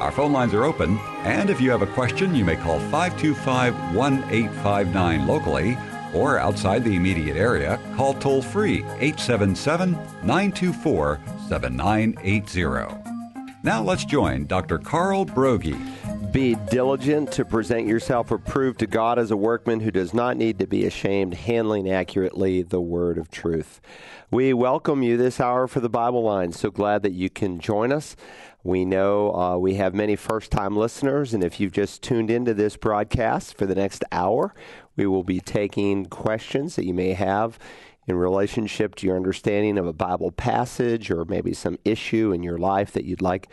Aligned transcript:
Our 0.00 0.10
phone 0.10 0.32
lines 0.32 0.54
are 0.54 0.64
open, 0.64 0.98
and 1.24 1.50
if 1.50 1.60
you 1.60 1.70
have 1.70 1.82
a 1.82 1.86
question, 1.86 2.34
you 2.34 2.42
may 2.42 2.56
call 2.56 2.80
525 2.80 3.94
1859 3.94 5.26
locally 5.26 5.76
or 6.14 6.38
outside 6.38 6.84
the 6.84 6.96
immediate 6.96 7.36
area, 7.36 7.78
call 7.96 8.14
toll 8.14 8.40
free 8.40 8.78
877 8.78 9.92
924 9.92 11.20
7980. 11.48 13.10
Now 13.62 13.82
let's 13.82 14.06
join 14.06 14.46
Dr. 14.46 14.78
Carl 14.78 15.26
Broggi. 15.26 16.32
Be 16.32 16.54
diligent 16.70 17.30
to 17.32 17.44
present 17.44 17.86
yourself 17.86 18.30
approved 18.30 18.78
to 18.78 18.86
God 18.86 19.18
as 19.18 19.30
a 19.30 19.36
workman 19.36 19.80
who 19.80 19.90
does 19.90 20.14
not 20.14 20.38
need 20.38 20.58
to 20.60 20.66
be 20.66 20.86
ashamed, 20.86 21.34
handling 21.34 21.90
accurately 21.90 22.62
the 22.62 22.80
word 22.80 23.18
of 23.18 23.30
truth. 23.30 23.80
We 24.30 24.54
welcome 24.54 25.02
you 25.02 25.16
this 25.16 25.40
hour 25.40 25.66
for 25.66 25.80
the 25.80 25.88
Bible 25.88 26.22
line. 26.22 26.52
So 26.52 26.70
glad 26.70 27.02
that 27.02 27.12
you 27.12 27.28
can 27.28 27.58
join 27.58 27.92
us. 27.92 28.14
We 28.62 28.84
know 28.84 29.34
uh, 29.34 29.56
we 29.56 29.74
have 29.74 29.94
many 29.94 30.16
first 30.16 30.50
time 30.50 30.76
listeners, 30.76 31.32
and 31.32 31.42
if 31.42 31.60
you've 31.60 31.72
just 31.72 32.02
tuned 32.02 32.30
into 32.30 32.52
this 32.52 32.76
broadcast 32.76 33.56
for 33.56 33.64
the 33.64 33.74
next 33.74 34.04
hour, 34.12 34.54
we 34.96 35.06
will 35.06 35.24
be 35.24 35.40
taking 35.40 36.06
questions 36.06 36.76
that 36.76 36.84
you 36.84 36.92
may 36.92 37.14
have 37.14 37.58
in 38.06 38.16
relationship 38.16 38.94
to 38.96 39.06
your 39.06 39.16
understanding 39.16 39.78
of 39.78 39.86
a 39.86 39.92
Bible 39.92 40.30
passage 40.30 41.10
or 41.10 41.24
maybe 41.24 41.54
some 41.54 41.78
issue 41.84 42.32
in 42.32 42.42
your 42.42 42.58
life 42.58 42.92
that 42.92 43.04
you'd 43.04 43.22
like 43.22 43.48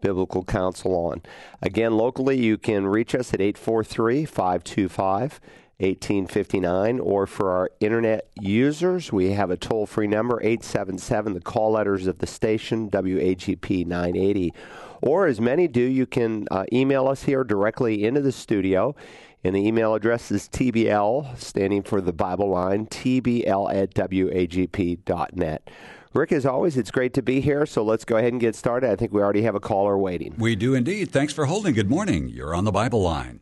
biblical 0.00 0.44
counsel 0.44 0.94
on. 0.94 1.22
Again, 1.62 1.96
locally, 1.96 2.40
you 2.40 2.58
can 2.58 2.86
reach 2.86 3.14
us 3.14 3.32
at 3.34 3.40
843 3.40 4.24
525 4.24 5.40
1859, 5.80 6.98
or 6.98 7.24
for 7.24 7.52
our 7.52 7.70
internet 7.78 8.28
users, 8.40 9.12
we 9.12 9.30
have 9.30 9.50
a 9.50 9.56
toll 9.56 9.86
free 9.86 10.08
number 10.08 10.40
877, 10.42 11.34
the 11.34 11.40
call 11.40 11.72
letters 11.72 12.08
of 12.08 12.18
the 12.18 12.26
station, 12.26 12.90
WAGP 12.90 13.86
980. 13.86 14.52
Or 15.00 15.28
as 15.28 15.40
many 15.40 15.68
do, 15.68 15.80
you 15.80 16.04
can 16.04 16.48
uh, 16.50 16.64
email 16.72 17.06
us 17.06 17.22
here 17.22 17.44
directly 17.44 18.04
into 18.04 18.20
the 18.20 18.32
studio. 18.32 18.96
And 19.44 19.54
the 19.54 19.64
email 19.64 19.94
address 19.94 20.32
is 20.32 20.48
TBL, 20.48 21.38
standing 21.38 21.84
for 21.84 22.00
the 22.00 22.12
Bible 22.12 22.48
line, 22.50 22.86
TBL 22.86 23.72
at 23.72 23.94
WAGP.net. 23.94 25.70
Rick, 26.12 26.32
as 26.32 26.44
always, 26.44 26.76
it's 26.76 26.90
great 26.90 27.14
to 27.14 27.22
be 27.22 27.40
here. 27.40 27.64
So 27.66 27.84
let's 27.84 28.04
go 28.04 28.16
ahead 28.16 28.32
and 28.32 28.40
get 28.40 28.56
started. 28.56 28.90
I 28.90 28.96
think 28.96 29.12
we 29.12 29.22
already 29.22 29.42
have 29.42 29.54
a 29.54 29.60
caller 29.60 29.96
waiting. 29.96 30.34
We 30.38 30.56
do 30.56 30.74
indeed. 30.74 31.12
Thanks 31.12 31.32
for 31.32 31.46
holding. 31.46 31.74
Good 31.74 31.88
morning. 31.88 32.28
You're 32.28 32.52
on 32.52 32.64
the 32.64 32.72
Bible 32.72 33.00
line. 33.00 33.38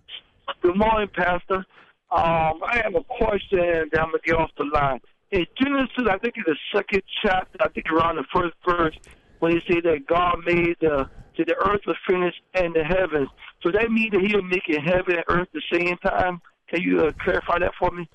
Good 0.61 0.77
morning, 0.77 1.09
Pastor. 1.15 1.65
Um, 2.11 2.63
I 2.63 2.81
have 2.85 2.95
a 2.95 3.03
question 3.03 3.89
that 3.91 4.01
I'm 4.01 4.11
going 4.11 4.21
to 4.23 4.27
get 4.27 4.37
off 4.37 4.51
the 4.57 4.65
line. 4.65 5.01
In 5.33 5.45
Genesis, 5.61 6.07
I 6.09 6.19
think 6.19 6.37
in 6.37 6.45
the 6.47 6.57
second 6.73 7.03
chapter, 7.23 7.59
I 7.61 7.69
think 7.69 7.87
around 7.91 8.17
the 8.17 8.25
first 8.33 8.55
verse, 8.65 8.97
when 9.41 9.53
he 9.53 9.61
said 9.67 9.83
that 9.85 10.07
God 10.07 10.39
made 10.47 10.77
the, 10.81 11.09
the 11.37 11.55
earth 11.69 11.81
was 11.87 11.97
finished 12.09 12.41
and 12.55 12.75
the 12.75 12.85
heavens. 12.85 13.29
So 13.63 13.73
that 13.73 13.91
mean 13.91 14.11
that 14.13 14.21
he 14.21 14.35
was 14.37 14.45
making 14.49 14.83
heaven 14.85 15.17
and 15.17 15.25
earth 15.29 15.49
at 15.49 15.53
the 15.53 15.63
same 15.73 15.97
time? 15.99 16.41
Can 16.69 16.83
you 16.83 17.07
uh, 17.07 17.13
clarify 17.23 17.59
that 17.59 17.73
for 17.79 17.91
me? 17.91 18.09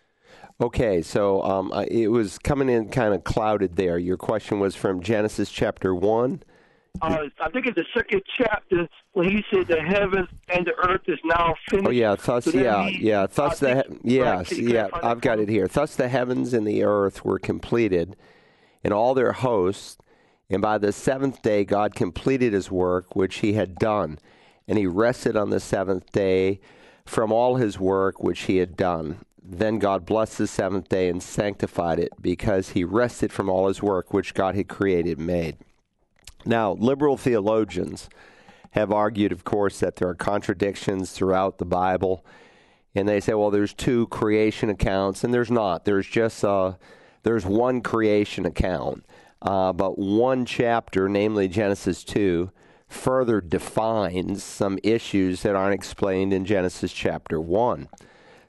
Okay, 0.61 1.01
so 1.01 1.41
um, 1.43 1.73
it 1.89 2.07
was 2.07 2.37
coming 2.37 2.69
in 2.69 2.89
kind 2.89 3.13
of 3.13 3.23
clouded 3.23 3.75
there. 3.75 3.97
Your 3.97 4.17
question 4.17 4.59
was 4.59 4.75
from 4.75 5.01
Genesis 5.01 5.51
chapter 5.51 5.93
1. 5.93 6.43
Uh, 7.01 7.29
I 7.39 7.49
think 7.49 7.65
it's 7.65 7.75
the 7.75 7.85
second 7.95 8.21
chapter 8.37 8.87
when 9.13 9.29
he 9.29 9.43
said 9.51 9.67
the 9.67 9.81
heavens 9.81 10.27
and 10.49 10.65
the 10.65 10.75
earth 10.87 11.01
is 11.07 11.17
now 11.23 11.55
finished. 11.69 11.87
Oh 11.87 11.91
yeah, 11.91 12.15
thus 12.15 12.45
so 12.45 12.51
yeah, 12.51 12.85
means, 12.85 13.01
yeah, 13.01 13.25
thus 13.25 13.59
the 13.59 13.83
he- 14.01 14.15
yes, 14.15 14.51
yeah, 14.51 14.87
I've 14.93 15.21
got 15.21 15.39
it 15.39 15.49
here. 15.49 15.67
Thus 15.67 15.95
the 15.95 16.09
heavens 16.09 16.53
and 16.53 16.67
the 16.67 16.83
earth 16.83 17.25
were 17.25 17.39
completed, 17.39 18.15
and 18.83 18.93
all 18.93 19.15
their 19.15 19.31
hosts, 19.31 19.97
and 20.49 20.61
by 20.61 20.77
the 20.77 20.91
seventh 20.91 21.41
day 21.41 21.65
God 21.65 21.95
completed 21.95 22.53
His 22.53 22.69
work 22.69 23.15
which 23.15 23.37
He 23.37 23.53
had 23.53 23.75
done, 23.75 24.19
and 24.67 24.77
He 24.77 24.85
rested 24.85 25.35
on 25.35 25.49
the 25.49 25.59
seventh 25.59 26.11
day 26.11 26.59
from 27.05 27.31
all 27.31 27.55
His 27.55 27.79
work 27.79 28.21
which 28.21 28.41
He 28.41 28.57
had 28.57 28.77
done. 28.77 29.25
Then 29.43 29.79
God 29.79 30.05
blessed 30.05 30.37
the 30.37 30.47
seventh 30.47 30.87
day 30.87 31.09
and 31.09 31.21
sanctified 31.21 31.97
it, 31.97 32.11
because 32.21 32.69
he 32.69 32.83
rested 32.83 33.31
from 33.31 33.49
all 33.49 33.67
his 33.67 33.81
work 33.81 34.13
which 34.13 34.35
God 34.35 34.55
had 34.55 34.69
created 34.69 35.17
and 35.17 35.25
made. 35.27 35.57
Now, 36.45 36.73
liberal 36.73 37.17
theologians 37.17 38.09
have 38.71 38.91
argued, 38.91 39.31
of 39.31 39.43
course, 39.43 39.79
that 39.79 39.97
there 39.97 40.07
are 40.07 40.15
contradictions 40.15 41.11
throughout 41.11 41.57
the 41.57 41.65
Bible. 41.65 42.25
And 42.95 43.07
they 43.07 43.19
say, 43.19 43.33
well, 43.33 43.51
there's 43.51 43.73
two 43.73 44.07
creation 44.07 44.69
accounts, 44.69 45.23
and 45.23 45.33
there's 45.33 45.51
not. 45.51 45.85
There's 45.85 46.07
just 46.07 46.43
uh, 46.43 46.73
there's 47.23 47.45
one 47.45 47.81
creation 47.81 48.45
account. 48.45 49.05
Uh, 49.41 49.73
but 49.73 49.97
one 49.97 50.45
chapter, 50.45 51.09
namely 51.09 51.47
Genesis 51.47 52.03
2, 52.03 52.51
further 52.87 53.41
defines 53.41 54.43
some 54.43 54.77
issues 54.83 55.41
that 55.41 55.55
aren't 55.55 55.73
explained 55.73 56.33
in 56.33 56.45
Genesis 56.45 56.91
chapter 56.91 57.39
1. 57.39 57.87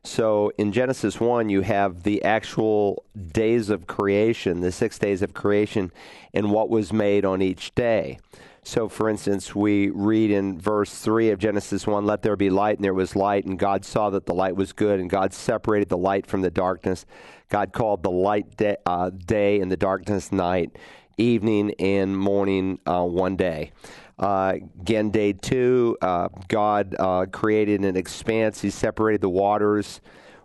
So 0.04 0.52
in 0.58 0.72
Genesis 0.72 1.20
1, 1.20 1.48
you 1.48 1.60
have 1.60 2.02
the 2.02 2.24
actual 2.24 3.04
days 3.32 3.70
of 3.70 3.86
creation, 3.86 4.60
the 4.60 4.72
six 4.72 4.98
days 4.98 5.22
of 5.22 5.32
creation, 5.32 5.92
and 6.34 6.50
what 6.50 6.68
was 6.68 6.92
made 6.92 7.24
on 7.24 7.40
each 7.40 7.74
day. 7.74 8.18
So, 8.64 8.88
for 8.88 9.08
instance, 9.08 9.54
we 9.56 9.91
read 9.91 10.30
in 10.30 10.58
verse 10.60 10.94
3 10.94 11.30
of 11.30 11.38
Genesis 11.38 11.84
1 11.86 12.04
Let 12.06 12.22
there 12.22 12.36
be 12.36 12.50
light, 12.50 12.78
and 12.78 12.84
there 12.84 12.94
was 12.94 13.16
light, 13.16 13.44
and 13.44 13.58
God 13.58 13.84
saw 13.84 14.10
that 14.10 14.26
the 14.26 14.34
light 14.34 14.54
was 14.54 14.72
good, 14.72 15.00
and 15.00 15.10
God 15.10 15.32
separated 15.32 15.88
the 15.88 15.96
light 15.96 16.26
from 16.26 16.42
the 16.42 16.50
darkness. 16.50 17.04
God 17.48 17.72
called 17.72 18.02
the 18.02 18.10
light 18.10 18.56
day, 18.56 18.76
uh, 18.86 19.10
day 19.10 19.60
and 19.60 19.70
the 19.70 19.76
darkness 19.76 20.30
night, 20.30 20.78
evening 21.18 21.74
and 21.78 22.16
morning 22.16 22.78
uh, 22.86 23.04
one 23.04 23.36
day. 23.36 23.72
Uh, 24.18 24.54
again, 24.80 25.10
day 25.10 25.32
two, 25.32 25.96
uh, 26.02 26.28
God 26.48 26.94
uh, 26.98 27.26
created 27.26 27.84
an 27.84 27.96
expanse. 27.96 28.60
He 28.60 28.70
separated 28.70 29.20
the 29.20 29.28
waters 29.28 30.00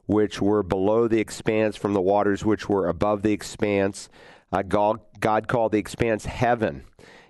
which 0.05 0.41
were 0.41 0.63
below 0.63 1.07
the 1.07 1.19
expanse 1.19 1.75
from 1.75 1.93
the 1.93 2.01
waters 2.01 2.43
which 2.43 2.69
were 2.69 2.87
above 2.87 3.21
the 3.21 3.33
expanse. 3.33 4.09
Uh, 4.51 4.61
God, 4.61 5.01
God 5.19 5.47
called 5.47 5.73
the 5.73 5.77
expanse 5.77 6.25
heaven. 6.25 6.83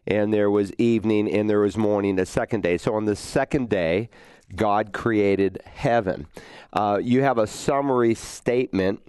And 0.05 0.33
there 0.33 0.49
was 0.49 0.71
evening 0.77 1.29
and 1.31 1.49
there 1.49 1.59
was 1.59 1.75
morning 1.75 2.15
the 2.15 2.25
second 2.25 2.61
day. 2.61 2.77
So 2.77 2.93
on 2.93 3.05
the 3.05 3.15
second 3.15 3.69
day, 3.69 4.09
God 4.55 4.93
created 4.93 5.61
heaven. 5.65 6.27
Uh, 6.71 6.99
you 7.01 7.23
have 7.23 7.37
a 7.37 7.47
summary 7.47 8.15
statement 8.15 9.01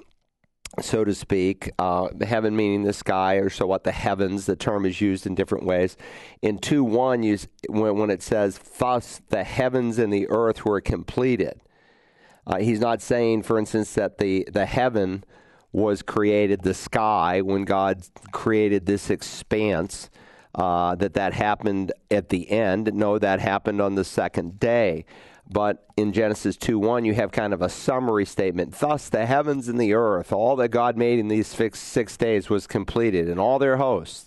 so 0.80 1.04
to 1.04 1.14
speak, 1.14 1.70
uh, 1.78 2.08
heaven 2.20 2.56
meaning 2.56 2.82
the 2.82 2.92
sky, 2.92 3.34
or 3.36 3.50
so 3.50 3.66
what 3.66 3.84
the 3.84 3.92
heavens, 3.92 4.46
the 4.46 4.56
term 4.56 4.84
is 4.84 5.00
used 5.00 5.26
in 5.26 5.34
different 5.34 5.64
ways. 5.64 5.96
In 6.42 6.58
2 6.58 6.84
1, 6.84 7.22
you, 7.22 7.38
when, 7.68 7.96
when 7.96 8.10
it 8.10 8.22
says, 8.22 8.58
Thus 8.78 9.20
the 9.28 9.44
heavens 9.44 9.98
and 9.98 10.12
the 10.12 10.28
earth 10.28 10.64
were 10.64 10.80
completed, 10.80 11.60
uh, 12.46 12.58
he's 12.58 12.80
not 12.80 13.02
saying, 13.02 13.42
for 13.42 13.58
instance, 13.58 13.94
that 13.94 14.18
the, 14.18 14.48
the 14.50 14.66
heaven 14.66 15.24
was 15.72 16.02
created, 16.02 16.62
the 16.62 16.74
sky, 16.74 17.42
when 17.42 17.64
God 17.64 18.02
created 18.32 18.86
this 18.86 19.10
expanse, 19.10 20.08
uh, 20.54 20.94
that 20.96 21.14
that 21.14 21.34
happened 21.34 21.92
at 22.10 22.30
the 22.30 22.50
end. 22.50 22.92
No, 22.94 23.18
that 23.18 23.40
happened 23.40 23.80
on 23.80 23.94
the 23.94 24.04
second 24.04 24.58
day. 24.58 25.04
But 25.50 25.86
in 25.96 26.12
Genesis 26.12 26.56
2 26.56 26.78
1, 26.78 27.04
you 27.04 27.14
have 27.14 27.32
kind 27.32 27.54
of 27.54 27.62
a 27.62 27.68
summary 27.68 28.26
statement. 28.26 28.74
Thus, 28.78 29.08
the 29.08 29.24
heavens 29.24 29.68
and 29.68 29.80
the 29.80 29.94
earth, 29.94 30.32
all 30.32 30.56
that 30.56 30.68
God 30.68 30.96
made 30.96 31.18
in 31.18 31.28
these 31.28 31.46
six, 31.46 31.78
six 31.78 32.16
days 32.16 32.50
was 32.50 32.66
completed, 32.66 33.28
and 33.28 33.40
all 33.40 33.58
their 33.58 33.78
hosts. 33.78 34.26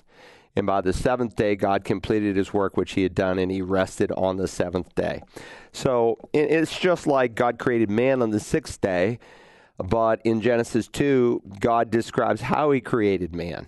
And 0.56 0.66
by 0.66 0.81
the 0.81 0.92
seventh 0.92 1.36
day, 1.36 1.56
God 1.56 1.84
completed 1.84 2.36
his 2.36 2.54
work 2.54 2.75
which 2.75 2.94
he 2.94 3.04
had 3.04 3.16
done, 3.16 3.40
and 3.40 3.51
he 3.51 3.62
rested 3.62 4.12
on 4.13 4.38
the 4.38 4.48
seventh 4.48 4.94
day. 4.95 5.22
So 5.72 6.18
it's 6.34 6.78
just 6.78 7.07
like 7.07 7.36
God 7.36 7.57
created 7.57 7.90
man 7.90 8.22
on 8.22 8.31
the 8.31 8.40
sixth 8.40 8.81
day, 8.81 9.19
but 9.78 10.22
in 10.25 10.42
Genesis 10.42 10.88
2, 10.88 11.42
God 11.60 11.90
describes 11.90 12.42
how 12.42 12.72
he 12.72 12.81
created 12.81 13.34
man 13.34 13.68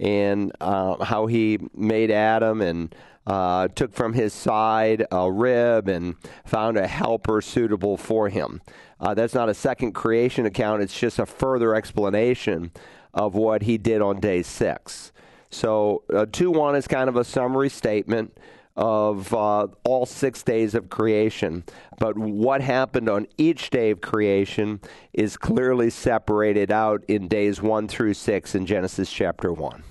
and 0.00 0.52
uh, 0.60 1.02
how 1.04 1.26
he 1.26 1.58
made 1.74 2.10
Adam 2.10 2.60
and 2.60 2.94
uh, 3.26 3.68
took 3.68 3.92
from 3.92 4.14
his 4.14 4.32
side 4.32 5.06
a 5.12 5.30
rib 5.30 5.88
and 5.88 6.16
found 6.44 6.78
a 6.78 6.86
helper 6.86 7.40
suitable 7.40 7.96
for 7.96 8.28
him. 8.28 8.60
Uh, 9.00 9.12
that's 9.14 9.34
not 9.34 9.48
a 9.48 9.54
second 9.54 9.92
creation 9.92 10.46
account, 10.46 10.82
it's 10.82 10.98
just 10.98 11.18
a 11.18 11.26
further 11.26 11.74
explanation 11.74 12.70
of 13.12 13.34
what 13.34 13.62
he 13.62 13.76
did 13.76 14.00
on 14.00 14.18
day 14.20 14.42
six. 14.42 15.12
So, 15.50 16.02
uh, 16.14 16.26
2 16.30 16.50
1 16.50 16.76
is 16.76 16.86
kind 16.86 17.08
of 17.08 17.16
a 17.16 17.24
summary 17.24 17.70
statement 17.70 18.36
of 18.78 19.34
uh, 19.34 19.66
all 19.84 20.06
six 20.06 20.44
days 20.44 20.74
of 20.74 20.88
creation. 20.88 21.64
But 21.98 22.16
what 22.16 22.62
happened 22.62 23.08
on 23.08 23.26
each 23.36 23.70
day 23.70 23.90
of 23.90 24.00
creation 24.00 24.80
is 25.12 25.36
clearly 25.36 25.90
separated 25.90 26.70
out 26.70 27.04
in 27.08 27.26
days 27.26 27.60
1 27.60 27.88
through 27.88 28.14
6 28.14 28.54
in 28.54 28.66
Genesis 28.66 29.10
chapter 29.10 29.52
1. 29.52 29.82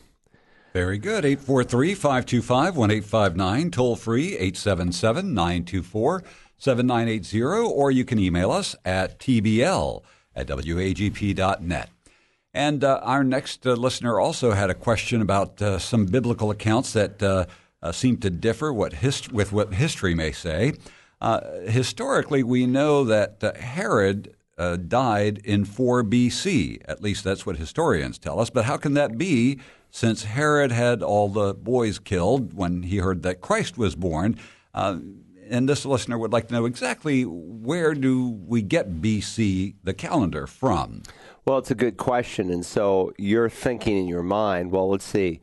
Very 0.73 0.97
good. 0.97 1.25
843 1.25 1.95
525 1.95 2.77
1859, 2.77 3.71
toll 3.71 3.95
free 3.95 4.37
877 4.37 5.33
924 5.33 6.23
7980, 6.57 7.41
or 7.41 7.91
you 7.91 8.05
can 8.05 8.17
email 8.19 8.51
us 8.51 8.75
at 8.85 9.19
tbl 9.19 10.03
at 10.35 10.47
wagp.net. 10.47 11.89
And 12.53 12.83
uh, 12.83 12.99
our 13.03 13.23
next 13.23 13.67
uh, 13.67 13.73
listener 13.73 14.19
also 14.19 14.51
had 14.51 14.69
a 14.69 14.73
question 14.73 15.21
about 15.21 15.61
uh, 15.61 15.77
some 15.77 16.05
biblical 16.05 16.51
accounts 16.51 16.93
that 16.93 17.21
uh, 17.81 17.87
uh, 17.87 17.91
seem 17.91 18.17
to 18.17 18.29
differ 18.29 18.73
what 18.73 18.93
hist- 18.93 19.31
with 19.31 19.51
what 19.51 19.73
history 19.73 20.15
may 20.15 20.31
say. 20.31 20.73
Uh, 21.21 21.41
historically, 21.67 22.43
we 22.43 22.65
know 22.65 23.03
that 23.03 23.41
Herod 23.57 24.35
died 24.87 25.39
in 25.43 25.65
4 25.65 26.03
BC. 26.03 26.81
At 26.85 27.01
least 27.01 27.23
that's 27.23 27.45
what 27.45 27.57
historians 27.57 28.17
tell 28.17 28.39
us. 28.39 28.49
But 28.49 28.65
how 28.65 28.77
can 28.77 28.93
that 28.95 29.17
be 29.17 29.59
since 29.91 30.23
Herod 30.23 30.71
had 30.71 31.03
all 31.03 31.29
the 31.29 31.53
boys 31.53 31.99
killed 31.99 32.53
when 32.53 32.83
he 32.83 32.97
heard 32.97 33.23
that 33.23 33.41
Christ 33.41 33.77
was 33.77 33.95
born? 33.95 34.37
and 35.49 35.69
this 35.69 35.85
listener 35.85 36.17
would 36.17 36.33
like 36.33 36.49
to 36.49 36.53
know 36.53 36.65
exactly 36.65 37.23
where 37.23 37.93
do 37.93 38.37
we 38.47 38.61
get 38.61 39.01
BC, 39.01 39.75
the 39.83 39.93
calendar, 39.93 40.45
from? 40.45 41.03
Well, 41.45 41.57
it's 41.57 41.71
a 41.71 41.75
good 41.75 41.97
question. 41.97 42.51
And 42.51 42.65
so 42.65 43.13
you're 43.17 43.49
thinking 43.49 43.97
in 43.97 44.07
your 44.07 44.23
mind, 44.23 44.71
well, 44.71 44.89
let's 44.89 45.05
see. 45.05 45.39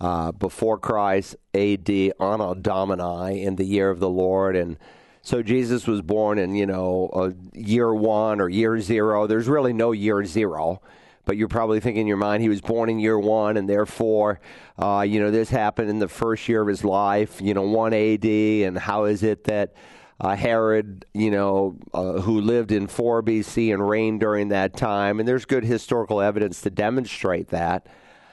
Uh, 0.00 0.32
before 0.32 0.78
Christ, 0.78 1.36
AD, 1.54 1.90
Anno 2.18 2.54
Domini, 2.54 3.42
in 3.42 3.56
the 3.56 3.64
year 3.64 3.90
of 3.90 4.00
the 4.00 4.08
Lord. 4.08 4.56
And 4.56 4.78
so 5.20 5.42
Jesus 5.42 5.86
was 5.86 6.00
born 6.00 6.38
in, 6.38 6.54
you 6.54 6.64
know, 6.64 7.10
uh, 7.12 7.30
year 7.52 7.92
one 7.92 8.40
or 8.40 8.48
year 8.48 8.80
zero. 8.80 9.26
There's 9.26 9.46
really 9.46 9.74
no 9.74 9.92
year 9.92 10.24
zero. 10.24 10.80
But 11.26 11.36
you're 11.36 11.48
probably 11.48 11.80
thinking 11.80 12.02
in 12.02 12.06
your 12.06 12.16
mind 12.16 12.42
he 12.42 12.48
was 12.48 12.62
born 12.62 12.88
in 12.88 12.98
year 12.98 13.18
one, 13.18 13.58
and 13.58 13.68
therefore, 13.68 14.40
uh, 14.78 15.04
you 15.06 15.20
know, 15.20 15.30
this 15.30 15.50
happened 15.50 15.90
in 15.90 15.98
the 15.98 16.08
first 16.08 16.48
year 16.48 16.62
of 16.62 16.68
his 16.68 16.82
life, 16.82 17.40
you 17.40 17.52
know, 17.52 17.62
1 17.62 17.92
AD. 17.92 18.24
And 18.24 18.78
how 18.78 19.04
is 19.04 19.22
it 19.22 19.44
that 19.44 19.74
uh, 20.20 20.36
Herod, 20.36 21.06
you 21.14 21.30
know, 21.30 21.76
uh, 21.94 22.20
who 22.20 22.40
lived 22.40 22.72
in 22.72 22.86
4 22.86 23.22
BC 23.22 23.72
and 23.72 23.86
reigned 23.86 24.20
during 24.20 24.48
that 24.48 24.76
time. 24.76 25.18
And 25.18 25.26
there's 25.28 25.44
good 25.46 25.64
historical 25.64 26.20
evidence 26.20 26.60
to 26.62 26.70
demonstrate 26.70 27.48
that. 27.48 27.86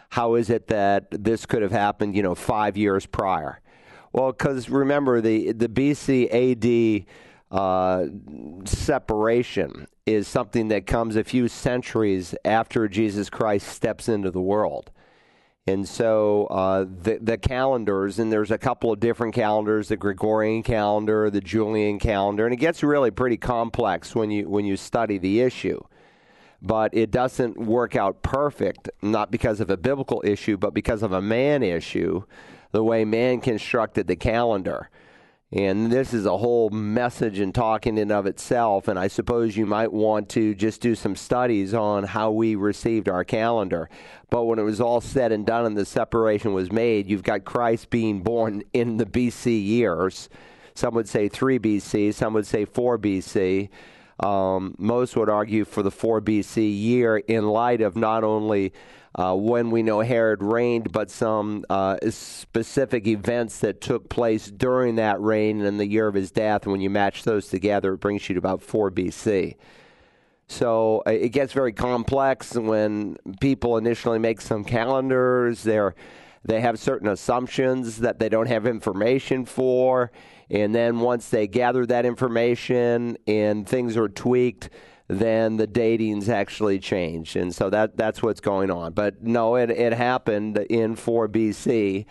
How 0.09 0.35
is 0.35 0.49
it 0.49 0.67
that 0.67 1.07
this 1.11 1.45
could 1.45 1.61
have 1.61 1.71
happened, 1.71 2.15
you 2.15 2.23
know, 2.23 2.35
five 2.35 2.77
years 2.77 3.05
prior? 3.05 3.61
Well, 4.13 4.31
because 4.31 4.69
remember, 4.69 5.21
the, 5.21 5.51
the 5.51 5.67
BC 5.67 7.03
AD 7.03 7.05
uh, 7.51 8.05
separation 8.65 9.87
is 10.05 10.27
something 10.27 10.69
that 10.69 10.87
comes 10.87 11.15
a 11.15 11.23
few 11.23 11.47
centuries 11.47 12.33
after 12.45 12.87
Jesus 12.87 13.29
Christ 13.29 13.67
steps 13.67 14.09
into 14.09 14.31
the 14.31 14.41
world. 14.41 14.91
And 15.67 15.87
so 15.87 16.45
uh, 16.45 16.85
the, 16.85 17.19
the 17.21 17.37
calendars, 17.37 18.19
and 18.19 18.31
there's 18.31 18.51
a 18.51 18.57
couple 18.57 18.91
of 18.91 19.01
different 19.01 19.35
calendars: 19.35 19.89
the 19.89 19.97
Gregorian 19.97 20.63
calendar, 20.63 21.29
the 21.29 21.41
Julian 21.41 21.99
calendar, 21.99 22.45
and 22.45 22.53
it 22.53 22.57
gets 22.57 22.83
really 22.83 23.11
pretty 23.11 23.35
complex 23.35 24.15
when 24.15 24.31
you 24.31 24.49
when 24.49 24.65
you 24.65 24.77
study 24.77 25.17
the 25.17 25.41
issue. 25.41 25.79
But 26.61 26.93
it 26.95 27.11
doesn't 27.11 27.57
work 27.57 27.95
out 27.95 28.23
perfect, 28.23 28.89
not 29.01 29.31
because 29.31 29.59
of 29.59 29.69
a 29.69 29.77
biblical 29.77 30.21
issue, 30.25 30.57
but 30.57 30.73
because 30.73 31.03
of 31.03 31.11
a 31.11 31.21
man 31.21 31.61
issue, 31.61 32.23
the 32.71 32.83
way 32.83 33.05
man 33.05 33.41
constructed 33.41 34.07
the 34.07 34.15
calendar. 34.15 34.89
And 35.51 35.89
this 35.89 36.13
is 36.13 36.25
a 36.25 36.37
whole 36.37 36.69
message 36.69 37.39
and 37.39 37.55
talk 37.55 37.87
in 37.87 37.97
and 37.97 38.11
of 38.11 38.25
itself. 38.25 38.89
And 38.89 38.99
I 38.99 39.07
suppose 39.07 39.55
you 39.55 39.65
might 39.65 39.93
want 39.93 40.27
to 40.29 40.53
just 40.53 40.81
do 40.81 40.93
some 40.93 41.15
studies 41.15 41.73
on 41.73 42.03
how 42.03 42.31
we 42.31 42.55
received 42.55 43.07
our 43.07 43.23
calendar. 43.23 43.89
But 44.29 44.43
when 44.43 44.59
it 44.59 44.63
was 44.63 44.81
all 44.81 44.99
said 44.99 45.31
and 45.31 45.45
done 45.45 45.65
and 45.65 45.77
the 45.77 45.85
separation 45.85 46.51
was 46.53 46.69
made, 46.69 47.07
you've 47.07 47.23
got 47.23 47.45
Christ 47.45 47.89
being 47.89 48.23
born 48.23 48.63
in 48.73 48.97
the 48.97 49.05
BC 49.05 49.65
years. 49.65 50.27
Some 50.73 50.93
would 50.95 51.07
say 51.07 51.29
3 51.29 51.59
BC, 51.59 52.13
some 52.13 52.33
would 52.33 52.45
say 52.45 52.65
4 52.65 52.99
BC. 52.99 53.69
Um, 54.19 54.75
most 54.77 55.15
would 55.15 55.29
argue 55.29 55.65
for 55.65 55.83
the 55.83 55.91
4 55.91 56.21
BC 56.21 56.75
year 56.75 57.17
in 57.17 57.47
light 57.47 57.81
of 57.81 57.95
not 57.95 58.23
only 58.23 58.73
uh, 59.15 59.35
when 59.35 59.71
we 59.71 59.83
know 59.83 60.01
Herod 60.01 60.43
reigned, 60.43 60.91
but 60.91 61.09
some 61.09 61.65
uh, 61.69 61.97
specific 62.09 63.07
events 63.07 63.59
that 63.59 63.81
took 63.81 64.09
place 64.09 64.47
during 64.47 64.95
that 64.95 65.19
reign 65.21 65.61
and 65.61 65.79
the 65.79 65.87
year 65.87 66.07
of 66.07 66.13
his 66.15 66.31
death. 66.31 66.63
And 66.63 66.71
when 66.71 66.81
you 66.81 66.89
match 66.89 67.23
those 67.23 67.47
together, 67.47 67.93
it 67.93 67.97
brings 67.97 68.27
you 68.27 68.33
to 68.35 68.39
about 68.39 68.61
4 68.61 68.91
BC. 68.91 69.55
So 70.47 71.03
uh, 71.05 71.11
it 71.11 71.29
gets 71.29 71.53
very 71.53 71.73
complex 71.73 72.55
when 72.55 73.17
people 73.41 73.77
initially 73.77 74.19
make 74.19 74.41
some 74.41 74.63
calendars. 74.63 75.63
They're 75.63 75.95
they 76.47 76.61
have 76.61 76.79
certain 76.79 77.09
assumptions 77.09 77.97
that 77.97 78.19
they 78.19 78.29
don't 78.29 78.47
have 78.47 78.65
information 78.65 79.43
for, 79.43 80.11
and 80.49 80.73
then 80.73 80.99
once 80.99 81.29
they 81.29 81.47
gather 81.47 81.85
that 81.85 82.05
information 82.05 83.17
and 83.27 83.67
things 83.67 83.97
are 83.97 84.09
tweaked, 84.09 84.69
then 85.07 85.57
the 85.57 85.67
datings 85.67 86.29
actually 86.29 86.79
change, 86.79 87.35
and 87.35 87.55
so 87.55 87.69
that 87.69 87.95
that's 87.95 88.21
what's 88.21 88.41
going 88.41 88.69
on. 88.69 88.93
But 88.93 89.23
no, 89.23 89.55
it 89.55 89.69
it 89.69 89.93
happened 89.93 90.57
in 90.69 90.95
4 90.95 91.29
BC 91.29 92.05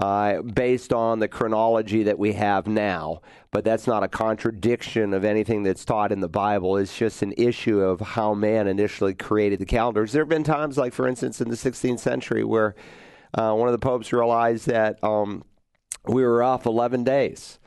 uh, 0.00 0.40
based 0.42 0.92
on 0.92 1.18
the 1.18 1.28
chronology 1.28 2.02
that 2.04 2.18
we 2.18 2.32
have 2.32 2.66
now. 2.66 3.20
But 3.52 3.64
that's 3.64 3.86
not 3.86 4.02
a 4.02 4.08
contradiction 4.08 5.12
of 5.12 5.24
anything 5.24 5.62
that's 5.62 5.84
taught 5.84 6.10
in 6.10 6.20
the 6.20 6.28
Bible. 6.28 6.76
It's 6.76 6.96
just 6.96 7.22
an 7.22 7.34
issue 7.36 7.80
of 7.80 8.00
how 8.00 8.32
man 8.34 8.66
initially 8.66 9.14
created 9.14 9.58
the 9.58 9.66
calendars. 9.66 10.12
There 10.12 10.22
have 10.22 10.28
been 10.28 10.44
times, 10.44 10.78
like 10.78 10.92
for 10.92 11.06
instance, 11.06 11.40
in 11.40 11.50
the 11.50 11.56
16th 11.56 11.98
century, 11.98 12.44
where 12.44 12.74
uh, 13.34 13.52
one 13.54 13.68
of 13.68 13.72
the 13.72 13.78
popes 13.78 14.12
realized 14.12 14.66
that 14.66 15.02
um, 15.04 15.44
we 16.06 16.22
were 16.22 16.42
off 16.42 16.66
11 16.66 17.04
days. 17.04 17.59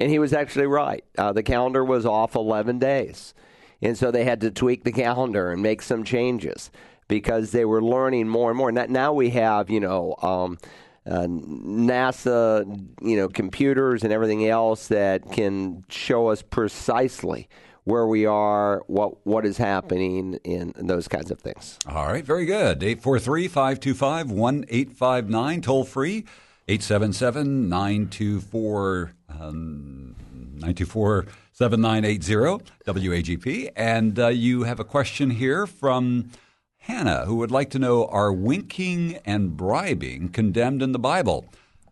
And 0.00 0.10
he 0.10 0.18
was 0.18 0.32
actually 0.32 0.66
right. 0.66 1.04
Uh, 1.16 1.32
the 1.32 1.42
calendar 1.42 1.84
was 1.84 2.06
off 2.06 2.34
11 2.34 2.78
days. 2.78 3.34
And 3.82 3.96
so 3.96 4.10
they 4.10 4.24
had 4.24 4.40
to 4.40 4.50
tweak 4.50 4.84
the 4.84 4.92
calendar 4.92 5.52
and 5.52 5.62
make 5.62 5.82
some 5.82 6.04
changes 6.04 6.70
because 7.08 7.52
they 7.52 7.64
were 7.64 7.82
learning 7.82 8.28
more 8.28 8.50
and 8.50 8.58
more. 8.58 8.72
Now 8.72 9.12
we 9.12 9.30
have, 9.30 9.70
you 9.70 9.80
know, 9.80 10.14
um, 10.22 10.58
uh, 11.06 11.26
NASA, 11.26 12.64
you 13.02 13.16
know, 13.16 13.28
computers 13.28 14.04
and 14.04 14.12
everything 14.12 14.46
else 14.46 14.88
that 14.88 15.32
can 15.32 15.82
show 15.88 16.28
us 16.28 16.42
precisely 16.42 17.48
where 17.84 18.06
we 18.06 18.26
are, 18.26 18.82
what 18.86 19.26
what 19.26 19.46
is 19.46 19.56
happening, 19.56 20.34
in, 20.44 20.74
those 20.76 21.08
kinds 21.08 21.30
of 21.30 21.40
things. 21.40 21.78
All 21.86 22.06
right, 22.06 22.22
very 22.24 22.44
good. 22.44 22.80
843-525-1859, 22.80 25.62
toll 25.62 25.84
free, 25.84 26.26
877-924 26.70 29.10
um, 29.28 30.14
924 30.32 31.26
7980 31.52 32.64
WAGP. 32.86 33.70
And 33.74 34.16
uh, 34.18 34.28
you 34.28 34.62
have 34.62 34.78
a 34.78 34.84
question 34.84 35.30
here 35.30 35.66
from 35.66 36.30
Hannah, 36.78 37.24
who 37.26 37.34
would 37.36 37.50
like 37.50 37.70
to 37.70 37.80
know 37.80 38.06
Are 38.06 38.32
winking 38.32 39.18
and 39.24 39.56
bribing 39.56 40.28
condemned 40.28 40.80
in 40.80 40.92
the 40.92 41.00
Bible? 41.00 41.46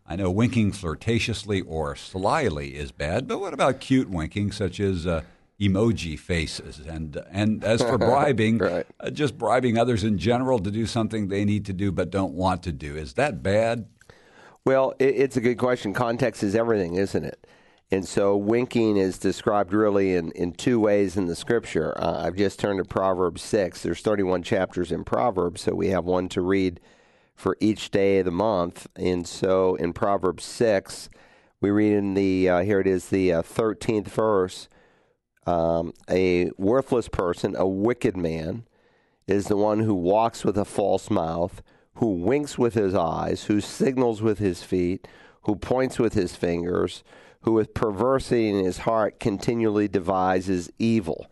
I 0.06 0.14
know 0.14 0.30
winking 0.30 0.70
flirtatiously 0.72 1.62
or 1.66 1.96
slyly 1.96 2.76
is 2.76 2.92
bad, 2.92 3.26
but 3.26 3.40
what 3.40 3.52
about 3.52 3.80
cute 3.80 4.08
winking, 4.08 4.52
such 4.52 4.78
as 4.80 5.06
uh, 5.06 5.22
emoji 5.60 6.18
faces? 6.18 6.78
And 6.78 7.20
and 7.30 7.62
as 7.64 7.82
for 7.82 7.98
bribing, 7.98 8.58
right. 8.58 8.86
uh, 9.00 9.10
just 9.10 9.36
bribing 9.36 9.76
others 9.76 10.04
in 10.04 10.18
general 10.18 10.60
to 10.60 10.70
do 10.70 10.86
something 10.86 11.28
they 11.28 11.44
need 11.44 11.66
to 11.66 11.72
do 11.72 11.90
but 11.92 12.10
don't 12.10 12.32
want 12.32 12.62
to 12.62 12.72
do, 12.72 12.96
is 12.96 13.14
that 13.14 13.42
bad? 13.42 13.86
Well, 14.64 14.94
it, 14.98 15.14
it's 15.16 15.36
a 15.36 15.40
good 15.40 15.58
question. 15.58 15.94
Context 15.94 16.42
is 16.42 16.54
everything, 16.54 16.94
isn't 16.94 17.24
it? 17.24 17.46
And 17.90 18.06
so 18.06 18.36
winking 18.36 18.98
is 18.98 19.18
described 19.18 19.72
really 19.72 20.14
in, 20.14 20.30
in 20.32 20.52
two 20.52 20.78
ways 20.78 21.16
in 21.16 21.26
the 21.26 21.34
scripture. 21.34 21.98
Uh, 21.98 22.26
I've 22.26 22.36
just 22.36 22.58
turned 22.58 22.78
to 22.78 22.84
Proverbs 22.84 23.40
6. 23.42 23.82
There's 23.82 24.02
31 24.02 24.42
chapters 24.42 24.92
in 24.92 25.04
Proverbs, 25.04 25.62
so 25.62 25.74
we 25.74 25.88
have 25.88 26.04
one 26.04 26.28
to 26.30 26.42
read 26.42 26.80
for 27.34 27.56
each 27.60 27.90
day 27.90 28.18
of 28.18 28.26
the 28.26 28.30
month. 28.30 28.86
And 28.94 29.26
so 29.26 29.74
in 29.76 29.94
Proverbs 29.94 30.44
6, 30.44 31.08
we 31.62 31.70
read 31.70 31.94
in 31.94 32.12
the, 32.12 32.48
uh, 32.48 32.60
here 32.60 32.80
it 32.80 32.86
is, 32.86 33.08
the 33.08 33.32
uh, 33.32 33.42
13th 33.42 34.08
verse 34.08 34.68
um, 35.48 35.94
a 36.10 36.50
worthless 36.58 37.08
person, 37.08 37.56
a 37.56 37.66
wicked 37.66 38.16
man, 38.18 38.64
is 39.26 39.46
the 39.46 39.56
one 39.56 39.80
who 39.80 39.94
walks 39.94 40.44
with 40.44 40.58
a 40.58 40.64
false 40.64 41.10
mouth, 41.10 41.62
who 41.98 42.10
winks 42.10 42.58
with 42.58 42.74
his 42.74 42.94
eyes, 42.94 43.44
who 43.44 43.60
signals 43.60 44.22
with 44.22 44.38
his 44.38 44.62
feet, 44.62 45.06
who 45.42 45.54
points 45.54 45.98
with 45.98 46.14
his 46.14 46.34
fingers 46.34 47.04
who 47.42 47.52
with 47.52 47.74
perversity 47.74 48.48
in 48.48 48.64
his 48.64 48.78
heart 48.78 49.20
continually 49.20 49.88
devises 49.88 50.70
evil. 50.78 51.30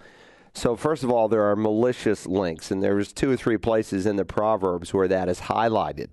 So, 0.55 0.77
first 0.77 1.05
of 1.05 1.11
all, 1.11 1.29
there 1.29 1.43
are 1.43 1.57
malicious 1.57 2.27
links, 2.27 2.71
and 2.71 2.83
there's 2.83 3.13
two 3.13 3.31
or 3.31 3.37
three 3.37 3.59
places 3.59 4.07
in 4.07 4.17
the 4.17 4.25
Proverbs 4.25 4.95
where 4.95 5.09
that 5.09 5.29
is 5.29 5.41
highlighted, 5.41 6.09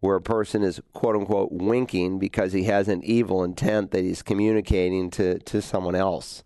where 0.00 0.16
a 0.16 0.20
person 0.20 0.62
is 0.62 0.80
quote 0.92 1.16
unquote 1.16 1.52
winking 1.52 2.18
because 2.18 2.52
he 2.52 2.64
has 2.64 2.88
an 2.88 3.02
evil 3.04 3.42
intent 3.42 3.90
that 3.92 4.04
he's 4.04 4.22
communicating 4.22 5.10
to, 5.12 5.38
to 5.38 5.62
someone 5.62 5.94
else. 5.94 6.44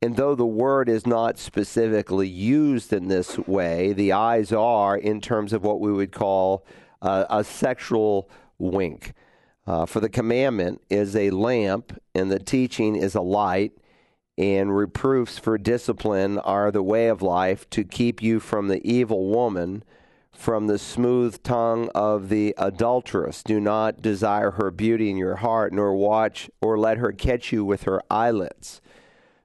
And 0.00 0.16
though 0.16 0.34
the 0.34 0.46
word 0.46 0.88
is 0.88 1.06
not 1.06 1.38
specifically 1.38 2.28
used 2.28 2.92
in 2.92 3.08
this 3.08 3.36
way, 3.38 3.92
the 3.92 4.12
eyes 4.12 4.52
are 4.52 4.96
in 4.96 5.20
terms 5.20 5.52
of 5.52 5.64
what 5.64 5.80
we 5.80 5.92
would 5.92 6.12
call 6.12 6.64
uh, 7.02 7.24
a 7.28 7.42
sexual 7.42 8.30
wink. 8.58 9.12
Uh, 9.66 9.86
for 9.86 10.00
the 10.00 10.08
commandment 10.08 10.80
is 10.88 11.16
a 11.16 11.30
lamp, 11.30 12.00
and 12.14 12.30
the 12.30 12.38
teaching 12.38 12.96
is 12.96 13.14
a 13.14 13.20
light, 13.20 13.72
and 14.38 14.76
reproofs 14.76 15.36
for 15.36 15.58
discipline 15.58 16.38
are 16.38 16.70
the 16.70 16.82
way 16.82 17.08
of 17.08 17.20
life 17.20 17.68
to 17.70 17.82
keep 17.82 18.22
you 18.22 18.38
from 18.38 18.68
the 18.68 18.80
evil 18.88 19.28
woman 19.28 19.82
from 20.38 20.68
the 20.68 20.78
smooth 20.78 21.42
tongue 21.42 21.88
of 21.96 22.28
the 22.28 22.54
adulteress. 22.56 23.42
Do 23.42 23.58
not 23.58 24.00
desire 24.00 24.52
her 24.52 24.70
beauty 24.70 25.10
in 25.10 25.16
your 25.16 25.36
heart, 25.36 25.72
nor 25.72 25.96
watch 25.96 26.48
or 26.60 26.78
let 26.78 26.98
her 26.98 27.10
catch 27.10 27.52
you 27.52 27.64
with 27.64 27.82
her 27.82 28.00
eyelids. 28.08 28.80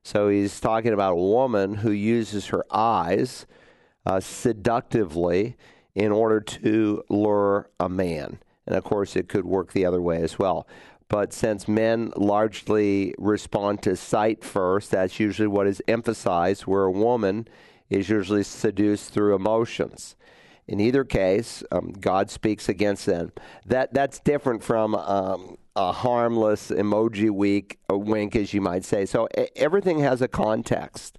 So 0.03 0.27
he's 0.27 0.59
talking 0.59 0.93
about 0.93 1.13
a 1.13 1.15
woman 1.15 1.75
who 1.75 1.91
uses 1.91 2.47
her 2.47 2.65
eyes 2.69 3.45
uh, 4.05 4.19
seductively 4.19 5.55
in 5.95 6.11
order 6.11 6.41
to 6.41 7.03
lure 7.09 7.69
a 7.79 7.87
man. 7.87 8.39
And 8.65 8.75
of 8.75 8.83
course, 8.83 9.15
it 9.15 9.29
could 9.29 9.45
work 9.45 9.71
the 9.71 9.85
other 9.85 10.01
way 10.01 10.21
as 10.21 10.37
well. 10.37 10.67
But 11.07 11.31
since 11.31 11.67
men 11.67 12.11
largely 12.17 13.13
respond 13.17 13.81
to 13.83 13.95
sight 13.95 14.43
first, 14.43 14.91
that's 14.91 15.19
usually 15.19 15.47
what 15.47 15.67
is 15.67 15.81
emphasized, 15.87 16.63
where 16.63 16.83
a 16.83 16.91
woman 16.91 17.47
is 17.89 18.09
usually 18.09 18.43
seduced 18.43 19.13
through 19.13 19.35
emotions. 19.35 20.15
In 20.67 20.79
either 20.79 21.03
case, 21.03 21.63
um, 21.71 21.91
God 21.91 22.29
speaks 22.29 22.69
against 22.69 23.05
them. 23.05 23.31
That 23.65 23.93
that's 23.93 24.19
different 24.19 24.63
from 24.63 24.95
um, 24.95 25.57
a 25.75 25.91
harmless 25.91 26.69
emoji 26.69 27.29
week, 27.29 27.79
a 27.89 27.97
wink, 27.97 28.35
as 28.35 28.53
you 28.53 28.61
might 28.61 28.85
say. 28.85 29.05
So 29.05 29.27
everything 29.55 29.99
has 29.99 30.21
a 30.21 30.27
context, 30.27 31.17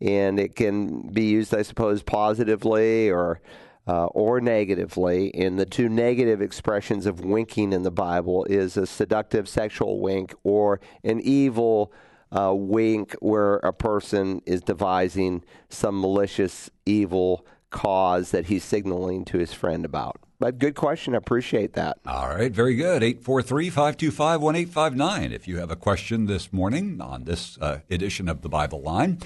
and 0.00 0.38
it 0.38 0.56
can 0.56 1.08
be 1.08 1.24
used, 1.24 1.54
I 1.54 1.62
suppose, 1.62 2.02
positively 2.02 3.10
or 3.10 3.40
uh, 3.86 4.06
or 4.06 4.40
negatively. 4.40 5.34
And 5.34 5.58
the 5.58 5.66
two 5.66 5.88
negative 5.88 6.42
expressions 6.42 7.06
of 7.06 7.24
winking 7.24 7.72
in 7.72 7.84
the 7.84 7.90
Bible 7.90 8.44
is 8.44 8.76
a 8.76 8.86
seductive 8.86 9.48
sexual 9.48 10.00
wink 10.00 10.34
or 10.42 10.80
an 11.02 11.20
evil. 11.20 11.92
Uh, 12.34 12.50
wink 12.54 13.14
where 13.20 13.56
a 13.56 13.74
person 13.74 14.40
is 14.46 14.62
devising 14.62 15.44
some 15.68 16.00
malicious 16.00 16.70
evil 16.86 17.44
cause 17.72 18.30
that 18.30 18.46
he's 18.46 18.62
signaling 18.62 19.24
to 19.24 19.38
his 19.38 19.52
friend 19.52 19.84
about. 19.84 20.20
But 20.38 20.58
good 20.58 20.74
question. 20.74 21.14
I 21.14 21.18
appreciate 21.18 21.72
that. 21.74 21.98
All 22.06 22.28
right. 22.28 22.52
Very 22.52 22.74
good. 22.74 23.02
843 23.02 23.70
525 23.70 24.40
1859. 24.40 25.32
If 25.32 25.48
you 25.48 25.58
have 25.58 25.70
a 25.70 25.76
question 25.76 26.26
this 26.26 26.52
morning 26.52 27.00
on 27.00 27.24
this 27.24 27.58
uh, 27.60 27.78
edition 27.90 28.28
of 28.28 28.42
the 28.42 28.48
Bible 28.48 28.82
Line, 28.82 29.18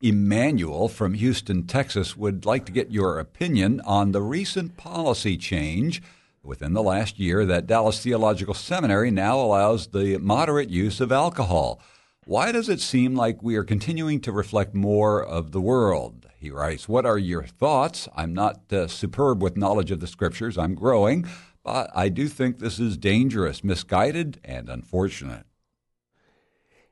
Emmanuel 0.00 0.88
from 0.88 1.14
Houston, 1.14 1.66
Texas 1.66 2.16
would 2.16 2.44
like 2.44 2.66
to 2.66 2.72
get 2.72 2.90
your 2.90 3.18
opinion 3.18 3.80
on 3.84 4.12
the 4.12 4.20
recent 4.20 4.76
policy 4.76 5.36
change 5.36 6.02
within 6.42 6.72
the 6.72 6.82
last 6.82 7.18
year 7.18 7.46
that 7.46 7.66
Dallas 7.66 8.02
Theological 8.02 8.54
Seminary 8.54 9.10
now 9.10 9.38
allows 9.40 9.86
the 9.86 10.18
moderate 10.18 10.70
use 10.70 11.00
of 11.00 11.10
alcohol. 11.10 11.80
Why 12.26 12.52
does 12.52 12.68
it 12.68 12.80
seem 12.80 13.14
like 13.14 13.42
we 13.42 13.56
are 13.56 13.64
continuing 13.64 14.20
to 14.22 14.32
reflect 14.32 14.74
more 14.74 15.24
of 15.24 15.52
the 15.52 15.60
world? 15.60 16.23
He 16.44 16.50
writes, 16.50 16.86
What 16.86 17.06
are 17.06 17.16
your 17.16 17.44
thoughts? 17.44 18.06
I'm 18.14 18.34
not 18.34 18.70
uh, 18.70 18.86
superb 18.86 19.42
with 19.42 19.56
knowledge 19.56 19.90
of 19.90 20.00
the 20.00 20.06
scriptures, 20.06 20.58
I'm 20.58 20.74
growing, 20.74 21.26
but 21.62 21.90
I 21.94 22.10
do 22.10 22.28
think 22.28 22.58
this 22.58 22.78
is 22.78 22.98
dangerous, 22.98 23.64
misguided, 23.64 24.40
and 24.44 24.68
unfortunate. 24.68 25.46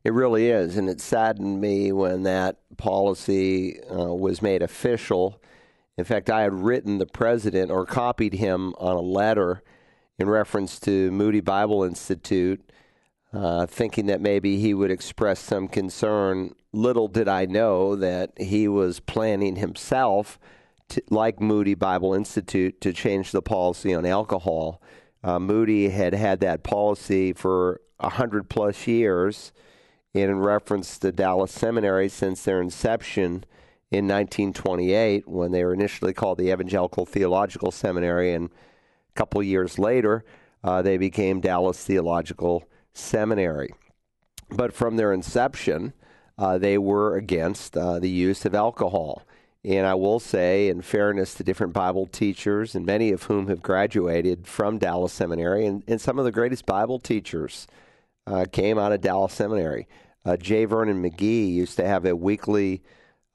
It 0.04 0.14
really 0.14 0.48
is, 0.48 0.78
and 0.78 0.88
it 0.88 1.02
saddened 1.02 1.60
me 1.60 1.92
when 1.92 2.22
that 2.22 2.60
policy 2.78 3.78
uh, 3.82 4.14
was 4.14 4.40
made 4.40 4.62
official. 4.62 5.38
In 5.98 6.04
fact, 6.04 6.30
I 6.30 6.40
had 6.40 6.54
written 6.54 6.96
the 6.96 7.04
president 7.04 7.70
or 7.70 7.84
copied 7.84 8.32
him 8.32 8.72
on 8.78 8.96
a 8.96 9.02
letter 9.02 9.62
in 10.18 10.30
reference 10.30 10.80
to 10.80 11.10
Moody 11.10 11.40
Bible 11.40 11.84
Institute, 11.84 12.72
uh, 13.34 13.66
thinking 13.66 14.06
that 14.06 14.22
maybe 14.22 14.56
he 14.56 14.72
would 14.72 14.90
express 14.90 15.40
some 15.40 15.68
concern 15.68 16.54
little 16.72 17.08
did 17.08 17.28
I 17.28 17.46
know 17.46 17.96
that 17.96 18.32
he 18.38 18.68
was 18.68 19.00
planning 19.00 19.56
himself, 19.56 20.38
to, 20.88 21.02
like 21.10 21.40
Moody 21.40 21.74
Bible 21.74 22.14
Institute, 22.14 22.80
to 22.80 22.92
change 22.92 23.32
the 23.32 23.42
policy 23.42 23.94
on 23.94 24.06
alcohol. 24.06 24.82
Uh, 25.22 25.38
Moody 25.38 25.90
had 25.90 26.14
had 26.14 26.40
that 26.40 26.62
policy 26.62 27.32
for 27.32 27.80
a 28.00 28.10
hundred 28.10 28.48
plus 28.48 28.86
years, 28.86 29.52
in 30.14 30.38
reference 30.38 30.98
to 30.98 31.12
Dallas 31.12 31.52
Seminary 31.52 32.08
since 32.08 32.42
their 32.42 32.60
inception 32.60 33.44
in 33.90 34.08
1928, 34.08 35.28
when 35.28 35.52
they 35.52 35.64
were 35.64 35.74
initially 35.74 36.12
called 36.12 36.38
the 36.38 36.50
Evangelical 36.50 37.06
Theological 37.06 37.70
Seminary, 37.70 38.32
and 38.32 38.46
a 38.46 39.12
couple 39.14 39.42
years 39.42 39.78
later, 39.78 40.24
uh, 40.64 40.80
they 40.82 40.96
became 40.96 41.40
Dallas 41.40 41.82
Theological 41.82 42.64
Seminary. 42.94 43.70
But 44.50 44.72
from 44.72 44.96
their 44.96 45.12
inception, 45.12 45.92
uh, 46.38 46.58
they 46.58 46.78
were 46.78 47.16
against 47.16 47.76
uh, 47.76 47.98
the 47.98 48.08
use 48.08 48.44
of 48.44 48.54
alcohol. 48.54 49.22
And 49.64 49.86
I 49.86 49.94
will 49.94 50.18
say, 50.18 50.68
in 50.68 50.82
fairness 50.82 51.34
to 51.34 51.44
different 51.44 51.72
Bible 51.72 52.06
teachers, 52.06 52.74
and 52.74 52.84
many 52.84 53.12
of 53.12 53.24
whom 53.24 53.46
have 53.46 53.62
graduated 53.62 54.46
from 54.46 54.78
Dallas 54.78 55.12
Seminary, 55.12 55.66
and, 55.66 55.84
and 55.86 56.00
some 56.00 56.18
of 56.18 56.24
the 56.24 56.32
greatest 56.32 56.66
Bible 56.66 56.98
teachers 56.98 57.68
uh, 58.26 58.44
came 58.50 58.78
out 58.78 58.92
of 58.92 59.00
Dallas 59.00 59.32
Seminary. 59.32 59.86
Uh, 60.24 60.36
J. 60.36 60.64
Vernon 60.64 61.02
McGee 61.02 61.52
used 61.52 61.76
to 61.76 61.86
have 61.86 62.04
a 62.04 62.16
weekly 62.16 62.82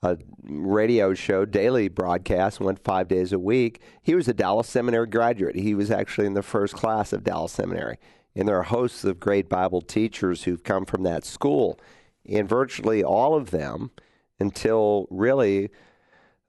uh, 0.04 0.16
radio 0.44 1.14
show, 1.14 1.46
daily 1.46 1.88
broadcast, 1.88 2.60
went 2.60 2.84
five 2.84 3.08
days 3.08 3.32
a 3.32 3.40
week. 3.40 3.82
He 4.02 4.14
was 4.14 4.28
a 4.28 4.34
Dallas 4.34 4.68
Seminary 4.68 5.08
graduate. 5.08 5.56
He 5.56 5.74
was 5.76 5.92
actually 5.92 6.28
in 6.28 6.34
the 6.34 6.44
first 6.44 6.74
class 6.74 7.14
of 7.14 7.24
Dallas 7.24 7.54
Seminary. 7.54 7.98
And 8.36 8.48
there 8.48 8.58
are 8.58 8.64
hosts 8.64 9.04
of 9.04 9.20
great 9.20 9.50
Bible 9.50 9.82
teachers 9.82 10.44
who've 10.44 10.64
come 10.64 10.86
from 10.86 11.04
that 11.04 11.26
school 11.26 11.80
and 12.28 12.48
virtually 12.48 13.04
all 13.04 13.36
of 13.36 13.52
them 13.52 13.92
until 14.40 15.08
really 15.10 15.70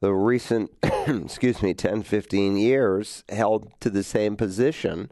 the 0.01 0.13
recent, 0.13 0.71
excuse 0.83 1.63
me, 1.63 1.75
10, 1.75 2.03
15 2.03 2.57
years 2.57 3.25
held 3.29 3.71
to 3.81 3.91
the 3.91 4.03
same 4.03 4.37
position 4.37 5.11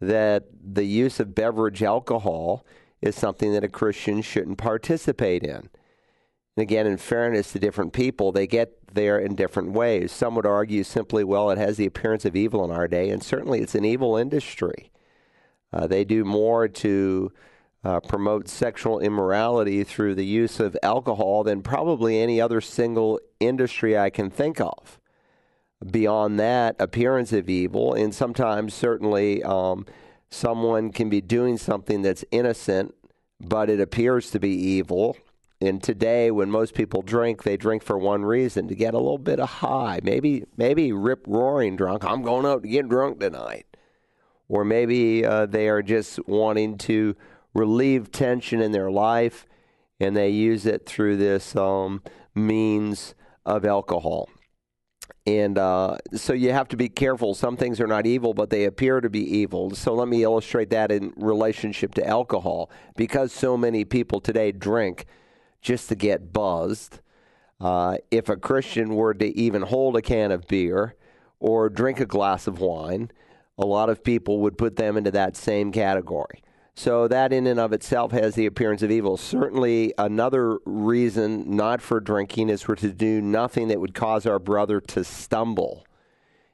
that 0.00 0.44
the 0.62 0.84
use 0.84 1.20
of 1.20 1.34
beverage 1.34 1.82
alcohol 1.82 2.64
is 3.00 3.16
something 3.16 3.52
that 3.52 3.64
a 3.64 3.68
Christian 3.68 4.22
shouldn't 4.22 4.58
participate 4.58 5.42
in. 5.42 5.68
And 6.56 6.62
again, 6.62 6.86
in 6.86 6.96
fairness 6.96 7.52
to 7.52 7.58
different 7.58 7.92
people, 7.92 8.32
they 8.32 8.46
get 8.46 8.94
there 8.94 9.18
in 9.18 9.34
different 9.34 9.72
ways. 9.72 10.12
Some 10.12 10.34
would 10.36 10.46
argue 10.46 10.84
simply, 10.84 11.22
well, 11.24 11.50
it 11.50 11.58
has 11.58 11.76
the 11.76 11.86
appearance 11.86 12.24
of 12.24 12.36
evil 12.36 12.64
in 12.64 12.70
our 12.70 12.88
day, 12.88 13.10
and 13.10 13.22
certainly 13.22 13.60
it's 13.60 13.74
an 13.74 13.84
evil 13.84 14.16
industry. 14.16 14.90
Uh, 15.72 15.86
they 15.86 16.04
do 16.04 16.24
more 16.24 16.68
to 16.68 17.32
uh, 17.84 18.00
promote 18.00 18.48
sexual 18.48 18.98
immorality 18.98 19.84
through 19.84 20.14
the 20.14 20.26
use 20.26 20.58
of 20.60 20.76
alcohol 20.82 21.44
than 21.44 21.62
probably 21.62 22.20
any 22.20 22.40
other 22.40 22.60
single 22.60 23.20
industry 23.38 23.96
I 23.96 24.10
can 24.10 24.30
think 24.30 24.60
of. 24.60 25.00
Beyond 25.90 26.40
that, 26.40 26.76
appearance 26.78 27.32
of 27.32 27.48
evil, 27.48 27.94
and 27.94 28.14
sometimes 28.14 28.74
certainly 28.74 29.42
um, 29.42 29.86
someone 30.30 30.90
can 30.90 31.08
be 31.08 31.20
doing 31.20 31.58
something 31.58 32.02
that's 32.02 32.24
innocent, 32.30 32.94
but 33.40 33.68
it 33.70 33.80
appears 33.80 34.30
to 34.30 34.40
be 34.40 34.50
evil. 34.50 35.16
And 35.60 35.82
today, 35.82 36.30
when 36.30 36.50
most 36.50 36.74
people 36.74 37.02
drink, 37.02 37.42
they 37.42 37.56
drink 37.56 37.82
for 37.82 37.96
one 37.96 38.24
reason 38.24 38.68
to 38.68 38.74
get 38.74 38.94
a 38.94 38.98
little 38.98 39.18
bit 39.18 39.40
of 39.40 39.48
high. 39.48 40.00
Maybe, 40.02 40.44
maybe 40.56 40.92
rip 40.92 41.24
roaring 41.26 41.76
drunk. 41.76 42.04
I'm 42.04 42.22
going 42.22 42.44
out 42.46 42.62
to 42.62 42.68
get 42.68 42.88
drunk 42.88 43.20
tonight. 43.20 43.66
Or 44.48 44.64
maybe 44.64 45.24
uh, 45.24 45.46
they 45.46 45.68
are 45.68 45.82
just 45.82 46.26
wanting 46.28 46.78
to 46.78 47.16
relieve 47.56 48.12
tension 48.12 48.60
in 48.60 48.72
their 48.72 48.90
life, 48.90 49.46
and 49.98 50.16
they 50.16 50.28
use 50.28 50.66
it 50.66 50.84
through 50.86 51.16
this 51.16 51.56
um, 51.56 52.02
means 52.34 53.14
of 53.44 53.64
alcohol. 53.64 54.28
And 55.26 55.58
uh, 55.58 55.96
so 56.14 56.32
you 56.34 56.52
have 56.52 56.68
to 56.68 56.76
be 56.76 56.88
careful. 56.88 57.34
Some 57.34 57.56
things 57.56 57.80
are 57.80 57.86
not 57.86 58.06
evil, 58.06 58.32
but 58.32 58.50
they 58.50 58.64
appear 58.64 59.00
to 59.00 59.10
be 59.10 59.38
evil. 59.38 59.74
So 59.74 59.92
let 59.94 60.06
me 60.06 60.22
illustrate 60.22 60.70
that 60.70 60.92
in 60.92 61.12
relationship 61.16 61.94
to 61.94 62.06
alcohol. 62.06 62.70
Because 62.96 63.32
so 63.32 63.56
many 63.56 63.84
people 63.84 64.20
today 64.20 64.52
drink 64.52 65.06
just 65.60 65.88
to 65.88 65.96
get 65.96 66.32
buzzed, 66.32 67.00
uh, 67.60 67.96
if 68.10 68.28
a 68.28 68.36
Christian 68.36 68.94
were 68.94 69.14
to 69.14 69.36
even 69.36 69.62
hold 69.62 69.96
a 69.96 70.02
can 70.02 70.30
of 70.30 70.46
beer 70.46 70.94
or 71.40 71.68
drink 71.68 71.98
a 71.98 72.06
glass 72.06 72.46
of 72.46 72.60
wine, 72.60 73.10
a 73.58 73.66
lot 73.66 73.88
of 73.88 74.04
people 74.04 74.40
would 74.40 74.58
put 74.58 74.76
them 74.76 74.96
into 74.96 75.10
that 75.10 75.36
same 75.36 75.72
category. 75.72 76.42
So 76.78 77.08
that 77.08 77.32
in 77.32 77.46
and 77.46 77.58
of 77.58 77.72
itself 77.72 78.12
has 78.12 78.34
the 78.34 78.44
appearance 78.44 78.82
of 78.82 78.90
evil. 78.90 79.16
Certainly, 79.16 79.94
another 79.96 80.58
reason 80.66 81.56
not 81.56 81.80
for 81.80 82.00
drinking 82.00 82.50
is 82.50 82.60
for 82.60 82.76
to 82.76 82.92
do 82.92 83.22
nothing 83.22 83.68
that 83.68 83.80
would 83.80 83.94
cause 83.94 84.26
our 84.26 84.38
brother 84.38 84.80
to 84.82 85.02
stumble. 85.02 85.86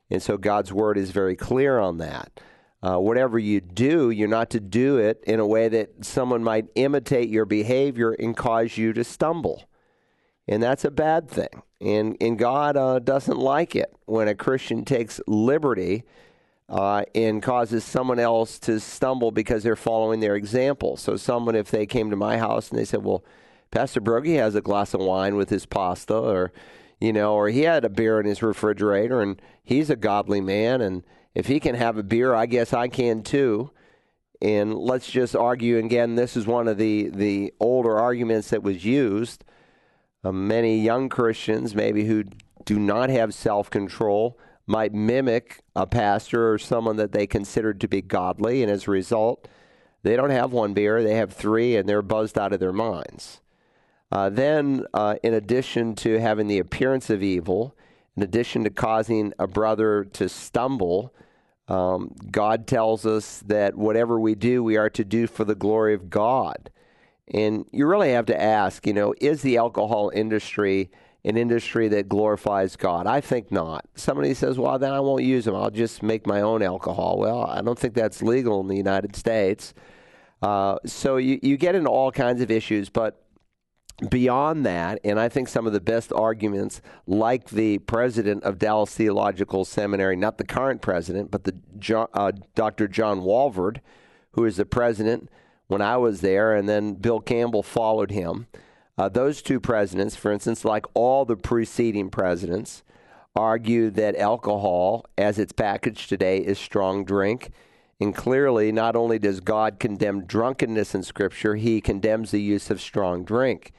And 0.08 0.22
so 0.22 0.36
God's 0.36 0.72
word 0.72 0.96
is 0.96 1.10
very 1.10 1.34
clear 1.34 1.80
on 1.80 1.98
that. 1.98 2.40
uh, 2.82 2.96
whatever 2.96 3.38
you 3.38 3.60
do, 3.60 4.10
you're 4.10 4.28
not 4.28 4.50
to 4.50 4.60
do 4.60 4.98
it 4.98 5.22
in 5.26 5.38
a 5.38 5.46
way 5.46 5.68
that 5.68 6.04
someone 6.04 6.42
might 6.42 6.66
imitate 6.74 7.28
your 7.28 7.44
behavior 7.44 8.12
and 8.12 8.36
cause 8.36 8.76
you 8.76 8.92
to 8.92 9.04
stumble. 9.04 9.64
And 10.48 10.62
that's 10.62 10.84
a 10.84 10.90
bad 10.90 11.30
thing. 11.30 11.62
And, 11.80 12.16
and 12.20 12.36
God 12.38 12.76
uh, 12.76 12.98
doesn't 12.98 13.38
like 13.38 13.76
it 13.76 13.94
when 14.06 14.26
a 14.26 14.34
Christian 14.34 14.84
takes 14.84 15.20
liberty 15.28 16.02
uh, 16.72 17.04
and 17.14 17.42
causes 17.42 17.84
someone 17.84 18.18
else 18.18 18.58
to 18.58 18.80
stumble 18.80 19.30
because 19.30 19.62
they're 19.62 19.76
following 19.76 20.20
their 20.20 20.34
example. 20.34 20.96
So, 20.96 21.16
someone, 21.16 21.54
if 21.54 21.70
they 21.70 21.86
came 21.86 22.10
to 22.10 22.16
my 22.16 22.38
house 22.38 22.70
and 22.70 22.78
they 22.78 22.84
said, 22.86 23.04
Well, 23.04 23.22
Pastor 23.70 24.00
Broggi 24.00 24.36
has 24.36 24.54
a 24.54 24.60
glass 24.60 24.94
of 24.94 25.00
wine 25.00 25.36
with 25.36 25.50
his 25.50 25.66
pasta, 25.66 26.16
or, 26.16 26.52
you 26.98 27.12
know, 27.12 27.34
or 27.34 27.48
he 27.48 27.60
had 27.60 27.84
a 27.84 27.90
beer 27.90 28.18
in 28.18 28.26
his 28.26 28.42
refrigerator 28.42 29.20
and 29.20 29.40
he's 29.62 29.90
a 29.90 29.96
godly 29.96 30.40
man 30.40 30.80
and 30.80 31.04
if 31.34 31.46
he 31.46 31.60
can 31.60 31.74
have 31.74 31.96
a 31.96 32.02
beer, 32.02 32.34
I 32.34 32.46
guess 32.46 32.72
I 32.72 32.88
can 32.88 33.22
too. 33.22 33.70
And 34.40 34.74
let's 34.74 35.10
just 35.10 35.36
argue 35.36 35.78
again. 35.78 36.14
This 36.14 36.36
is 36.36 36.46
one 36.46 36.68
of 36.68 36.76
the 36.76 37.10
the 37.10 37.54
older 37.60 37.98
arguments 37.98 38.50
that 38.50 38.62
was 38.62 38.84
used. 38.84 39.44
Uh, 40.24 40.32
many 40.32 40.78
young 40.78 41.08
Christians, 41.08 41.74
maybe 41.74 42.04
who 42.04 42.24
do 42.64 42.78
not 42.78 43.08
have 43.10 43.34
self 43.34 43.70
control, 43.70 44.38
might 44.72 44.94
mimic 44.94 45.60
a 45.76 45.86
pastor 45.86 46.50
or 46.50 46.58
someone 46.58 46.96
that 46.96 47.12
they 47.12 47.26
considered 47.26 47.78
to 47.82 47.86
be 47.86 48.00
godly, 48.00 48.62
and 48.62 48.72
as 48.72 48.88
a 48.88 48.90
result, 48.90 49.46
they 50.02 50.16
don't 50.16 50.30
have 50.30 50.50
one 50.50 50.72
beer; 50.72 51.02
they 51.02 51.14
have 51.14 51.32
three, 51.32 51.76
and 51.76 51.86
they're 51.86 52.00
buzzed 52.00 52.38
out 52.38 52.54
of 52.54 52.58
their 52.58 52.72
minds. 52.72 53.42
Uh, 54.10 54.30
then, 54.30 54.86
uh, 54.94 55.16
in 55.22 55.34
addition 55.34 55.94
to 55.94 56.18
having 56.18 56.48
the 56.48 56.58
appearance 56.58 57.10
of 57.10 57.22
evil, 57.22 57.76
in 58.16 58.22
addition 58.22 58.64
to 58.64 58.70
causing 58.70 59.34
a 59.38 59.46
brother 59.46 60.04
to 60.04 60.26
stumble, 60.26 61.14
um, 61.68 62.14
God 62.30 62.66
tells 62.66 63.04
us 63.04 63.42
that 63.46 63.76
whatever 63.76 64.18
we 64.18 64.34
do, 64.34 64.64
we 64.64 64.78
are 64.78 64.90
to 64.90 65.04
do 65.04 65.26
for 65.26 65.44
the 65.44 65.54
glory 65.54 65.92
of 65.92 66.08
God. 66.08 66.70
And 67.28 67.66
you 67.72 67.86
really 67.86 68.12
have 68.12 68.26
to 68.26 68.42
ask, 68.42 68.86
you 68.86 68.94
know, 68.94 69.14
is 69.20 69.42
the 69.42 69.58
alcohol 69.58 70.10
industry 70.14 70.90
an 71.24 71.36
industry 71.36 71.88
that 71.88 72.08
glorifies 72.08 72.76
God? 72.76 73.06
I 73.06 73.20
think 73.20 73.50
not. 73.50 73.86
Somebody 73.94 74.34
says, 74.34 74.58
well, 74.58 74.78
then 74.78 74.92
I 74.92 75.00
won't 75.00 75.22
use 75.22 75.44
them. 75.44 75.54
I'll 75.54 75.70
just 75.70 76.02
make 76.02 76.26
my 76.26 76.40
own 76.40 76.62
alcohol. 76.62 77.18
Well, 77.18 77.44
I 77.44 77.62
don't 77.62 77.78
think 77.78 77.94
that's 77.94 78.22
legal 78.22 78.60
in 78.60 78.68
the 78.68 78.76
United 78.76 79.14
States. 79.16 79.74
Uh, 80.40 80.76
so 80.84 81.16
you, 81.16 81.38
you 81.42 81.56
get 81.56 81.74
into 81.74 81.88
all 81.88 82.10
kinds 82.10 82.40
of 82.42 82.50
issues, 82.50 82.88
but 82.88 83.22
beyond 84.08 84.66
that, 84.66 84.98
and 85.04 85.20
I 85.20 85.28
think 85.28 85.48
some 85.48 85.66
of 85.66 85.72
the 85.72 85.80
best 85.80 86.12
arguments, 86.12 86.80
like 87.06 87.50
the 87.50 87.78
president 87.78 88.42
of 88.42 88.58
Dallas 88.58 88.94
Theological 88.94 89.64
Seminary, 89.64 90.16
not 90.16 90.38
the 90.38 90.44
current 90.44 90.82
president, 90.82 91.30
but 91.30 91.44
the 91.44 92.08
uh, 92.14 92.32
Dr. 92.54 92.88
John 92.88 93.20
Walvoord, 93.20 93.78
who 94.32 94.44
is 94.44 94.56
the 94.56 94.66
president 94.66 95.30
when 95.68 95.80
I 95.80 95.96
was 95.96 96.20
there, 96.20 96.54
and 96.54 96.68
then 96.68 96.94
Bill 96.94 97.20
Campbell 97.20 97.62
followed 97.62 98.10
him. 98.10 98.46
Uh, 98.98 99.08
those 99.08 99.40
two 99.40 99.58
presidents, 99.58 100.16
for 100.16 100.30
instance, 100.30 100.64
like 100.64 100.84
all 100.94 101.24
the 101.24 101.36
preceding 101.36 102.10
presidents, 102.10 102.82
argue 103.34 103.90
that 103.90 104.16
alcohol, 104.16 105.06
as 105.16 105.38
it's 105.38 105.52
packaged 105.52 106.08
today, 106.08 106.38
is 106.38 106.58
strong 106.58 107.04
drink. 107.04 107.50
And 108.00 108.14
clearly, 108.14 108.72
not 108.72 108.96
only 108.96 109.18
does 109.18 109.40
God 109.40 109.78
condemn 109.78 110.24
drunkenness 110.24 110.94
in 110.94 111.02
Scripture, 111.02 111.54
He 111.54 111.80
condemns 111.80 112.30
the 112.30 112.42
use 112.42 112.70
of 112.70 112.80
strong 112.80 113.24
drink. 113.24 113.72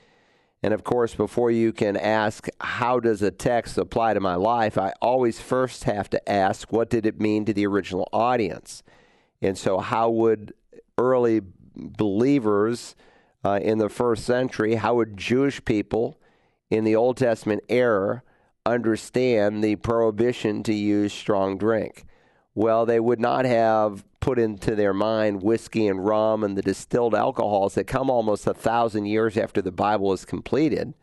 And 0.64 0.74
of 0.74 0.84
course, 0.86 1.14
before 1.14 1.52
you 1.52 1.74
can 1.74 1.98
ask, 1.98 2.48
how 2.62 3.00
does 3.02 3.22
a 3.22 3.32
text 3.32 3.78
apply 3.78 4.14
to 4.14 4.22
my 4.22 4.36
life, 4.36 4.78
I 4.78 4.94
always 5.02 5.42
first 5.42 5.84
have 5.84 6.10
to 6.12 6.30
ask, 6.30 6.72
what 6.72 6.90
did 6.90 7.06
it 7.06 7.20
mean 7.20 7.44
to 7.46 7.54
the 7.54 7.68
original 7.68 8.08
audience? 8.14 8.82
And 9.42 9.58
so, 9.58 9.80
how 9.80 10.10
would 10.10 10.54
early 10.98 11.42
believers 11.76 12.96
uh, 13.44 13.60
in 13.62 13.78
the 13.78 13.90
first 13.90 14.26
century, 14.26 14.76
how 14.76 14.96
would 14.96 15.18
Jewish 15.18 15.64
people 15.66 16.20
in 16.70 16.84
the 16.84 16.96
Old 16.96 17.18
Testament 17.18 17.64
era 17.70 18.24
understand 18.66 19.64
the 19.64 19.76
prohibition 19.76 20.64
to 20.64 20.74
use 20.74 21.14
strong 21.14 21.58
drink? 21.58 22.06
Well, 22.56 22.86
they 22.86 23.00
would 23.00 23.20
not 23.20 23.46
have 23.46 24.06
put 24.20 24.40
into 24.40 24.76
their 24.76 24.94
mind 24.94 25.42
whiskey 25.42 25.88
and 25.88 26.06
rum 26.06 26.44
and 26.44 26.58
the 26.58 26.62
distilled 26.62 27.16
alcohols 27.16 27.76
that 27.76 27.86
come 27.86 28.10
almost 28.10 28.48
a 28.48 28.54
thousand 28.54 29.06
years 29.06 29.38
after 29.38 29.62
the 29.62 29.72
Bible 29.72 30.14
is 30.14 30.24
completed. 30.24 30.94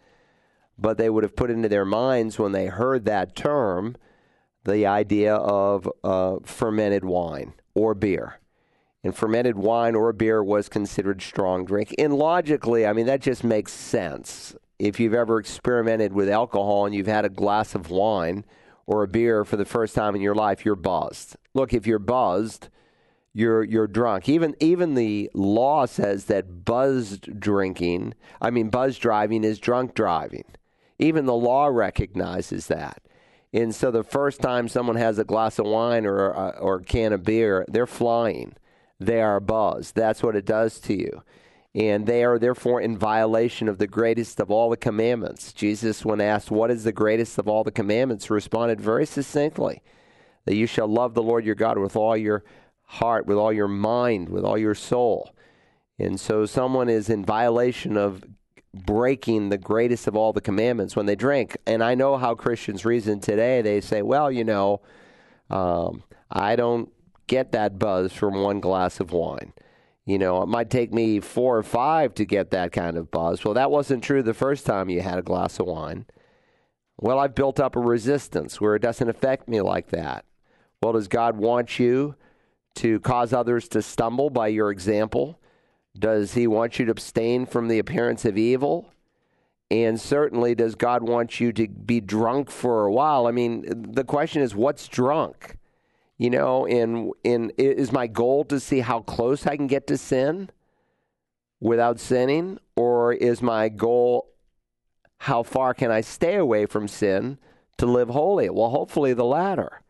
But 0.78 0.96
they 0.96 1.10
would 1.10 1.24
have 1.24 1.36
put 1.36 1.50
into 1.50 1.68
their 1.68 1.84
minds 1.84 2.38
when 2.38 2.52
they 2.52 2.66
heard 2.66 3.04
that 3.04 3.36
term 3.36 3.96
the 4.64 4.86
idea 4.86 5.34
of 5.34 5.90
uh, 6.02 6.36
fermented 6.44 7.04
wine 7.04 7.52
or 7.74 7.94
beer. 7.94 8.40
And 9.02 9.16
fermented 9.16 9.56
wine 9.56 9.94
or 9.94 10.12
beer 10.12 10.42
was 10.44 10.68
considered 10.68 11.22
strong 11.22 11.64
drink. 11.64 11.94
And 11.98 12.14
logically, 12.14 12.86
I 12.86 12.92
mean, 12.92 13.06
that 13.06 13.22
just 13.22 13.42
makes 13.42 13.72
sense. 13.72 14.54
If 14.78 15.00
you've 15.00 15.14
ever 15.14 15.38
experimented 15.38 16.12
with 16.12 16.28
alcohol 16.28 16.86
and 16.86 16.94
you've 16.94 17.06
had 17.06 17.24
a 17.24 17.30
glass 17.30 17.74
of 17.74 17.90
wine 17.90 18.44
or 18.86 19.02
a 19.02 19.08
beer 19.08 19.44
for 19.44 19.56
the 19.56 19.64
first 19.64 19.94
time 19.94 20.14
in 20.14 20.20
your 20.20 20.34
life, 20.34 20.64
you're 20.64 20.76
buzzed. 20.76 21.36
Look, 21.54 21.72
if 21.72 21.86
you're 21.86 21.98
buzzed, 21.98 22.68
you're 23.32 23.62
you're 23.62 23.86
drunk. 23.86 24.28
Even 24.28 24.54
even 24.60 24.94
the 24.94 25.30
law 25.34 25.86
says 25.86 26.26
that 26.26 26.64
buzzed 26.64 27.38
drinking, 27.38 28.14
I 28.40 28.50
mean 28.50 28.68
buzz 28.68 28.98
driving 28.98 29.44
is 29.44 29.58
drunk 29.58 29.94
driving. 29.94 30.44
Even 30.98 31.26
the 31.26 31.34
law 31.34 31.66
recognizes 31.66 32.66
that. 32.66 33.02
And 33.52 33.74
so 33.74 33.90
the 33.90 34.04
first 34.04 34.40
time 34.40 34.68
someone 34.68 34.96
has 34.96 35.18
a 35.18 35.24
glass 35.24 35.58
of 35.58 35.66
wine 35.66 36.06
or 36.06 36.32
or 36.58 36.76
a 36.76 36.82
can 36.82 37.12
of 37.12 37.24
beer, 37.24 37.64
they're 37.68 37.86
flying. 37.86 38.54
They 39.00 39.22
are 39.22 39.40
buzzed. 39.40 39.96
That's 39.96 40.22
what 40.22 40.36
it 40.36 40.44
does 40.44 40.78
to 40.80 40.94
you. 40.94 41.22
And 41.74 42.06
they 42.06 42.22
are 42.24 42.38
therefore 42.38 42.80
in 42.80 42.98
violation 42.98 43.68
of 43.68 43.78
the 43.78 43.86
greatest 43.86 44.40
of 44.40 44.50
all 44.50 44.70
the 44.70 44.76
commandments. 44.76 45.52
Jesus, 45.52 46.04
when 46.04 46.20
asked, 46.20 46.50
What 46.50 46.70
is 46.70 46.84
the 46.84 46.92
greatest 46.92 47.38
of 47.38 47.48
all 47.48 47.64
the 47.64 47.70
commandments, 47.70 48.28
responded 48.28 48.80
very 48.80 49.06
succinctly 49.06 49.82
that 50.44 50.56
you 50.56 50.66
shall 50.66 50.88
love 50.88 51.14
the 51.14 51.22
Lord 51.22 51.44
your 51.44 51.54
God 51.54 51.78
with 51.78 51.96
all 51.96 52.16
your 52.16 52.44
heart, 52.84 53.26
with 53.26 53.36
all 53.36 53.52
your 53.52 53.68
mind, 53.68 54.28
with 54.28 54.44
all 54.44 54.58
your 54.58 54.74
soul. 54.74 55.34
And 55.98 56.18
so 56.18 56.44
someone 56.44 56.88
is 56.88 57.08
in 57.08 57.24
violation 57.24 57.96
of 57.96 58.24
breaking 58.74 59.48
the 59.48 59.58
greatest 59.58 60.06
of 60.06 60.16
all 60.16 60.32
the 60.32 60.40
commandments 60.40 60.96
when 60.96 61.06
they 61.06 61.16
drink. 61.16 61.56
And 61.66 61.82
I 61.84 61.94
know 61.94 62.16
how 62.16 62.34
Christians 62.34 62.84
reason 62.84 63.20
today. 63.20 63.62
They 63.62 63.80
say, 63.80 64.02
well, 64.02 64.30
you 64.30 64.44
know, 64.44 64.80
um, 65.50 66.02
I 66.30 66.56
don't 66.56 66.90
get 67.30 67.52
that 67.52 67.78
buzz 67.78 68.12
from 68.12 68.42
one 68.42 68.58
glass 68.58 68.98
of 68.98 69.12
wine. 69.12 69.52
You 70.04 70.18
know, 70.18 70.42
it 70.42 70.48
might 70.48 70.68
take 70.68 70.92
me 70.92 71.20
four 71.20 71.56
or 71.56 71.62
five 71.62 72.12
to 72.14 72.24
get 72.24 72.50
that 72.50 72.72
kind 72.72 72.98
of 72.98 73.12
buzz. 73.12 73.44
Well, 73.44 73.54
that 73.54 73.70
wasn't 73.70 74.02
true 74.02 74.24
the 74.24 74.34
first 74.34 74.66
time 74.66 74.90
you 74.90 75.00
had 75.00 75.20
a 75.20 75.22
glass 75.22 75.60
of 75.60 75.66
wine. 75.66 76.06
Well, 76.98 77.20
I've 77.20 77.36
built 77.36 77.60
up 77.60 77.76
a 77.76 77.80
resistance 77.80 78.60
where 78.60 78.74
it 78.74 78.82
doesn't 78.82 79.08
affect 79.08 79.48
me 79.48 79.60
like 79.60 79.90
that. 79.90 80.24
Well, 80.82 80.94
does 80.94 81.06
God 81.06 81.36
want 81.36 81.78
you 81.78 82.16
to 82.76 82.98
cause 82.98 83.32
others 83.32 83.68
to 83.68 83.80
stumble 83.80 84.28
by 84.30 84.48
your 84.48 84.72
example? 84.72 85.38
Does 85.96 86.34
he 86.34 86.48
want 86.48 86.80
you 86.80 86.86
to 86.86 86.90
abstain 86.90 87.46
from 87.46 87.68
the 87.68 87.78
appearance 87.78 88.24
of 88.24 88.36
evil? 88.36 88.92
And 89.70 90.00
certainly, 90.00 90.56
does 90.56 90.74
God 90.74 91.04
want 91.04 91.38
you 91.38 91.52
to 91.52 91.68
be 91.68 92.00
drunk 92.00 92.50
for 92.50 92.86
a 92.86 92.92
while? 92.92 93.28
I 93.28 93.30
mean, 93.30 93.92
the 93.92 94.04
question 94.04 94.42
is, 94.42 94.52
what's 94.52 94.88
drunk? 94.88 95.58
You 96.20 96.28
know, 96.28 96.66
and, 96.66 97.12
and 97.24 97.50
is 97.56 97.92
my 97.92 98.06
goal 98.06 98.44
to 98.44 98.60
see 98.60 98.80
how 98.80 99.00
close 99.00 99.46
I 99.46 99.56
can 99.56 99.66
get 99.66 99.86
to 99.86 99.96
sin 99.96 100.50
without 101.60 101.98
sinning? 101.98 102.58
Or 102.76 103.14
is 103.14 103.40
my 103.40 103.70
goal, 103.70 104.28
how 105.16 105.42
far 105.42 105.72
can 105.72 105.90
I 105.90 106.02
stay 106.02 106.34
away 106.34 106.66
from 106.66 106.88
sin 106.88 107.38
to 107.78 107.86
live 107.86 108.10
holy? 108.10 108.50
Well, 108.50 108.68
hopefully 108.68 109.14
the 109.14 109.24
latter. 109.24 109.80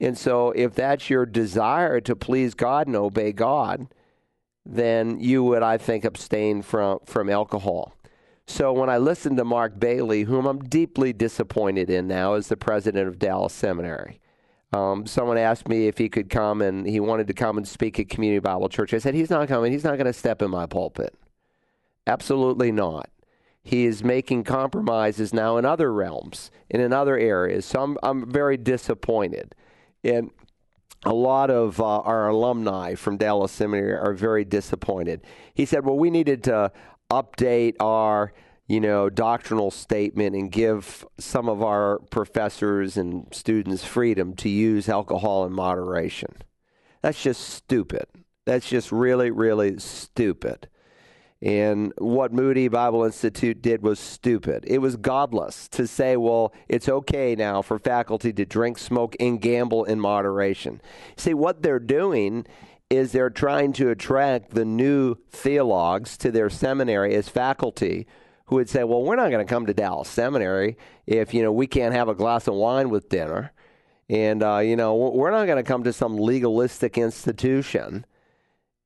And 0.00 0.16
so, 0.16 0.52
if 0.52 0.74
that's 0.74 1.10
your 1.10 1.26
desire 1.26 2.00
to 2.00 2.16
please 2.16 2.54
God 2.54 2.86
and 2.86 2.96
obey 2.96 3.32
God, 3.32 3.88
then 4.64 5.20
you 5.20 5.44
would, 5.44 5.62
I 5.62 5.76
think, 5.76 6.06
abstain 6.06 6.62
from, 6.62 7.00
from 7.04 7.28
alcohol. 7.28 7.92
So, 8.46 8.72
when 8.72 8.88
I 8.88 8.96
listened 8.96 9.36
to 9.36 9.44
Mark 9.44 9.78
Bailey, 9.78 10.22
whom 10.22 10.46
I'm 10.46 10.60
deeply 10.60 11.12
disappointed 11.12 11.90
in 11.90 12.08
now 12.08 12.32
as 12.34 12.48
the 12.48 12.56
president 12.56 13.06
of 13.06 13.18
Dallas 13.18 13.52
Seminary, 13.52 14.18
um, 14.72 15.06
someone 15.06 15.38
asked 15.38 15.68
me 15.68 15.86
if 15.86 15.98
he 15.98 16.08
could 16.08 16.28
come 16.28 16.60
and 16.60 16.86
he 16.86 17.00
wanted 17.00 17.26
to 17.28 17.34
come 17.34 17.56
and 17.56 17.66
speak 17.66 17.98
at 17.98 18.08
Community 18.08 18.40
Bible 18.40 18.68
Church. 18.68 18.92
I 18.92 18.98
said, 18.98 19.14
He's 19.14 19.30
not 19.30 19.48
coming. 19.48 19.72
He's 19.72 19.84
not 19.84 19.96
going 19.96 20.06
to 20.06 20.12
step 20.12 20.42
in 20.42 20.50
my 20.50 20.66
pulpit. 20.66 21.14
Absolutely 22.06 22.72
not. 22.72 23.10
He 23.62 23.84
is 23.84 24.02
making 24.02 24.44
compromises 24.44 25.34
now 25.34 25.56
in 25.58 25.64
other 25.64 25.92
realms 25.92 26.50
and 26.70 26.80
in 26.80 26.92
other 26.92 27.18
areas. 27.18 27.66
So 27.66 27.82
I'm, 27.82 27.98
I'm 28.02 28.30
very 28.30 28.56
disappointed. 28.56 29.54
And 30.04 30.30
a 31.04 31.12
lot 31.12 31.50
of 31.50 31.80
uh, 31.80 32.00
our 32.00 32.28
alumni 32.28 32.94
from 32.94 33.16
Dallas 33.16 33.52
Seminary 33.52 33.92
are 33.92 34.14
very 34.14 34.44
disappointed. 34.44 35.22
He 35.54 35.64
said, 35.64 35.84
"Well, 35.84 35.96
we 35.96 36.10
needed 36.10 36.42
to 36.44 36.72
update 37.10 37.74
our, 37.80 38.32
you 38.68 38.80
know, 38.80 39.10
doctrinal 39.10 39.72
statement 39.72 40.36
and 40.36 40.52
give 40.52 41.04
some 41.18 41.48
of 41.48 41.62
our 41.62 41.98
professors 42.10 42.96
and 42.96 43.26
students 43.32 43.84
freedom 43.84 44.34
to 44.36 44.48
use 44.48 44.88
alcohol 44.88 45.44
in 45.44 45.52
moderation." 45.52 46.36
That's 47.02 47.22
just 47.22 47.48
stupid. 47.48 48.06
That's 48.46 48.68
just 48.68 48.92
really, 48.92 49.30
really 49.30 49.78
stupid. 49.78 50.68
And 51.40 51.92
what 51.98 52.32
Moody 52.32 52.66
Bible 52.66 53.04
Institute 53.04 53.62
did 53.62 53.82
was 53.82 54.00
stupid. 54.00 54.64
It 54.66 54.78
was 54.78 54.96
godless 54.96 55.68
to 55.68 55.86
say, 55.86 56.16
well, 56.16 56.52
it's 56.68 56.88
okay 56.88 57.36
now 57.36 57.62
for 57.62 57.78
faculty 57.78 58.32
to 58.32 58.44
drink, 58.44 58.76
smoke, 58.78 59.14
and 59.20 59.40
gamble 59.40 59.84
in 59.84 60.00
moderation. 60.00 60.80
See, 61.16 61.34
what 61.34 61.62
they're 61.62 61.78
doing 61.78 62.44
is 62.90 63.12
they're 63.12 63.30
trying 63.30 63.72
to 63.74 63.90
attract 63.90 64.54
the 64.54 64.64
new 64.64 65.14
theologues 65.30 66.16
to 66.16 66.32
their 66.32 66.50
seminary 66.50 67.14
as 67.14 67.28
faculty 67.28 68.06
who 68.48 68.56
would 68.56 68.68
say, 68.68 68.84
well, 68.84 69.02
we're 69.02 69.16
not 69.16 69.30
going 69.30 69.46
to 69.46 69.50
come 69.50 69.66
to 69.66 69.74
Dallas 69.74 70.08
Seminary 70.08 70.76
if, 71.06 71.32
you 71.32 71.42
know, 71.42 71.52
we 71.52 71.66
can't 71.66 71.94
have 71.94 72.08
a 72.08 72.14
glass 72.14 72.46
of 72.48 72.54
wine 72.54 72.90
with 72.90 73.08
dinner. 73.08 73.52
And, 74.10 74.42
uh, 74.42 74.58
you 74.58 74.76
know, 74.76 74.94
we're 74.94 75.30
not 75.30 75.46
going 75.46 75.62
to 75.62 75.62
come 75.62 75.84
to 75.84 75.92
some 75.92 76.16
legalistic 76.16 76.98
institution 76.98 78.04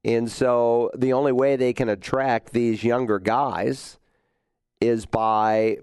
and 0.05 0.31
so 0.31 0.91
the 0.97 1.13
only 1.13 1.33
way 1.33 1.57
they 1.57 1.73
can 1.73 1.89
attract 1.89 2.53
these 2.53 2.83
younger 2.83 3.19
guys 3.19 3.99
is 4.81 5.07
by 5.07 5.79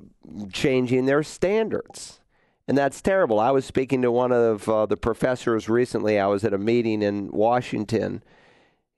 changing 0.51 1.05
their 1.05 1.23
standards. 1.23 2.19
And 2.67 2.77
that's 2.77 3.01
terrible. 3.01 3.39
I 3.39 3.51
was 3.51 3.65
speaking 3.65 4.01
to 4.01 4.11
one 4.11 4.31
of 4.31 4.67
uh, 4.67 4.85
the 4.85 4.97
professors 4.97 5.69
recently. 5.69 6.19
I 6.19 6.27
was 6.27 6.43
at 6.43 6.53
a 6.53 6.57
meeting 6.57 7.01
in 7.01 7.31
Washington. 7.31 8.21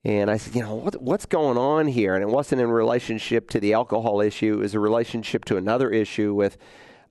And 0.04 0.32
I 0.32 0.38
said, 0.38 0.56
you 0.56 0.62
know, 0.62 0.76
what, 0.76 1.00
what's 1.02 1.28
going 1.28 1.58
on 1.58 1.88
here? 1.88 2.16
And 2.16 2.24
it 2.24 2.30
wasn't 2.30 2.62
in 2.62 2.72
relationship 2.72 3.50
to 3.52 3.60
the 3.60 3.74
alcohol 3.74 4.20
issue. 4.20 4.56
It 4.56 4.60
was 4.60 4.74
a 4.74 4.80
relationship 4.80 5.46
to 5.46 5.58
another 5.58 5.92
issue 5.92 6.34
with 6.34 6.58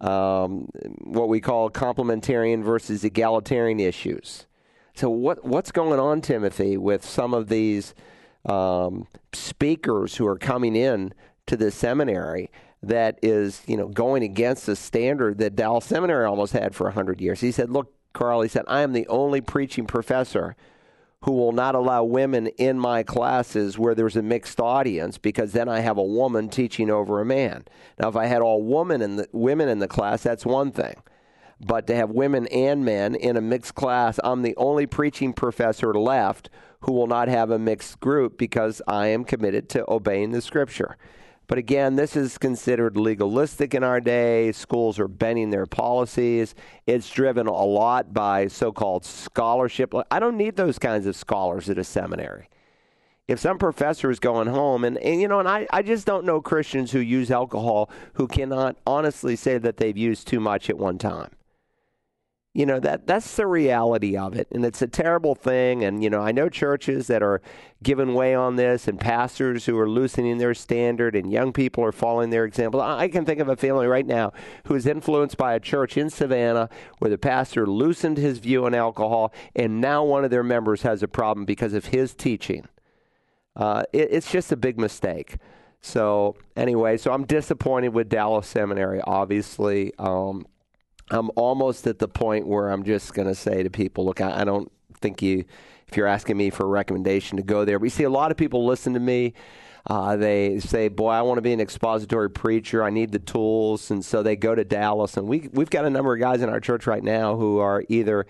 um, 0.00 0.68
what 1.02 1.28
we 1.28 1.40
call 1.40 1.70
complementarian 1.70 2.64
versus 2.64 3.04
egalitarian 3.04 3.78
issues. 3.78 4.46
So 4.94 5.08
what 5.08 5.44
what's 5.44 5.70
going 5.70 6.00
on, 6.00 6.20
Timothy, 6.20 6.76
with 6.76 7.04
some 7.04 7.32
of 7.32 7.48
these 7.48 7.94
um, 8.44 9.06
speakers 9.32 10.16
who 10.16 10.26
are 10.26 10.38
coming 10.38 10.74
in 10.74 11.14
to 11.46 11.56
the 11.56 11.70
seminary 11.70 12.50
that 12.82 13.18
is, 13.22 13.62
you 13.66 13.76
know, 13.76 13.88
going 13.88 14.22
against 14.22 14.66
the 14.66 14.74
standard 14.74 15.38
that 15.38 15.54
Dallas 15.54 15.84
Seminary 15.84 16.24
almost 16.24 16.54
had 16.54 16.74
for 16.74 16.90
hundred 16.90 17.20
years? 17.20 17.40
He 17.40 17.52
said, 17.52 17.70
"Look, 17.70 17.92
Carl," 18.14 18.42
he 18.42 18.48
said, 18.48 18.64
"I 18.66 18.80
am 18.80 18.94
the 18.94 19.06
only 19.06 19.40
preaching 19.40 19.86
professor." 19.86 20.56
Who 21.24 21.32
will 21.32 21.52
not 21.52 21.74
allow 21.74 22.02
women 22.04 22.46
in 22.46 22.78
my 22.78 23.02
classes 23.02 23.78
where 23.78 23.94
there's 23.94 24.16
a 24.16 24.22
mixed 24.22 24.58
audience 24.58 25.18
because 25.18 25.52
then 25.52 25.68
I 25.68 25.80
have 25.80 25.98
a 25.98 26.02
woman 26.02 26.48
teaching 26.48 26.90
over 26.90 27.20
a 27.20 27.26
man. 27.26 27.66
Now, 27.98 28.08
if 28.08 28.16
I 28.16 28.26
had 28.26 28.40
all 28.40 28.62
women 28.62 29.02
in 29.02 29.16
the 29.16 29.28
women 29.32 29.68
in 29.68 29.80
the 29.80 29.88
class, 29.88 30.22
that's 30.22 30.46
one 30.46 30.72
thing. 30.72 30.96
But 31.60 31.86
to 31.88 31.94
have 31.94 32.10
women 32.10 32.46
and 32.46 32.86
men 32.86 33.14
in 33.14 33.36
a 33.36 33.42
mixed 33.42 33.74
class, 33.74 34.18
I'm 34.24 34.40
the 34.40 34.56
only 34.56 34.86
preaching 34.86 35.34
professor 35.34 35.92
left 35.92 36.48
who 36.80 36.92
will 36.92 37.06
not 37.06 37.28
have 37.28 37.50
a 37.50 37.58
mixed 37.58 38.00
group 38.00 38.38
because 38.38 38.80
I 38.88 39.08
am 39.08 39.24
committed 39.24 39.68
to 39.70 39.84
obeying 39.90 40.30
the 40.30 40.40
scripture. 40.40 40.96
But 41.50 41.58
again, 41.58 41.96
this 41.96 42.14
is 42.14 42.38
considered 42.38 42.96
legalistic 42.96 43.74
in 43.74 43.82
our 43.82 44.00
day. 44.00 44.52
Schools 44.52 45.00
are 45.00 45.08
bending 45.08 45.50
their 45.50 45.66
policies. 45.66 46.54
It's 46.86 47.10
driven 47.10 47.48
a 47.48 47.64
lot 47.64 48.14
by 48.14 48.46
so 48.46 48.70
called 48.70 49.04
scholarship. 49.04 49.92
I 50.12 50.20
don't 50.20 50.36
need 50.36 50.54
those 50.54 50.78
kinds 50.78 51.06
of 51.06 51.16
scholars 51.16 51.68
at 51.68 51.76
a 51.76 51.82
seminary. 51.82 52.48
If 53.26 53.40
some 53.40 53.58
professor 53.58 54.12
is 54.12 54.20
going 54.20 54.46
home, 54.46 54.84
and, 54.84 54.96
and 54.98 55.20
you 55.20 55.26
know, 55.26 55.40
and 55.40 55.48
I, 55.48 55.66
I 55.72 55.82
just 55.82 56.06
don't 56.06 56.24
know 56.24 56.40
Christians 56.40 56.92
who 56.92 57.00
use 57.00 57.32
alcohol 57.32 57.90
who 58.14 58.28
cannot 58.28 58.76
honestly 58.86 59.34
say 59.34 59.58
that 59.58 59.78
they've 59.78 59.98
used 59.98 60.28
too 60.28 60.38
much 60.38 60.70
at 60.70 60.78
one 60.78 60.98
time 60.98 61.32
you 62.52 62.66
know 62.66 62.80
that 62.80 63.06
that's 63.06 63.36
the 63.36 63.46
reality 63.46 64.16
of 64.16 64.34
it 64.34 64.48
and 64.50 64.64
it's 64.64 64.82
a 64.82 64.86
terrible 64.86 65.34
thing 65.34 65.84
and 65.84 66.02
you 66.02 66.10
know 66.10 66.20
i 66.20 66.32
know 66.32 66.48
churches 66.48 67.06
that 67.06 67.22
are 67.22 67.40
giving 67.82 68.14
way 68.14 68.34
on 68.34 68.56
this 68.56 68.88
and 68.88 69.00
pastors 69.00 69.64
who 69.64 69.78
are 69.78 69.88
loosening 69.88 70.38
their 70.38 70.52
standard 70.52 71.16
and 71.16 71.32
young 71.32 71.52
people 71.52 71.82
are 71.82 71.92
following 71.92 72.28
their 72.28 72.44
example. 72.44 72.80
I 72.80 73.08
can 73.08 73.24
think 73.24 73.40
of 73.40 73.48
a 73.48 73.56
family 73.56 73.86
right 73.86 74.06
now 74.06 74.32
who 74.66 74.74
is 74.74 74.86
influenced 74.86 75.38
by 75.38 75.54
a 75.54 75.60
church 75.60 75.96
in 75.96 76.10
savannah 76.10 76.68
where 76.98 77.10
the 77.10 77.16
pastor 77.16 77.66
loosened 77.66 78.18
his 78.18 78.38
view 78.38 78.66
on 78.66 78.74
alcohol 78.74 79.32
and 79.56 79.80
now 79.80 80.04
one 80.04 80.24
of 80.24 80.30
their 80.30 80.42
members 80.42 80.82
has 80.82 81.02
a 81.02 81.08
problem 81.08 81.46
because 81.46 81.72
of 81.72 81.86
his 81.86 82.14
teaching. 82.14 82.68
Uh, 83.56 83.84
it, 83.92 84.08
it's 84.10 84.30
just 84.30 84.52
a 84.52 84.56
big 84.56 84.78
mistake. 84.78 85.36
So 85.80 86.36
anyway 86.56 86.98
so 86.98 87.10
i'm 87.10 87.24
disappointed 87.24 87.88
with 87.88 88.10
dallas 88.10 88.46
seminary 88.46 89.00
obviously 89.04 89.94
um, 89.98 90.44
I'm 91.10 91.30
almost 91.36 91.86
at 91.86 91.98
the 91.98 92.08
point 92.08 92.46
where 92.46 92.70
I'm 92.70 92.84
just 92.84 93.14
going 93.14 93.28
to 93.28 93.34
say 93.34 93.62
to 93.62 93.70
people, 93.70 94.04
look, 94.04 94.20
I, 94.20 94.42
I, 94.42 94.44
don't 94.44 94.70
think 95.00 95.22
you, 95.22 95.44
if 95.88 95.96
you're 95.96 96.06
asking 96.06 96.36
me 96.36 96.50
for 96.50 96.64
a 96.64 96.68
recommendation 96.68 97.36
to 97.36 97.42
go 97.42 97.64
there, 97.64 97.78
but 97.78 97.84
you 97.84 97.90
see 97.90 98.04
a 98.04 98.10
lot 98.10 98.30
of 98.30 98.36
people 98.36 98.64
listen 98.64 98.94
to 98.94 99.00
me. 99.00 99.34
Uh, 99.86 100.16
they 100.16 100.60
say, 100.60 100.88
boy, 100.88 101.10
I 101.10 101.22
want 101.22 101.38
to 101.38 101.42
be 101.42 101.52
an 101.52 101.60
expository 101.60 102.30
preacher. 102.30 102.84
I 102.84 102.90
need 102.90 103.12
the 103.12 103.18
tools. 103.18 103.90
And 103.90 104.04
so 104.04 104.22
they 104.22 104.36
go 104.36 104.54
to 104.54 104.64
Dallas. 104.64 105.16
And 105.16 105.26
we, 105.26 105.48
we've 105.52 105.70
got 105.70 105.84
a 105.84 105.90
number 105.90 106.14
of 106.14 106.20
guys 106.20 106.42
in 106.42 106.48
our 106.48 106.60
church 106.60 106.86
right 106.86 107.02
now 107.02 107.36
who 107.36 107.58
are 107.58 107.82
either, 107.88 108.26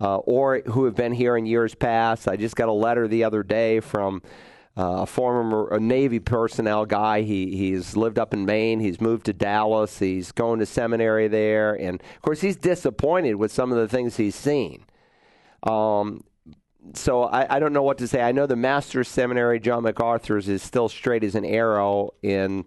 uh, 0.00 0.18
or 0.18 0.60
who 0.60 0.84
have 0.84 0.94
been 0.94 1.12
here 1.12 1.36
in 1.36 1.46
years 1.46 1.74
past. 1.74 2.28
I 2.28 2.36
just 2.36 2.54
got 2.54 2.68
a 2.68 2.72
letter 2.72 3.08
the 3.08 3.24
other 3.24 3.42
day 3.42 3.80
from, 3.80 4.22
uh, 4.76 5.02
a 5.02 5.06
former 5.06 5.68
a 5.68 5.78
Navy 5.78 6.18
personnel 6.18 6.84
guy. 6.84 7.22
He 7.22 7.56
he's 7.56 7.96
lived 7.96 8.18
up 8.18 8.34
in 8.34 8.44
Maine. 8.44 8.80
He's 8.80 9.00
moved 9.00 9.26
to 9.26 9.32
Dallas. 9.32 9.98
He's 9.98 10.32
going 10.32 10.58
to 10.60 10.66
seminary 10.66 11.28
there, 11.28 11.74
and 11.74 12.00
of 12.00 12.22
course 12.22 12.40
he's 12.40 12.56
disappointed 12.56 13.34
with 13.34 13.52
some 13.52 13.70
of 13.70 13.78
the 13.78 13.88
things 13.88 14.16
he's 14.16 14.34
seen. 14.34 14.84
Um, 15.62 16.24
so 16.92 17.22
I, 17.24 17.56
I 17.56 17.58
don't 17.60 17.72
know 17.72 17.82
what 17.82 17.98
to 17.98 18.08
say. 18.08 18.20
I 18.20 18.32
know 18.32 18.46
the 18.46 18.56
Master's 18.56 19.08
Seminary, 19.08 19.58
John 19.58 19.84
MacArthur's, 19.84 20.48
is 20.48 20.62
still 20.62 20.88
straight 20.88 21.24
as 21.24 21.34
an 21.34 21.44
arrow 21.44 22.10
in 22.22 22.66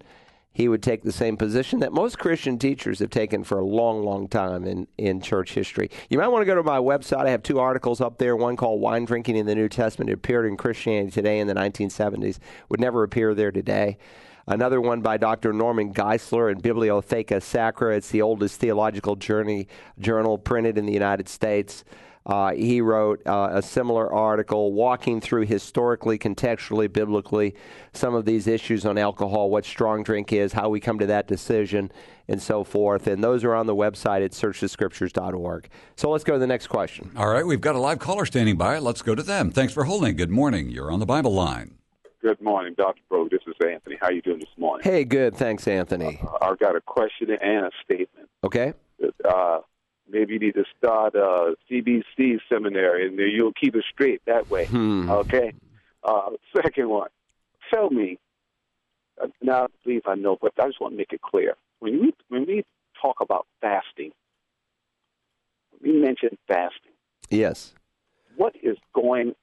he 0.57 0.67
would 0.67 0.81
take 0.81 1.03
the 1.03 1.11
same 1.11 1.37
position 1.37 1.81
that 1.81 1.93
most 1.93 2.17
Christian 2.17 2.57
teachers 2.57 2.97
have 2.97 3.11
taken 3.11 3.43
for 3.43 3.59
a 3.59 3.63
long, 3.63 4.01
long 4.01 4.27
time 4.27 4.65
in, 4.65 4.87
in 4.97 5.21
church 5.21 5.53
history. 5.53 5.91
You 6.09 6.17
might 6.17 6.29
want 6.29 6.41
to 6.41 6.47
go 6.47 6.55
to 6.55 6.63
my 6.63 6.79
website. 6.79 7.27
I 7.27 7.29
have 7.29 7.43
two 7.43 7.59
articles 7.59 8.01
up 8.01 8.17
there. 8.17 8.35
One 8.35 8.55
called 8.55 8.81
Wine 8.81 9.05
Drinking 9.05 9.35
in 9.35 9.45
the 9.45 9.53
New 9.53 9.69
Testament. 9.69 10.09
It 10.09 10.13
appeared 10.13 10.47
in 10.47 10.57
Christianity 10.57 11.11
Today 11.11 11.37
in 11.37 11.45
the 11.45 11.53
1970s, 11.53 12.39
would 12.69 12.79
never 12.79 13.03
appear 13.03 13.35
there 13.35 13.51
today. 13.51 13.99
Another 14.47 14.81
one 14.81 15.01
by 15.01 15.17
Dr. 15.17 15.53
Norman 15.53 15.93
Geisler 15.93 16.51
in 16.51 16.59
Bibliotheca 16.59 17.39
Sacra. 17.39 17.95
It's 17.95 18.09
the 18.09 18.23
oldest 18.23 18.59
theological 18.59 19.15
journey, 19.15 19.67
journal 19.99 20.39
printed 20.39 20.79
in 20.79 20.87
the 20.87 20.93
United 20.93 21.29
States. 21.29 21.83
Uh, 22.27 22.51
he 22.51 22.81
wrote 22.81 23.25
uh, 23.25 23.47
a 23.53 23.61
similar 23.61 24.11
article 24.13 24.73
walking 24.73 25.21
through 25.21 25.45
historically, 25.45 26.19
contextually, 26.19 26.91
biblically 26.91 27.55
some 27.93 28.13
of 28.13 28.25
these 28.25 28.47
issues 28.47 28.85
on 28.85 28.97
alcohol, 28.97 29.49
what 29.49 29.63
strong 29.63 30.03
drink 30.03 30.33
is, 30.33 30.51
how 30.51 30.67
we 30.67 30.81
come 30.81 30.99
to 30.99 31.05
that 31.05 31.25
decision, 31.25 31.89
and 32.27 32.41
so 32.41 32.65
forth. 32.65 33.07
And 33.07 33.23
those 33.23 33.45
are 33.45 33.55
on 33.55 33.65
the 33.65 33.75
website 33.75 34.25
at 34.25 34.31
searchthescriptures.org. 34.31 35.69
So 35.95 36.09
let's 36.09 36.25
go 36.25 36.33
to 36.33 36.39
the 36.39 36.47
next 36.47 36.67
question. 36.67 37.11
All 37.15 37.29
right, 37.29 37.45
we've 37.45 37.61
got 37.61 37.75
a 37.75 37.79
live 37.79 37.99
caller 37.99 38.25
standing 38.25 38.57
by. 38.57 38.77
Let's 38.79 39.01
go 39.01 39.15
to 39.15 39.23
them. 39.23 39.49
Thanks 39.49 39.71
for 39.71 39.85
holding. 39.85 40.17
Good 40.17 40.29
morning. 40.29 40.69
You're 40.69 40.91
on 40.91 40.99
the 40.99 41.05
Bible 41.05 41.33
line. 41.33 41.75
Good 42.21 42.41
morning, 42.41 42.73
Dr. 42.77 42.99
Bro. 43.07 43.29
This 43.29 43.39
is 43.47 43.53
Anthony. 43.65 43.95
How 44.01 44.07
are 44.07 44.11
you 44.11 44.21
doing 44.21 44.39
this 44.39 44.49
morning? 44.57 44.83
Hey, 44.83 45.05
good. 45.05 45.37
Thanks, 45.37 45.65
Anthony. 45.65 46.19
Uh, 46.21 46.49
I've 46.49 46.59
got 46.59 46.75
a 46.75 46.81
question 46.81 47.29
and 47.29 47.67
a 47.67 47.71
statement. 47.85 48.27
Okay. 48.43 48.73
Uh, 49.23 49.59
maybe 50.09 50.33
you 50.33 50.39
need 50.39 50.55
to 50.55 50.65
start 50.77 51.15
a 51.15 51.55
CBC 51.69 52.39
seminary, 52.49 53.07
and 53.07 53.17
you'll 53.17 53.53
keep 53.53 53.75
it 53.75 53.85
straight 53.91 54.21
that 54.25 54.49
way. 54.49 54.67
Hmm. 54.67 55.09
Okay. 55.09 55.53
Uh, 56.03 56.31
second 56.55 56.89
one, 56.89 57.09
tell 57.73 57.89
me. 57.89 58.19
Uh, 59.21 59.27
now, 59.41 59.63
I 59.63 59.67
believe 59.83 60.03
I 60.05 60.15
know, 60.15 60.37
but 60.39 60.53
I 60.59 60.67
just 60.67 60.79
want 60.79 60.93
to 60.93 60.97
make 60.97 61.11
it 61.11 61.21
clear. 61.21 61.55
When 61.79 62.01
we 62.01 62.13
when 62.29 62.45
we 62.45 62.63
talk 63.01 63.17
about 63.21 63.47
fasting, 63.61 64.11
we 65.81 65.91
mention 65.91 66.37
fasting. 66.47 66.93
Yes. 67.29 67.73
What 68.35 68.55
is 68.61 68.77
going 68.93 69.33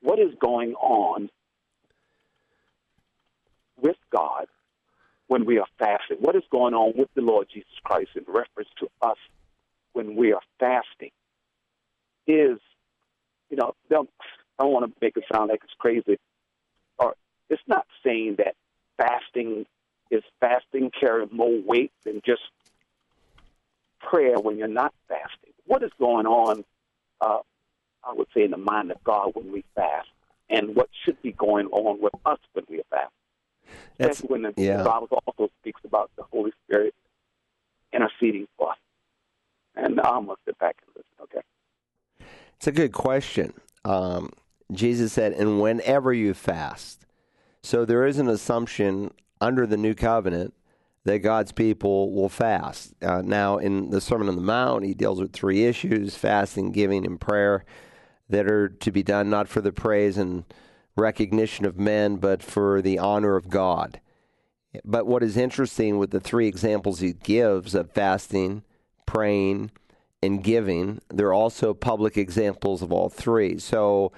What 0.00 0.18
is 0.18 0.34
going 0.40 0.74
on 0.74 1.28
with 3.80 3.96
God 4.10 4.46
when 5.26 5.44
we 5.44 5.58
are 5.58 5.66
fasting? 5.78 6.16
What 6.20 6.34
is 6.34 6.44
going 6.50 6.74
on 6.74 6.94
with 6.96 7.08
the 7.14 7.22
Lord 7.22 7.48
Jesus 7.52 7.78
Christ 7.84 8.10
in 8.16 8.24
reference 8.26 8.70
to 8.80 8.88
us 9.02 9.18
when 9.98 10.14
we 10.14 10.32
are 10.32 10.40
fasting 10.60 11.10
is, 12.28 12.60
you 13.50 13.56
know, 13.56 13.74
don't, 13.90 14.08
I 14.56 14.62
don't 14.62 14.72
want 14.72 14.86
to 14.86 14.92
make 15.02 15.16
it 15.16 15.24
sound 15.30 15.50
like 15.50 15.60
it's 15.64 15.74
crazy, 15.76 16.18
or 16.98 17.16
it's 17.50 17.62
not 17.66 17.84
saying 18.04 18.36
that 18.38 18.54
fasting 18.96 19.66
is 20.12 20.22
fasting 20.38 20.92
carrying 20.98 21.30
more 21.32 21.60
weight 21.66 21.90
than 22.04 22.22
just 22.24 22.42
prayer 23.98 24.38
when 24.38 24.56
you're 24.56 24.68
not 24.68 24.94
fasting. 25.08 25.52
What 25.66 25.82
is 25.82 25.90
going 25.98 26.26
on, 26.26 26.64
uh, 27.20 27.40
I 28.04 28.12
would 28.12 28.28
say, 28.32 28.44
in 28.44 28.52
the 28.52 28.56
mind 28.56 28.92
of 28.92 29.02
God 29.02 29.32
when 29.34 29.50
we 29.50 29.64
fast, 29.74 30.08
and 30.48 30.76
what 30.76 30.90
should 31.04 31.20
be 31.22 31.32
going 31.32 31.66
on 31.66 32.00
with 32.00 32.14
us 32.24 32.38
when 32.52 32.66
we 32.70 32.82
fast? 32.88 33.12
Especially 33.98 34.28
when 34.28 34.42
the 34.42 34.54
yeah. 34.56 34.84
Bible 34.84 35.08
also 35.26 35.50
speaks 35.60 35.80
about 35.84 36.12
the 36.16 36.22
Holy 36.22 36.52
Spirit 36.64 36.94
interceding 37.92 38.46
for 38.56 38.70
us. 38.70 38.78
And 39.78 40.00
I'm 40.00 40.26
going 40.26 40.36
to 40.36 40.42
sit 40.44 40.58
back 40.58 40.76
and 40.84 40.94
listen, 40.96 41.12
okay? 41.22 42.26
It's 42.56 42.66
a 42.66 42.72
good 42.72 42.92
question. 42.92 43.54
um, 43.84 44.30
Jesus 44.72 45.12
said, 45.14 45.32
and 45.32 45.60
whenever 45.60 46.12
you 46.12 46.34
fast. 46.34 47.06
So 47.62 47.84
there 47.84 48.04
is 48.04 48.18
an 48.18 48.28
assumption 48.28 49.12
under 49.40 49.66
the 49.66 49.76
new 49.76 49.94
covenant 49.94 50.52
that 51.04 51.20
God's 51.20 51.52
people 51.52 52.12
will 52.12 52.28
fast. 52.28 52.92
Uh, 53.02 53.22
now, 53.24 53.56
in 53.56 53.90
the 53.90 54.00
Sermon 54.00 54.28
on 54.28 54.36
the 54.36 54.42
Mount, 54.42 54.84
he 54.84 54.92
deals 54.92 55.20
with 55.20 55.32
three 55.32 55.64
issues 55.64 56.16
fasting, 56.16 56.70
giving, 56.72 57.06
and 57.06 57.20
prayer 57.20 57.64
that 58.28 58.50
are 58.50 58.68
to 58.68 58.92
be 58.92 59.02
done 59.02 59.30
not 59.30 59.48
for 59.48 59.62
the 59.62 59.72
praise 59.72 60.18
and 60.18 60.44
recognition 60.96 61.64
of 61.64 61.78
men, 61.78 62.16
but 62.16 62.42
for 62.42 62.82
the 62.82 62.98
honor 62.98 63.36
of 63.36 63.48
God. 63.48 64.00
But 64.84 65.06
what 65.06 65.22
is 65.22 65.36
interesting 65.36 65.96
with 65.96 66.10
the 66.10 66.20
three 66.20 66.46
examples 66.46 67.00
he 67.00 67.14
gives 67.14 67.74
of 67.74 67.90
fasting, 67.90 68.64
praying, 69.08 69.70
and 70.22 70.44
giving, 70.44 71.00
they're 71.08 71.32
also 71.32 71.72
public 71.72 72.18
examples 72.18 72.82
of 72.82 72.92
all 72.92 73.08
three. 73.08 73.58
So 73.58 74.12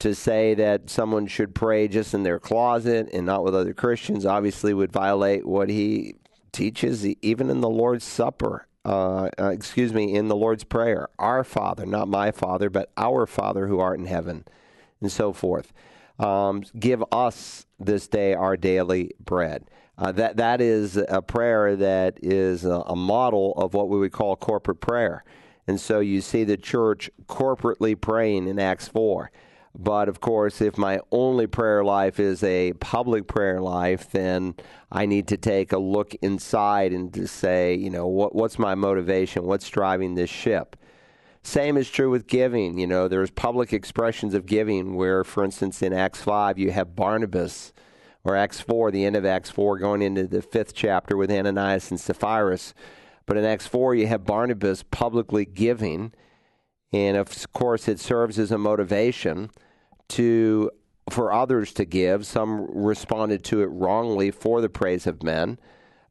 to 0.00 0.16
say 0.16 0.54
that 0.54 0.90
someone 0.90 1.28
should 1.28 1.54
pray 1.54 1.86
just 1.86 2.12
in 2.12 2.24
their 2.24 2.40
closet 2.40 3.08
and 3.12 3.24
not 3.24 3.44
with 3.44 3.54
other 3.54 3.72
Christians 3.72 4.26
obviously 4.26 4.74
would 4.74 4.90
violate 4.90 5.46
what 5.46 5.68
he 5.68 6.16
teaches 6.50 7.06
even 7.06 7.50
in 7.50 7.60
the 7.60 7.70
Lord's 7.70 8.04
Supper. 8.04 8.66
Uh, 8.84 9.30
uh, 9.38 9.50
excuse 9.50 9.92
me, 9.92 10.12
in 10.12 10.26
the 10.26 10.34
Lord's 10.34 10.64
Prayer, 10.64 11.08
our 11.16 11.44
Father, 11.44 11.86
not 11.86 12.08
my 12.08 12.32
Father, 12.32 12.68
but 12.68 12.90
our 12.96 13.28
Father 13.28 13.68
who 13.68 13.78
art 13.78 14.00
in 14.00 14.06
heaven, 14.06 14.44
and 15.00 15.12
so 15.12 15.32
forth. 15.32 15.72
Um, 16.18 16.64
give 16.76 17.04
us 17.12 17.66
this 17.78 18.08
day 18.08 18.34
our 18.34 18.56
daily 18.56 19.12
bread. 19.24 19.70
Uh, 20.02 20.10
that 20.10 20.36
that 20.36 20.60
is 20.60 20.96
a 20.96 21.22
prayer 21.22 21.76
that 21.76 22.18
is 22.24 22.64
a, 22.64 22.82
a, 22.88 22.96
model 22.96 23.54
of 23.56 23.72
what 23.72 23.88
we 23.88 23.96
would 23.96 24.10
call 24.10 24.34
corporate 24.34 24.80
prayer, 24.80 25.22
and 25.68 25.80
so 25.80 26.00
you 26.00 26.20
see 26.20 26.42
the 26.42 26.56
church 26.56 27.08
corporately 27.26 27.98
praying 27.98 28.48
in 28.48 28.58
Acts 28.58 28.88
four. 28.88 29.30
But 29.78 30.08
of 30.08 30.20
course, 30.20 30.60
if 30.60 30.76
my 30.76 30.98
only 31.12 31.46
prayer 31.46 31.84
life 31.84 32.18
is 32.18 32.42
a 32.42 32.72
public 32.74 33.28
prayer 33.28 33.60
life, 33.60 34.10
then 34.10 34.56
I 34.90 35.06
need 35.06 35.28
to 35.28 35.36
take 35.36 35.70
a 35.70 35.78
look 35.78 36.16
inside 36.16 36.92
and 36.92 37.14
to 37.14 37.28
say, 37.28 37.76
you 37.76 37.88
know, 37.88 38.08
what, 38.08 38.34
what's 38.34 38.58
my 38.58 38.74
motivation? 38.74 39.44
What's 39.44 39.70
driving 39.70 40.16
this 40.16 40.28
ship? 40.28 40.74
Same 41.44 41.76
is 41.76 41.88
true 41.88 42.10
with 42.10 42.26
giving. 42.26 42.76
You 42.76 42.88
know, 42.88 43.06
there's 43.06 43.30
public 43.30 43.72
expressions 43.72 44.34
of 44.34 44.46
giving 44.46 44.96
where, 44.96 45.22
for 45.22 45.44
instance, 45.44 45.80
in 45.80 45.92
Acts 45.92 46.22
5, 46.22 46.58
you 46.58 46.72
have 46.72 46.96
Barnabas, 46.96 47.72
or 48.24 48.36
Acts 48.36 48.60
4, 48.60 48.90
the 48.90 49.04
end 49.04 49.16
of 49.16 49.24
Acts 49.24 49.50
4, 49.50 49.78
going 49.78 50.02
into 50.02 50.26
the 50.26 50.42
fifth 50.42 50.74
chapter 50.74 51.16
with 51.16 51.30
Ananias 51.30 51.90
and 51.90 52.00
Sapphira. 52.00 52.58
But 53.26 53.36
in 53.36 53.44
Acts 53.44 53.66
4, 53.66 53.94
you 53.94 54.06
have 54.06 54.24
Barnabas 54.24 54.82
publicly 54.84 55.44
giving. 55.44 56.12
And 56.92 57.16
of 57.16 57.52
course, 57.52 57.88
it 57.88 57.98
serves 57.98 58.38
as 58.38 58.52
a 58.52 58.58
motivation 58.58 59.50
to 60.10 60.70
for 61.10 61.32
others 61.32 61.72
to 61.74 61.84
give. 61.84 62.26
Some 62.26 62.66
responded 62.70 63.42
to 63.44 63.62
it 63.62 63.66
wrongly 63.66 64.30
for 64.30 64.60
the 64.60 64.68
praise 64.68 65.06
of 65.06 65.22
men, 65.22 65.58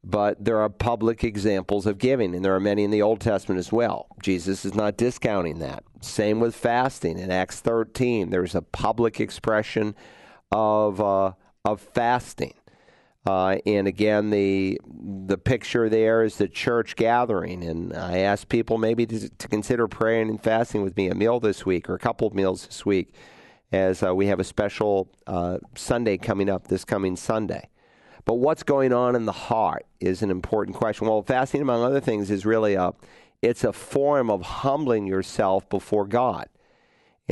but 0.04 0.44
there 0.44 0.58
are 0.58 0.68
public 0.68 1.24
examples 1.24 1.86
of 1.86 1.98
giving, 1.98 2.34
and 2.34 2.44
there 2.44 2.54
are 2.54 2.60
many 2.60 2.84
in 2.84 2.90
the 2.90 3.02
Old 3.02 3.20
Testament 3.20 3.58
as 3.58 3.72
well. 3.72 4.08
Jesus 4.22 4.64
is 4.64 4.74
not 4.74 4.96
discounting 4.96 5.60
that. 5.60 5.84
Same 6.00 6.40
with 6.40 6.54
fasting 6.54 7.18
in 7.18 7.30
Acts 7.30 7.60
13. 7.60 8.30
There's 8.30 8.54
a 8.54 8.62
public 8.62 9.20
expression 9.20 9.94
of 10.50 11.00
uh, 11.00 11.32
of 11.64 11.80
fasting. 11.80 12.54
Uh, 13.24 13.58
and 13.66 13.86
again, 13.86 14.30
the 14.30 14.80
the 14.84 15.38
picture 15.38 15.88
there 15.88 16.24
is 16.24 16.36
the 16.36 16.48
church 16.48 16.96
gathering. 16.96 17.62
And 17.62 17.94
I 17.94 18.18
ask 18.18 18.48
people 18.48 18.78
maybe 18.78 19.06
to, 19.06 19.28
to 19.28 19.48
consider 19.48 19.86
praying 19.86 20.28
and 20.28 20.42
fasting 20.42 20.82
with 20.82 20.96
me 20.96 21.08
a 21.08 21.14
meal 21.14 21.38
this 21.38 21.64
week 21.64 21.88
or 21.88 21.94
a 21.94 22.00
couple 22.00 22.26
of 22.26 22.34
meals 22.34 22.66
this 22.66 22.84
week 22.84 23.14
as 23.70 24.02
uh, 24.02 24.14
we 24.14 24.26
have 24.26 24.40
a 24.40 24.44
special 24.44 25.08
uh, 25.26 25.58
Sunday 25.76 26.18
coming 26.18 26.50
up 26.50 26.66
this 26.66 26.84
coming 26.84 27.16
Sunday. 27.16 27.68
But 28.24 28.34
what's 28.34 28.62
going 28.62 28.92
on 28.92 29.16
in 29.16 29.24
the 29.24 29.32
heart 29.32 29.86
is 30.00 30.22
an 30.22 30.30
important 30.30 30.76
question. 30.76 31.06
Well, 31.06 31.22
fasting, 31.22 31.60
among 31.60 31.82
other 31.82 32.00
things, 32.00 32.30
is 32.30 32.44
really 32.44 32.74
a 32.74 32.92
it's 33.40 33.64
a 33.64 33.72
form 33.72 34.30
of 34.30 34.42
humbling 34.42 35.06
yourself 35.06 35.68
before 35.68 36.06
God. 36.06 36.48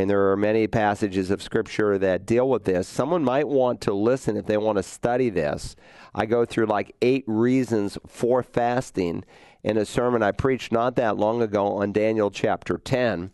And 0.00 0.08
there 0.08 0.30
are 0.30 0.36
many 0.36 0.66
passages 0.66 1.30
of 1.30 1.42
Scripture 1.42 1.98
that 1.98 2.24
deal 2.24 2.48
with 2.48 2.64
this. 2.64 2.88
Someone 2.88 3.22
might 3.22 3.46
want 3.46 3.82
to 3.82 3.92
listen 3.92 4.38
if 4.38 4.46
they 4.46 4.56
want 4.56 4.78
to 4.78 4.82
study 4.82 5.28
this. 5.28 5.76
I 6.14 6.24
go 6.24 6.46
through 6.46 6.66
like 6.66 6.96
eight 7.02 7.24
reasons 7.26 7.98
for 8.06 8.42
fasting 8.42 9.24
in 9.62 9.76
a 9.76 9.84
sermon 9.84 10.22
I 10.22 10.32
preached 10.32 10.72
not 10.72 10.96
that 10.96 11.18
long 11.18 11.42
ago 11.42 11.66
on 11.66 11.92
Daniel 11.92 12.30
chapter 12.30 12.78
10 12.78 13.30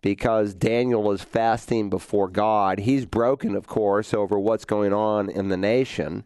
because 0.00 0.54
Daniel 0.54 1.10
is 1.10 1.22
fasting 1.22 1.90
before 1.90 2.28
God. 2.28 2.78
He's 2.78 3.04
broken, 3.04 3.56
of 3.56 3.66
course, 3.66 4.14
over 4.14 4.38
what's 4.38 4.64
going 4.64 4.92
on 4.92 5.28
in 5.28 5.48
the 5.48 5.56
nation. 5.56 6.24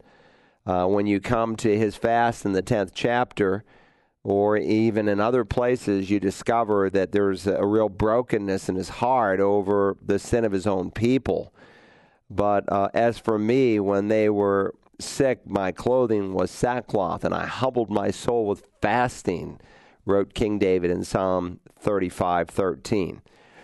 Uh, 0.63 0.85
when 0.85 1.07
you 1.07 1.19
come 1.19 1.55
to 1.55 1.75
his 1.75 1.95
fast 1.95 2.45
in 2.45 2.51
the 2.51 2.61
10th 2.61 2.91
chapter, 2.93 3.63
or 4.23 4.57
even 4.57 5.07
in 5.07 5.19
other 5.19 5.43
places, 5.43 6.09
you 6.09 6.19
discover 6.19 6.89
that 6.91 7.11
there's 7.11 7.47
a 7.47 7.65
real 7.65 7.89
brokenness 7.89 8.69
in 8.69 8.75
his 8.75 8.89
heart 8.89 9.39
over 9.39 9.97
the 10.01 10.19
sin 10.19 10.45
of 10.45 10.51
his 10.51 10.67
own 10.67 10.91
people. 10.91 11.53
But 12.29 12.71
uh, 12.71 12.89
as 12.93 13.17
for 13.17 13.39
me, 13.39 13.79
when 13.79 14.07
they 14.07 14.29
were 14.29 14.75
sick, 14.99 15.41
my 15.45 15.71
clothing 15.71 16.33
was 16.33 16.51
sackcloth, 16.51 17.23
and 17.25 17.33
I 17.33 17.47
humbled 17.47 17.89
my 17.89 18.11
soul 18.11 18.45
with 18.45 18.63
fasting, 18.81 19.59
wrote 20.05 20.33
King 20.33 20.59
David 20.59 20.91
in 20.91 21.03
Psalm 21.03 21.59
35 21.79 22.49
13. 22.49 23.21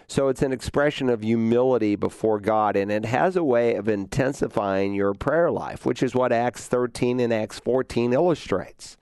So 0.10 0.30
it's 0.30 0.42
an 0.42 0.54
expression 0.54 1.10
of 1.10 1.22
humility 1.22 1.98
before 1.98 2.40
God, 2.40 2.76
and 2.78 2.90
it 2.92 3.06
has 3.06 3.36
a 3.36 3.44
way 3.44 3.76
of 3.76 3.90
intensifying 3.90 4.94
your 4.94 5.14
prayer 5.14 5.52
life, 5.52 5.86
which 5.86 6.02
is 6.02 6.16
what 6.16 6.32
Acts 6.32 6.66
13 6.68 7.20
and 7.20 7.34
Acts 7.34 7.60
14 7.60 8.14
illustrates. 8.14 8.98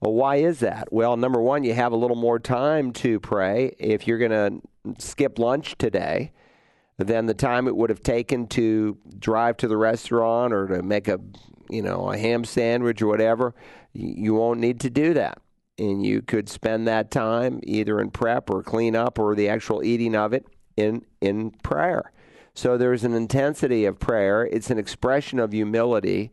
Well, 0.00 0.14
why 0.14 0.36
is 0.36 0.60
that? 0.60 0.92
Well, 0.92 1.16
number 1.16 1.40
one, 1.40 1.64
you 1.64 1.74
have 1.74 1.92
a 1.92 1.96
little 1.96 2.16
more 2.16 2.38
time 2.38 2.92
to 2.94 3.18
pray. 3.20 3.74
If 3.78 4.06
you're 4.06 4.18
going 4.18 4.30
to 4.30 5.02
skip 5.02 5.38
lunch 5.38 5.76
today, 5.78 6.32
then 6.98 7.26
the 7.26 7.34
time 7.34 7.66
it 7.66 7.76
would 7.76 7.90
have 7.90 8.02
taken 8.02 8.46
to 8.48 8.96
drive 9.18 9.56
to 9.58 9.68
the 9.68 9.76
restaurant 9.76 10.52
or 10.52 10.66
to 10.68 10.82
make 10.82 11.08
a, 11.08 11.18
you 11.68 11.82
know, 11.82 12.10
a 12.10 12.18
ham 12.18 12.44
sandwich 12.44 13.02
or 13.02 13.06
whatever, 13.08 13.54
you 13.92 14.34
won't 14.34 14.60
need 14.60 14.80
to 14.80 14.90
do 14.90 15.14
that 15.14 15.40
and 15.78 16.04
you 16.04 16.20
could 16.20 16.48
spend 16.48 16.86
that 16.88 17.10
time 17.10 17.60
either 17.62 18.00
in 18.00 18.10
prep 18.10 18.50
or 18.50 18.62
cleanup 18.62 19.18
or 19.18 19.34
the 19.34 19.48
actual 19.48 19.82
eating 19.82 20.14
of 20.14 20.32
it 20.32 20.46
in 20.76 21.04
in 21.20 21.50
prayer. 21.62 22.12
So 22.54 22.76
there's 22.76 23.04
an 23.04 23.14
intensity 23.14 23.84
of 23.84 24.00
prayer. 24.00 24.44
It's 24.44 24.70
an 24.70 24.78
expression 24.78 25.38
of 25.38 25.52
humility. 25.52 26.32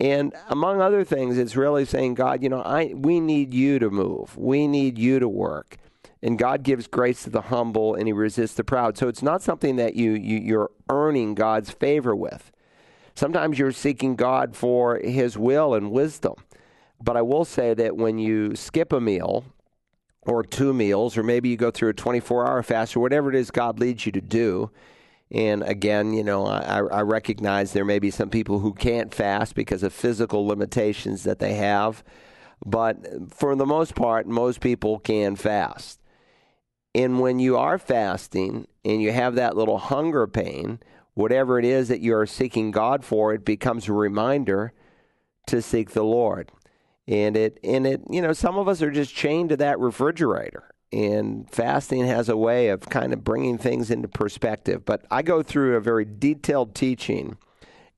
And 0.00 0.32
among 0.48 0.80
other 0.80 1.04
things, 1.04 1.36
it's 1.36 1.56
really 1.56 1.84
saying, 1.84 2.14
God, 2.14 2.42
you 2.42 2.48
know, 2.48 2.62
I 2.62 2.94
we 2.94 3.20
need 3.20 3.52
you 3.52 3.78
to 3.78 3.90
move. 3.90 4.36
We 4.36 4.66
need 4.66 4.98
you 4.98 5.18
to 5.18 5.28
work. 5.28 5.76
And 6.22 6.38
God 6.38 6.62
gives 6.62 6.86
grace 6.86 7.22
to 7.24 7.30
the 7.30 7.42
humble 7.42 7.94
and 7.94 8.06
he 8.06 8.12
resists 8.12 8.54
the 8.54 8.64
proud. 8.64 8.96
So 8.96 9.08
it's 9.08 9.22
not 9.22 9.42
something 9.42 9.76
that 9.76 9.96
you, 9.96 10.12
you 10.12 10.38
you're 10.38 10.70
earning 10.88 11.34
God's 11.34 11.70
favor 11.70 12.16
with. 12.16 12.50
Sometimes 13.14 13.58
you're 13.58 13.72
seeking 13.72 14.16
God 14.16 14.56
for 14.56 14.98
his 14.98 15.36
will 15.36 15.74
and 15.74 15.90
wisdom. 15.90 16.34
But 17.02 17.16
I 17.16 17.22
will 17.22 17.44
say 17.44 17.74
that 17.74 17.96
when 17.96 18.18
you 18.18 18.54
skip 18.54 18.92
a 18.92 19.00
meal 19.00 19.44
or 20.22 20.42
two 20.42 20.72
meals, 20.72 21.16
or 21.16 21.22
maybe 21.22 21.48
you 21.48 21.56
go 21.56 21.70
through 21.70 21.90
a 21.90 21.94
24 21.94 22.46
hour 22.46 22.62
fast 22.62 22.96
or 22.96 23.00
whatever 23.00 23.30
it 23.30 23.34
is 23.34 23.50
God 23.50 23.78
leads 23.78 24.06
you 24.06 24.12
to 24.12 24.20
do, 24.20 24.70
and 25.30 25.62
again, 25.62 26.12
you 26.12 26.24
know, 26.24 26.46
I, 26.46 26.78
I 26.78 27.02
recognize 27.02 27.72
there 27.72 27.84
may 27.84 27.98
be 27.98 28.10
some 28.10 28.30
people 28.30 28.58
who 28.58 28.72
can't 28.72 29.14
fast 29.14 29.54
because 29.54 29.82
of 29.82 29.92
physical 29.92 30.46
limitations 30.46 31.22
that 31.22 31.38
they 31.38 31.54
have. 31.54 32.02
But 32.64 33.32
for 33.32 33.54
the 33.54 33.66
most 33.66 33.94
part, 33.94 34.26
most 34.26 34.60
people 34.60 34.98
can 34.98 35.36
fast. 35.36 36.00
And 36.94 37.20
when 37.20 37.38
you 37.38 37.56
are 37.56 37.78
fasting 37.78 38.66
and 38.84 39.00
you 39.00 39.12
have 39.12 39.36
that 39.36 39.56
little 39.56 39.78
hunger 39.78 40.26
pain, 40.26 40.80
whatever 41.14 41.58
it 41.58 41.64
is 41.64 41.88
that 41.88 42.00
you're 42.00 42.26
seeking 42.26 42.72
God 42.72 43.04
for, 43.04 43.32
it 43.32 43.44
becomes 43.44 43.88
a 43.88 43.92
reminder 43.92 44.72
to 45.46 45.62
seek 45.62 45.90
the 45.90 46.04
Lord 46.04 46.50
and 47.10 47.36
it 47.36 47.58
and 47.64 47.86
it 47.86 48.00
you 48.08 48.22
know 48.22 48.32
some 48.32 48.56
of 48.56 48.68
us 48.68 48.80
are 48.80 48.90
just 48.90 49.14
chained 49.14 49.50
to 49.50 49.56
that 49.56 49.78
refrigerator 49.78 50.70
and 50.92 51.48
fasting 51.50 52.04
has 52.06 52.28
a 52.28 52.36
way 52.36 52.68
of 52.68 52.88
kind 52.88 53.12
of 53.12 53.22
bringing 53.22 53.58
things 53.58 53.90
into 53.90 54.08
perspective. 54.08 54.84
But 54.84 55.04
i 55.10 55.22
go 55.22 55.42
through 55.42 55.76
a 55.76 55.80
very 55.80 56.04
detailed 56.04 56.74
teaching 56.74 57.36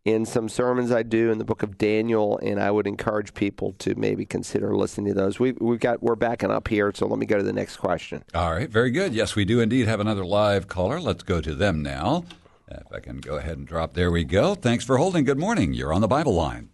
in 0.04 0.26
some 0.26 0.48
sermons 0.48 0.90
i 0.90 1.02
do 1.02 1.30
in 1.30 1.38
the 1.38 1.44
book 1.44 1.62
of 1.62 1.78
daniel 1.78 2.36
and 2.38 2.58
i 2.60 2.68
would 2.68 2.88
encourage 2.88 3.34
people 3.34 3.72
to 3.74 3.94
maybe 3.94 4.26
consider 4.26 4.76
listening 4.76 5.06
to 5.06 5.14
those. 5.14 5.38
We, 5.38 5.52
we've 5.52 5.78
got 5.78 6.02
we're 6.02 6.16
backing 6.16 6.50
up 6.50 6.68
here 6.68 6.92
so 6.94 7.06
let 7.06 7.18
me 7.18 7.26
go 7.26 7.36
to 7.38 7.44
the 7.44 7.52
next 7.52 7.76
question. 7.76 8.24
All 8.34 8.52
right 8.52 8.68
very 8.68 8.90
good. 8.90 9.14
Yes 9.14 9.36
we 9.36 9.44
do 9.44 9.60
indeed 9.60 9.86
have 9.86 10.00
another 10.00 10.24
live 10.24 10.68
caller. 10.68 11.00
Let's 11.00 11.22
go 11.22 11.40
to 11.40 11.54
them 11.54 11.82
now. 11.82 12.24
If 12.68 12.92
i 12.92 13.00
can 13.00 13.18
go 13.18 13.36
ahead 13.36 13.58
and 13.58 13.66
drop 13.66 13.94
there 13.94 14.10
we 14.10 14.24
go. 14.24 14.54
Thanks 14.54 14.84
for 14.84 14.98
holding. 14.98 15.24
Good 15.24 15.38
morning. 15.38 15.72
You're 15.72 15.92
on 15.92 16.00
the 16.00 16.08
bible 16.08 16.34
line. 16.34 16.70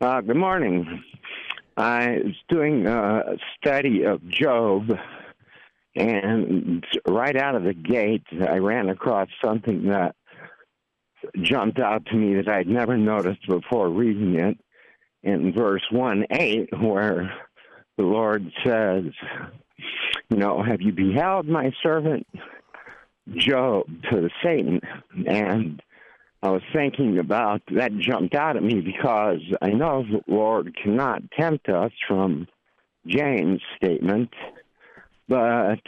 Uh, 0.00 0.20
good 0.20 0.36
morning. 0.36 1.02
I 1.76 2.20
was 2.24 2.34
doing 2.48 2.86
a 2.86 3.36
study 3.56 4.04
of 4.04 4.26
Job 4.28 4.90
And 5.98 6.86
right 7.08 7.36
out 7.36 7.56
of 7.56 7.64
the 7.64 7.74
gate, 7.74 8.22
I 8.48 8.58
ran 8.58 8.88
across 8.88 9.28
something 9.44 9.88
that 9.88 10.14
jumped 11.42 11.80
out 11.80 12.06
to 12.06 12.14
me 12.14 12.34
that 12.36 12.48
I'd 12.48 12.68
never 12.68 12.96
noticed 12.96 13.44
before 13.48 13.88
reading 13.88 14.38
it 14.38 14.56
in 15.24 15.52
verse 15.52 15.82
1 15.90 16.26
8, 16.30 16.68
where 16.80 17.32
the 17.96 18.04
Lord 18.04 18.48
says, 18.64 19.06
You 20.30 20.36
know, 20.36 20.62
have 20.62 20.80
you 20.80 20.92
beheld 20.92 21.48
my 21.48 21.72
servant 21.82 22.26
Job 23.34 23.86
to 24.12 24.28
Satan? 24.40 24.80
And 25.26 25.82
I 26.44 26.50
was 26.50 26.62
thinking 26.72 27.18
about 27.18 27.62
that 27.74 27.98
jumped 27.98 28.36
out 28.36 28.56
at 28.56 28.62
me 28.62 28.80
because 28.80 29.40
I 29.60 29.70
know 29.70 30.04
the 30.04 30.32
Lord 30.32 30.76
cannot 30.80 31.22
tempt 31.32 31.68
us 31.68 31.90
from 32.06 32.46
James' 33.04 33.60
statement, 33.76 34.30
but 35.28 35.80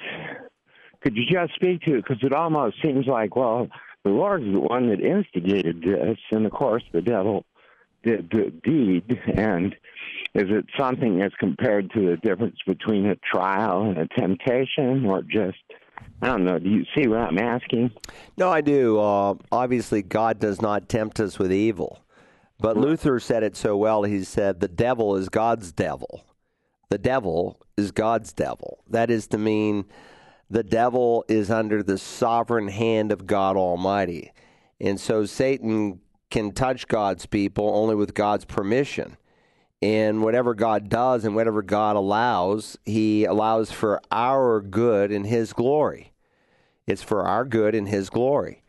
could 1.00 1.16
you 1.16 1.24
just 1.30 1.54
speak 1.54 1.82
to 1.82 1.96
it? 1.96 2.04
Because 2.06 2.22
it 2.22 2.32
almost 2.32 2.76
seems 2.82 3.06
like, 3.06 3.36
well, 3.36 3.68
the 4.04 4.10
Lord 4.10 4.42
is 4.42 4.52
the 4.52 4.60
one 4.60 4.88
that 4.88 5.00
instigated 5.00 5.82
this, 5.82 6.18
and 6.30 6.46
of 6.46 6.52
course 6.52 6.82
the 6.92 7.02
devil 7.02 7.44
did 8.02 8.30
the 8.30 8.52
deed. 8.62 9.18
And 9.34 9.74
is 10.34 10.48
it 10.48 10.66
something 10.78 11.22
as 11.22 11.32
compared 11.38 11.90
to 11.92 12.10
the 12.10 12.16
difference 12.16 12.56
between 12.66 13.06
a 13.06 13.16
trial 13.16 13.82
and 13.82 13.98
a 13.98 14.08
temptation, 14.08 15.04
or 15.06 15.22
just 15.22 15.58
I 16.22 16.26
don't 16.26 16.44
know. 16.44 16.58
Do 16.58 16.68
you 16.68 16.84
see 16.94 17.08
what 17.08 17.20
I'm 17.20 17.38
asking? 17.38 17.92
No, 18.36 18.50
I 18.50 18.60
do. 18.60 18.98
Uh, 18.98 19.34
obviously, 19.50 20.02
God 20.02 20.38
does 20.38 20.60
not 20.60 20.88
tempt 20.88 21.18
us 21.18 21.38
with 21.38 21.52
evil. 21.52 22.02
But 22.58 22.76
Luther 22.76 23.20
said 23.20 23.42
it 23.42 23.56
so 23.56 23.76
well. 23.76 24.02
He 24.02 24.22
said, 24.24 24.60
The 24.60 24.68
devil 24.68 25.16
is 25.16 25.30
God's 25.30 25.72
devil. 25.72 26.24
The 26.90 26.98
devil 26.98 27.60
is 27.76 27.92
God's 27.92 28.32
devil. 28.32 28.84
That 28.88 29.10
is 29.10 29.26
to 29.28 29.38
mean 29.38 29.86
the 30.50 30.64
devil 30.64 31.24
is 31.28 31.50
under 31.50 31.82
the 31.82 31.96
sovereign 31.96 32.68
hand 32.68 33.12
of 33.12 33.26
God 33.26 33.56
Almighty. 33.56 34.32
And 34.80 35.00
so 35.00 35.24
Satan 35.24 36.00
can 36.30 36.52
touch 36.52 36.88
God's 36.88 37.26
people 37.26 37.70
only 37.74 37.94
with 37.94 38.14
God's 38.14 38.44
permission. 38.44 39.16
And 39.80 40.22
whatever 40.22 40.54
God 40.54 40.88
does 40.88 41.24
and 41.24 41.34
whatever 41.34 41.62
God 41.62 41.96
allows, 41.96 42.76
He 42.84 43.24
allows 43.24 43.70
for 43.70 44.00
our 44.10 44.60
good 44.60 45.12
and 45.12 45.26
His 45.26 45.52
glory. 45.52 46.12
It's 46.86 47.02
for 47.02 47.22
our 47.22 47.44
good 47.44 47.74
and 47.74 47.88
His 47.88 48.10
glory. 48.10 48.62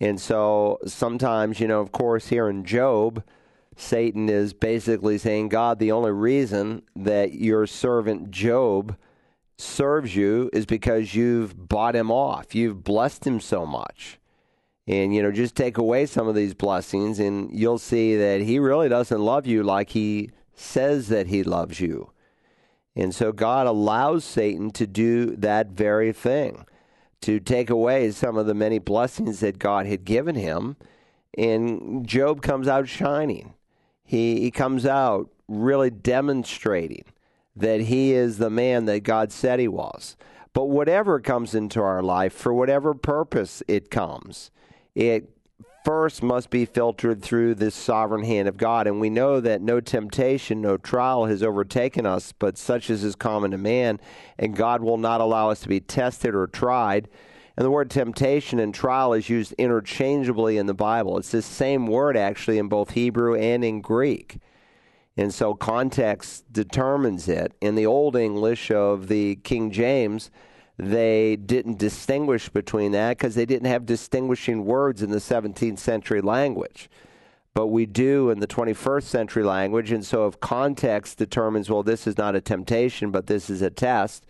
And 0.00 0.20
so 0.20 0.78
sometimes, 0.86 1.60
you 1.60 1.68
know, 1.68 1.80
of 1.80 1.92
course, 1.92 2.28
here 2.28 2.48
in 2.48 2.64
Job, 2.64 3.22
Satan 3.76 4.28
is 4.28 4.52
basically 4.52 5.18
saying, 5.18 5.48
God, 5.48 5.78
the 5.78 5.92
only 5.92 6.12
reason 6.12 6.82
that 6.94 7.34
your 7.34 7.66
servant 7.66 8.30
Job 8.30 8.96
serves 9.56 10.14
you 10.14 10.50
is 10.52 10.66
because 10.66 11.14
you've 11.14 11.68
bought 11.68 11.96
him 11.96 12.10
off. 12.10 12.54
You've 12.54 12.84
blessed 12.84 13.26
him 13.26 13.40
so 13.40 13.66
much. 13.66 14.18
And, 14.86 15.14
you 15.14 15.22
know, 15.22 15.32
just 15.32 15.54
take 15.54 15.78
away 15.78 16.06
some 16.06 16.28
of 16.28 16.34
these 16.34 16.54
blessings, 16.54 17.18
and 17.18 17.50
you'll 17.52 17.78
see 17.78 18.16
that 18.16 18.42
he 18.42 18.58
really 18.58 18.88
doesn't 18.88 19.20
love 19.20 19.46
you 19.46 19.62
like 19.62 19.90
he 19.90 20.30
says 20.54 21.08
that 21.08 21.28
he 21.28 21.42
loves 21.42 21.80
you. 21.80 22.10
And 22.94 23.14
so 23.14 23.32
God 23.32 23.66
allows 23.66 24.24
Satan 24.24 24.70
to 24.72 24.86
do 24.86 25.34
that 25.36 25.68
very 25.68 26.12
thing, 26.12 26.66
to 27.22 27.40
take 27.40 27.70
away 27.70 28.10
some 28.10 28.36
of 28.36 28.46
the 28.46 28.54
many 28.54 28.78
blessings 28.78 29.40
that 29.40 29.58
God 29.58 29.86
had 29.86 30.04
given 30.04 30.36
him. 30.36 30.76
And 31.36 32.06
Job 32.06 32.42
comes 32.42 32.68
out 32.68 32.88
shining. 32.88 33.54
He, 34.04 34.40
he 34.40 34.50
comes 34.50 34.86
out 34.86 35.30
really 35.48 35.90
demonstrating 35.90 37.04
that 37.56 37.82
he 37.82 38.12
is 38.12 38.38
the 38.38 38.50
man 38.50 38.84
that 38.86 39.00
God 39.00 39.32
said 39.32 39.60
he 39.60 39.68
was. 39.68 40.16
But 40.52 40.66
whatever 40.66 41.20
comes 41.20 41.54
into 41.54 41.80
our 41.80 42.02
life, 42.02 42.32
for 42.32 42.52
whatever 42.54 42.94
purpose 42.94 43.62
it 43.66 43.90
comes, 43.90 44.50
it 44.94 45.30
first 45.84 46.22
must 46.22 46.48
be 46.48 46.64
filtered 46.64 47.22
through 47.22 47.54
this 47.54 47.74
sovereign 47.74 48.24
hand 48.24 48.48
of 48.48 48.56
God. 48.56 48.86
And 48.86 49.00
we 49.00 49.10
know 49.10 49.40
that 49.40 49.60
no 49.60 49.80
temptation, 49.80 50.60
no 50.60 50.76
trial 50.76 51.26
has 51.26 51.42
overtaken 51.42 52.06
us, 52.06 52.32
but 52.32 52.56
such 52.56 52.88
as 52.88 53.04
is 53.04 53.14
common 53.14 53.50
to 53.50 53.58
man, 53.58 54.00
and 54.38 54.56
God 54.56 54.82
will 54.82 54.96
not 54.96 55.20
allow 55.20 55.50
us 55.50 55.60
to 55.60 55.68
be 55.68 55.80
tested 55.80 56.34
or 56.34 56.46
tried. 56.46 57.08
And 57.56 57.64
the 57.64 57.70
word 57.70 57.90
temptation 57.90 58.58
and 58.58 58.74
trial 58.74 59.12
is 59.12 59.28
used 59.28 59.52
interchangeably 59.52 60.58
in 60.58 60.66
the 60.66 60.74
Bible. 60.74 61.18
It's 61.18 61.30
the 61.30 61.42
same 61.42 61.86
word 61.86 62.16
actually 62.16 62.58
in 62.58 62.68
both 62.68 62.90
Hebrew 62.90 63.36
and 63.36 63.64
in 63.64 63.80
Greek. 63.80 64.38
And 65.16 65.32
so 65.32 65.54
context 65.54 66.52
determines 66.52 67.28
it. 67.28 67.52
In 67.60 67.76
the 67.76 67.86
Old 67.86 68.16
English 68.16 68.72
of 68.72 69.06
the 69.06 69.36
King 69.36 69.70
James, 69.70 70.32
they 70.76 71.36
didn't 71.36 71.78
distinguish 71.78 72.48
between 72.48 72.90
that 72.92 73.16
because 73.16 73.36
they 73.36 73.46
didn't 73.46 73.68
have 73.68 73.86
distinguishing 73.86 74.64
words 74.64 75.02
in 75.02 75.10
the 75.10 75.18
17th 75.18 75.78
century 75.78 76.20
language. 76.20 76.90
But 77.54 77.68
we 77.68 77.86
do 77.86 78.30
in 78.30 78.40
the 78.40 78.48
21st 78.48 79.04
century 79.04 79.44
language. 79.44 79.92
And 79.92 80.04
so 80.04 80.26
if 80.26 80.40
context 80.40 81.18
determines, 81.18 81.70
well, 81.70 81.84
this 81.84 82.08
is 82.08 82.18
not 82.18 82.34
a 82.34 82.40
temptation, 82.40 83.12
but 83.12 83.28
this 83.28 83.48
is 83.48 83.62
a 83.62 83.70
test, 83.70 84.26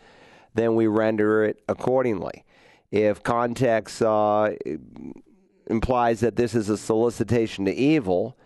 then 0.53 0.75
we 0.75 0.87
render 0.87 1.43
it 1.45 1.63
accordingly. 1.67 2.45
If 2.95 3.25
context 3.25 4.01
uh, 4.03 4.53
implies 5.67 6.21
that 6.21 6.37
this 6.37 6.55
is 6.55 6.69
a 6.69 6.79
solicitation 6.79 7.65
to 7.65 7.75
evil, 7.75 8.39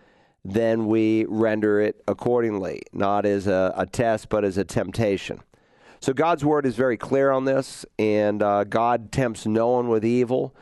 then 0.43 0.87
we 0.87 1.25
render 1.29 1.79
it 1.79 2.01
accordingly, 2.07 2.81
not 2.91 3.27
as 3.27 3.45
a, 3.45 3.71
a 3.77 3.85
test, 3.85 4.27
but 4.27 4.43
as 4.43 4.57
a 4.57 4.63
temptation. 4.63 5.41
So 5.99 6.13
God's 6.13 6.43
word 6.43 6.65
is 6.65 6.75
very 6.75 6.97
clear 6.97 7.29
on 7.29 7.45
this, 7.45 7.85
and 7.99 8.41
uh, 8.41 8.63
God 8.63 9.11
tempts 9.11 9.45
no 9.45 9.69
one 9.69 9.87
with 9.87 10.03
evil, 10.03 10.55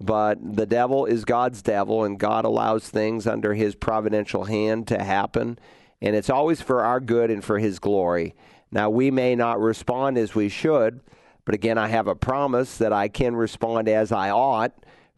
but 0.00 0.38
the 0.56 0.64
devil 0.64 1.04
is 1.04 1.26
God's 1.26 1.60
devil, 1.60 2.02
and 2.02 2.18
God 2.18 2.46
allows 2.46 2.88
things 2.88 3.26
under 3.26 3.52
his 3.52 3.74
providential 3.74 4.44
hand 4.44 4.88
to 4.88 5.02
happen, 5.02 5.58
and 6.00 6.16
it's 6.16 6.30
always 6.30 6.62
for 6.62 6.82
our 6.82 6.98
good 6.98 7.30
and 7.30 7.44
for 7.44 7.58
his 7.58 7.78
glory. 7.78 8.34
Now, 8.72 8.88
we 8.88 9.10
may 9.10 9.34
not 9.34 9.60
respond 9.60 10.16
as 10.16 10.34
we 10.34 10.48
should, 10.48 11.00
but 11.44 11.54
again, 11.54 11.78
I 11.78 11.88
have 11.88 12.06
a 12.06 12.14
promise 12.14 12.78
that 12.78 12.92
I 12.92 13.08
can 13.08 13.36
respond 13.36 13.88
as 13.88 14.12
I 14.12 14.30
ought. 14.30 14.72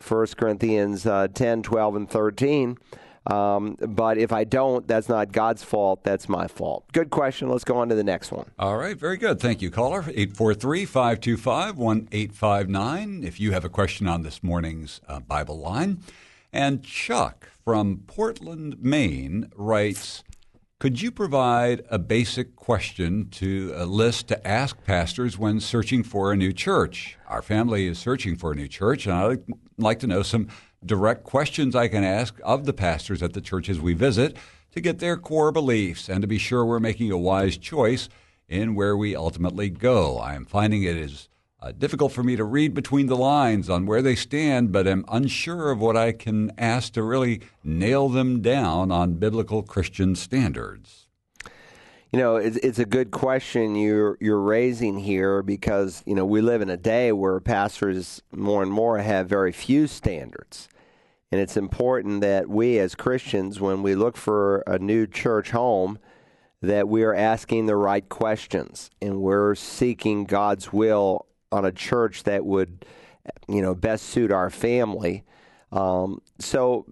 1 0.07 0.27
Corinthians 0.37 1.07
uh, 1.07 1.29
10, 1.33 1.63
12, 1.63 1.97
and 1.97 2.11
13. 2.11 2.79
Um, 3.27 3.77
but 3.81 4.19
if 4.19 4.33
I 4.33 4.45
don't, 4.45 4.87
that's 4.87 5.09
not 5.09 5.33
God's 5.33 5.65
fault. 5.65 6.05
That's 6.05 6.29
my 6.29 6.47
fault. 6.47 6.85
Good 6.93 7.11
question. 7.11 7.49
Let's 7.49 7.65
go 7.65 7.79
on 7.79 7.89
to 7.89 7.95
the 7.95 8.05
next 8.05 8.31
one. 8.31 8.49
All 8.59 8.77
right. 8.77 8.97
Very 8.97 9.17
good. 9.17 9.41
Thank 9.41 9.63
you, 9.63 9.71
caller. 9.71 10.01
843 10.01 10.85
525 10.85 11.77
1859. 11.77 13.25
If 13.25 13.41
you 13.41 13.53
have 13.53 13.65
a 13.65 13.69
question 13.69 14.07
on 14.07 14.23
this 14.23 14.43
morning's 14.43 15.01
uh, 15.09 15.21
Bible 15.21 15.59
line. 15.59 16.03
And 16.53 16.85
Chuck 16.85 17.51
from 17.65 18.05
Portland, 18.07 18.77
Maine 18.81 19.51
writes 19.57 20.23
Could 20.79 21.01
you 21.01 21.11
provide 21.11 21.87
a 21.89 21.99
basic 21.99 22.55
question 22.55 23.31
to 23.31 23.73
a 23.75 23.87
list 23.87 24.29
to 24.29 24.47
ask 24.47 24.85
pastors 24.85 25.39
when 25.39 25.59
searching 25.59 26.03
for 26.03 26.31
a 26.31 26.37
new 26.37 26.53
church? 26.53 27.17
Our 27.27 27.41
family 27.41 27.87
is 27.87 27.99
searching 27.99 28.37
for 28.37 28.53
a 28.53 28.55
new 28.55 28.69
church, 28.69 29.07
and 29.07 29.15
I'd 29.15 29.43
like 29.79 30.01
to 30.01 30.07
know 30.07 30.23
some 30.23 30.49
direct 30.85 31.25
questions 31.25 31.75
I 31.75 31.89
can 31.89 32.05
ask 32.05 32.39
of 32.45 32.67
the 32.67 32.75
pastors 32.75 33.23
at 33.23 33.33
the 33.33 33.41
churches 33.41 33.81
we 33.81 33.95
visit 33.95 34.37
to 34.73 34.83
get 34.83 34.99
their 34.99 35.17
core 35.17 35.51
beliefs 35.51 36.11
and 36.11 36.21
to 36.21 36.29
be 36.29 36.37
sure 36.37 36.63
we're 36.63 36.79
making 36.79 37.11
a 37.11 37.17
wise 37.17 37.57
choice 37.57 38.11
in 38.47 38.75
where 38.75 38.99
we 38.99 39.17
ultimately 39.17 39.71
go. 39.71 40.19
I 40.19 40.35
am 40.35 40.45
finding 40.45 40.83
it 40.83 40.97
is 40.99 41.31
uh, 41.61 41.73
difficult 41.73 42.13
for 42.13 42.23
me 42.23 42.37
to 42.37 42.45
read 42.45 42.75
between 42.75 43.07
the 43.07 43.17
lines 43.17 43.71
on 43.71 43.87
where 43.87 44.03
they 44.03 44.15
stand, 44.15 44.73
but 44.73 44.87
am 44.87 45.05
unsure 45.09 45.71
of 45.71 45.81
what 45.81 45.97
I 45.97 46.13
can 46.13 46.53
ask 46.59 46.93
to 46.95 47.03
really 47.03 47.41
nail 47.65 48.09
them 48.09 48.43
down 48.43 48.93
on 48.93 49.15
biblical 49.15 49.63
Christian 49.63 50.15
standards. 50.15 51.09
You 52.13 52.21
know, 52.21 52.37
it's, 52.37 52.57
it's 52.59 52.79
a 52.79 52.85
good 52.85 53.11
question 53.11 53.75
you're 53.75 54.17
you're 54.21 54.41
raising 54.41 54.99
here 54.99 55.43
because 55.43 56.03
you 56.07 56.15
know 56.15 56.25
we 56.25 56.41
live 56.41 56.63
in 56.63 56.71
a 56.71 56.77
day 56.77 57.13
where 57.13 57.41
pastors 57.41 58.23
more 58.33 58.63
and 58.63 58.71
more 58.73 58.99
have 58.99 59.29
very 59.29 59.53
few 59.53 59.87
standards. 59.87 60.69
And 61.33 61.41
it's 61.41 61.57
important 61.57 62.21
that 62.21 62.49
we 62.49 62.79
as 62.79 62.95
Christians, 62.95 63.61
when 63.61 63.83
we 63.83 63.95
look 63.97 64.17
for 64.17 64.63
a 64.67 64.79
new 64.79 65.07
church 65.07 65.51
home, 65.51 65.99
that 66.63 66.89
we 66.89 67.03
are 67.03 67.15
asking 67.15 67.67
the 67.67 67.77
right 67.77 68.09
questions 68.09 68.91
and 69.03 69.21
we're 69.21 69.57
seeking 69.57 70.25
God's 70.25 70.73
will 70.73 71.27
on 71.57 71.65
a 71.65 71.73
church 71.73 72.25
that 72.25 72.45
would, 72.45 72.85
you 73.49 73.63
know, 73.63 73.75
best 73.75 74.07
suit 74.07 74.31
our 74.31 74.51
family. 74.51 75.25
Um, 75.73 76.21
so, 76.39 76.87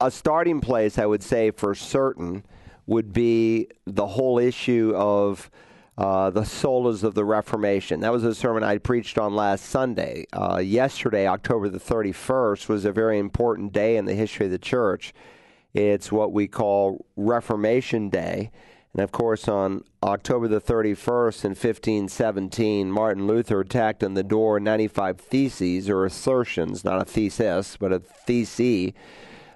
a 0.00 0.10
starting 0.10 0.60
place, 0.60 0.98
I 0.98 1.04
would 1.04 1.22
say, 1.22 1.50
for 1.50 1.74
certain, 1.74 2.44
would 2.86 3.12
be 3.12 3.68
the 3.86 4.06
whole 4.06 4.38
issue 4.38 4.92
of 4.94 5.50
uh, 5.98 6.30
the 6.30 6.42
solas 6.42 7.02
of 7.02 7.14
the 7.14 7.24
Reformation. 7.24 8.00
That 8.00 8.12
was 8.12 8.24
a 8.24 8.34
sermon 8.34 8.62
I 8.62 8.78
preached 8.78 9.18
on 9.18 9.34
last 9.34 9.66
Sunday. 9.66 10.26
Uh, 10.32 10.58
yesterday, 10.58 11.26
October 11.26 11.68
the 11.68 11.78
31st, 11.78 12.68
was 12.68 12.84
a 12.84 12.92
very 12.92 13.18
important 13.18 13.72
day 13.72 13.96
in 13.96 14.04
the 14.04 14.14
history 14.14 14.46
of 14.46 14.52
the 14.52 14.58
church. 14.58 15.12
It's 15.72 16.12
what 16.12 16.32
we 16.32 16.46
call 16.46 17.04
Reformation 17.16 18.10
Day. 18.10 18.50
And 18.94 19.02
of 19.02 19.10
course, 19.10 19.48
on 19.48 19.82
October 20.04 20.46
the 20.46 20.60
31st 20.60 21.44
in 21.44 21.50
1517, 21.50 22.90
Martin 22.92 23.26
Luther 23.26 23.60
attacked 23.60 24.04
on 24.04 24.14
the 24.14 24.22
door 24.22 24.60
95 24.60 25.18
theses 25.18 25.90
or 25.90 26.04
assertions, 26.04 26.84
not 26.84 27.02
a 27.02 27.04
thesis, 27.04 27.76
but 27.76 27.92
a 27.92 27.98
thesis, 27.98 28.92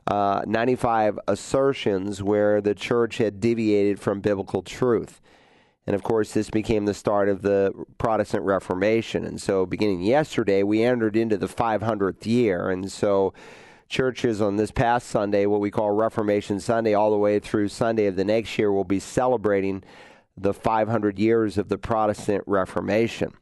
uh, 0.08 0.42
95 0.44 1.20
assertions 1.28 2.20
where 2.20 2.60
the 2.60 2.74
church 2.74 3.18
had 3.18 3.38
deviated 3.38 4.00
from 4.00 4.20
biblical 4.20 4.62
truth. 4.62 5.20
And 5.86 5.94
of 5.94 6.02
course, 6.02 6.32
this 6.32 6.50
became 6.50 6.86
the 6.86 6.92
start 6.92 7.28
of 7.28 7.42
the 7.42 7.72
Protestant 7.96 8.44
Reformation. 8.44 9.24
And 9.24 9.40
so, 9.40 9.64
beginning 9.64 10.02
yesterday, 10.02 10.64
we 10.64 10.82
entered 10.82 11.16
into 11.16 11.38
the 11.38 11.46
500th 11.46 12.26
year. 12.26 12.68
And 12.68 12.90
so, 12.90 13.32
churches 13.88 14.40
on 14.40 14.56
this 14.56 14.70
past 14.70 15.08
Sunday, 15.08 15.46
what 15.46 15.60
we 15.60 15.70
call 15.70 15.90
Reformation 15.90 16.60
Sunday, 16.60 16.94
all 16.94 17.10
the 17.10 17.16
way 17.16 17.38
through 17.38 17.68
Sunday 17.68 18.06
of 18.06 18.16
the 18.16 18.24
next 18.24 18.58
year, 18.58 18.70
will 18.70 18.84
be 18.84 19.00
celebrating 19.00 19.82
the 20.36 20.54
500 20.54 21.18
years 21.18 21.58
of 21.58 21.68
the 21.68 21.78
Protestant 21.78 22.44
Reformation. 22.46 23.32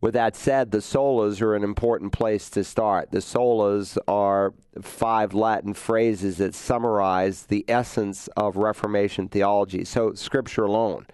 With 0.00 0.14
that 0.14 0.36
said, 0.36 0.70
the 0.70 0.78
solas 0.78 1.40
are 1.40 1.56
an 1.56 1.64
important 1.64 2.12
place 2.12 2.50
to 2.50 2.62
start. 2.62 3.10
The 3.10 3.18
solas 3.18 3.98
are 4.06 4.54
five 4.80 5.34
Latin 5.34 5.74
phrases 5.74 6.36
that 6.36 6.54
summarize 6.54 7.46
the 7.46 7.64
essence 7.66 8.28
of 8.36 8.56
Reformation 8.56 9.28
theology. 9.28 9.84
So, 9.84 10.14
Scripture 10.14 10.64
alone. 10.64 11.06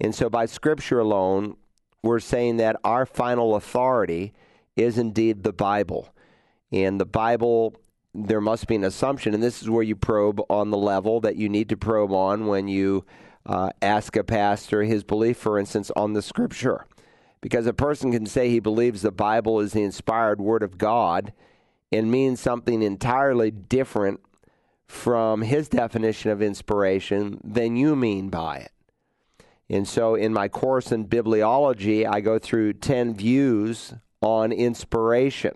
And 0.00 0.14
so, 0.14 0.30
by 0.30 0.46
Scripture 0.46 1.00
alone, 1.00 1.56
we're 2.02 2.20
saying 2.20 2.56
that 2.58 2.76
our 2.82 3.04
final 3.04 3.56
authority 3.56 4.32
is 4.74 4.96
indeed 4.96 5.42
the 5.42 5.52
Bible. 5.52 6.08
And 6.72 7.00
the 7.00 7.06
Bible, 7.06 7.74
there 8.14 8.40
must 8.40 8.66
be 8.66 8.74
an 8.74 8.84
assumption, 8.84 9.34
and 9.34 9.42
this 9.42 9.62
is 9.62 9.70
where 9.70 9.82
you 9.82 9.96
probe 9.96 10.40
on 10.50 10.70
the 10.70 10.76
level 10.76 11.20
that 11.20 11.36
you 11.36 11.48
need 11.48 11.68
to 11.70 11.76
probe 11.76 12.12
on 12.12 12.46
when 12.46 12.68
you 12.68 13.04
uh, 13.46 13.70
ask 13.80 14.16
a 14.16 14.24
pastor 14.24 14.82
his 14.82 15.04
belief, 15.04 15.38
for 15.38 15.58
instance, 15.58 15.90
on 15.96 16.12
the 16.12 16.22
Scripture. 16.22 16.86
Because 17.40 17.66
a 17.66 17.72
person 17.72 18.12
can 18.12 18.26
say 18.26 18.48
he 18.48 18.60
believes 18.60 19.02
the 19.02 19.12
Bible 19.12 19.60
is 19.60 19.72
the 19.72 19.82
inspired 19.82 20.40
Word 20.40 20.62
of 20.62 20.76
God 20.76 21.32
and 21.90 22.10
means 22.10 22.40
something 22.40 22.82
entirely 22.82 23.50
different 23.50 24.20
from 24.86 25.42
his 25.42 25.68
definition 25.68 26.30
of 26.30 26.42
inspiration 26.42 27.40
than 27.44 27.76
you 27.76 27.94
mean 27.94 28.28
by 28.28 28.56
it. 28.56 28.72
And 29.70 29.86
so 29.86 30.14
in 30.14 30.32
my 30.32 30.48
course 30.48 30.90
in 30.90 31.06
bibliology, 31.06 32.06
I 32.06 32.20
go 32.20 32.38
through 32.38 32.74
10 32.74 33.14
views 33.14 33.94
on 34.22 34.50
inspiration. 34.50 35.52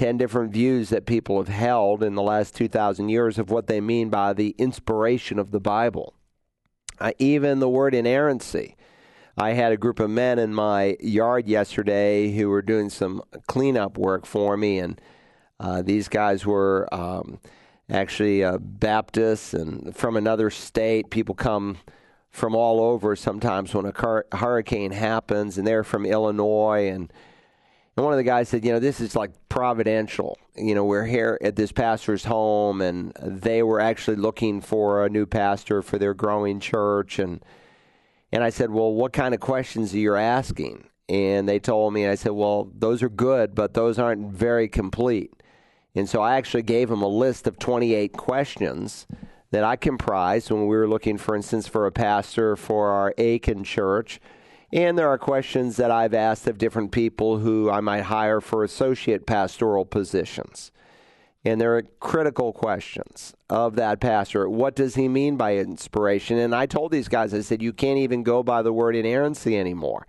10 0.00 0.16
different 0.16 0.50
views 0.50 0.88
that 0.88 1.04
people 1.04 1.36
have 1.36 1.54
held 1.54 2.02
in 2.02 2.14
the 2.14 2.22
last 2.22 2.56
2,000 2.56 3.10
years 3.10 3.38
of 3.38 3.50
what 3.50 3.66
they 3.66 3.82
mean 3.82 4.08
by 4.08 4.32
the 4.32 4.54
inspiration 4.56 5.38
of 5.38 5.50
the 5.50 5.60
Bible. 5.60 6.14
Uh, 6.98 7.12
even 7.18 7.58
the 7.58 7.68
word 7.68 7.94
inerrancy. 7.94 8.76
I 9.36 9.50
had 9.50 9.72
a 9.72 9.76
group 9.76 10.00
of 10.00 10.08
men 10.08 10.38
in 10.38 10.54
my 10.54 10.96
yard 11.00 11.46
yesterday 11.46 12.32
who 12.32 12.48
were 12.48 12.62
doing 12.62 12.88
some 12.88 13.20
cleanup 13.46 13.98
work 13.98 14.24
for 14.24 14.56
me, 14.56 14.78
and 14.78 14.98
uh, 15.60 15.82
these 15.82 16.08
guys 16.08 16.46
were 16.46 16.88
um, 16.94 17.38
actually 17.90 18.42
uh, 18.42 18.56
Baptists 18.56 19.52
and 19.52 19.94
from 19.94 20.16
another 20.16 20.48
state. 20.48 21.10
People 21.10 21.34
come 21.34 21.76
from 22.30 22.54
all 22.54 22.80
over 22.80 23.14
sometimes 23.14 23.74
when 23.74 23.84
a 23.84 23.92
car- 23.92 24.24
hurricane 24.32 24.92
happens, 24.92 25.58
and 25.58 25.66
they're 25.66 25.84
from 25.84 26.06
Illinois 26.06 26.88
and 26.88 27.12
and 28.00 28.06
one 28.06 28.14
of 28.14 28.16
the 28.16 28.24
guys 28.24 28.48
said, 28.48 28.64
you 28.64 28.72
know, 28.72 28.78
this 28.78 28.98
is 28.98 29.14
like 29.14 29.30
providential. 29.50 30.38
You 30.56 30.74
know, 30.74 30.86
we're 30.86 31.04
here 31.04 31.36
at 31.42 31.54
this 31.54 31.70
pastor's 31.70 32.24
home, 32.24 32.80
and 32.80 33.12
they 33.20 33.62
were 33.62 33.78
actually 33.78 34.16
looking 34.16 34.62
for 34.62 35.04
a 35.04 35.10
new 35.10 35.26
pastor 35.26 35.82
for 35.82 35.98
their 35.98 36.14
growing 36.14 36.60
church. 36.60 37.18
And 37.18 37.44
and 38.32 38.42
I 38.42 38.48
said, 38.48 38.70
well, 38.70 38.90
what 38.94 39.12
kind 39.12 39.34
of 39.34 39.40
questions 39.40 39.92
are 39.92 39.98
you 39.98 40.14
asking? 40.14 40.84
And 41.10 41.46
they 41.46 41.58
told 41.58 41.92
me, 41.92 42.04
and 42.04 42.10
I 42.10 42.14
said, 42.14 42.32
well, 42.32 42.70
those 42.74 43.02
are 43.02 43.10
good, 43.10 43.54
but 43.54 43.74
those 43.74 43.98
aren't 43.98 44.32
very 44.32 44.66
complete. 44.66 45.34
And 45.94 46.08
so 46.08 46.22
I 46.22 46.36
actually 46.36 46.62
gave 46.62 46.88
them 46.88 47.02
a 47.02 47.06
list 47.06 47.46
of 47.46 47.58
28 47.58 48.14
questions 48.14 49.06
that 49.50 49.62
I 49.62 49.76
comprised 49.76 50.50
when 50.50 50.62
we 50.62 50.74
were 50.74 50.88
looking, 50.88 51.18
for 51.18 51.36
instance, 51.36 51.68
for 51.68 51.84
a 51.84 51.92
pastor 51.92 52.56
for 52.56 52.88
our 52.88 53.12
Aiken 53.18 53.62
church 53.62 54.20
and 54.72 54.96
there 54.96 55.08
are 55.08 55.18
questions 55.18 55.76
that 55.76 55.90
I've 55.90 56.14
asked 56.14 56.46
of 56.46 56.58
different 56.58 56.92
people 56.92 57.38
who 57.38 57.70
I 57.70 57.80
might 57.80 58.02
hire 58.02 58.40
for 58.40 58.62
associate 58.62 59.26
pastoral 59.26 59.84
positions. 59.84 60.70
And 61.44 61.60
there 61.60 61.76
are 61.76 61.82
critical 62.00 62.52
questions 62.52 63.34
of 63.48 63.74
that 63.76 63.98
pastor. 63.98 64.48
What 64.48 64.76
does 64.76 64.94
he 64.94 65.08
mean 65.08 65.36
by 65.36 65.56
inspiration? 65.56 66.38
And 66.38 66.54
I 66.54 66.66
told 66.66 66.92
these 66.92 67.08
guys, 67.08 67.32
I 67.32 67.40
said, 67.40 67.62
you 67.62 67.72
can't 67.72 67.98
even 67.98 68.22
go 68.22 68.42
by 68.42 68.62
the 68.62 68.72
word 68.72 68.94
inerrancy 68.94 69.58
anymore 69.58 70.06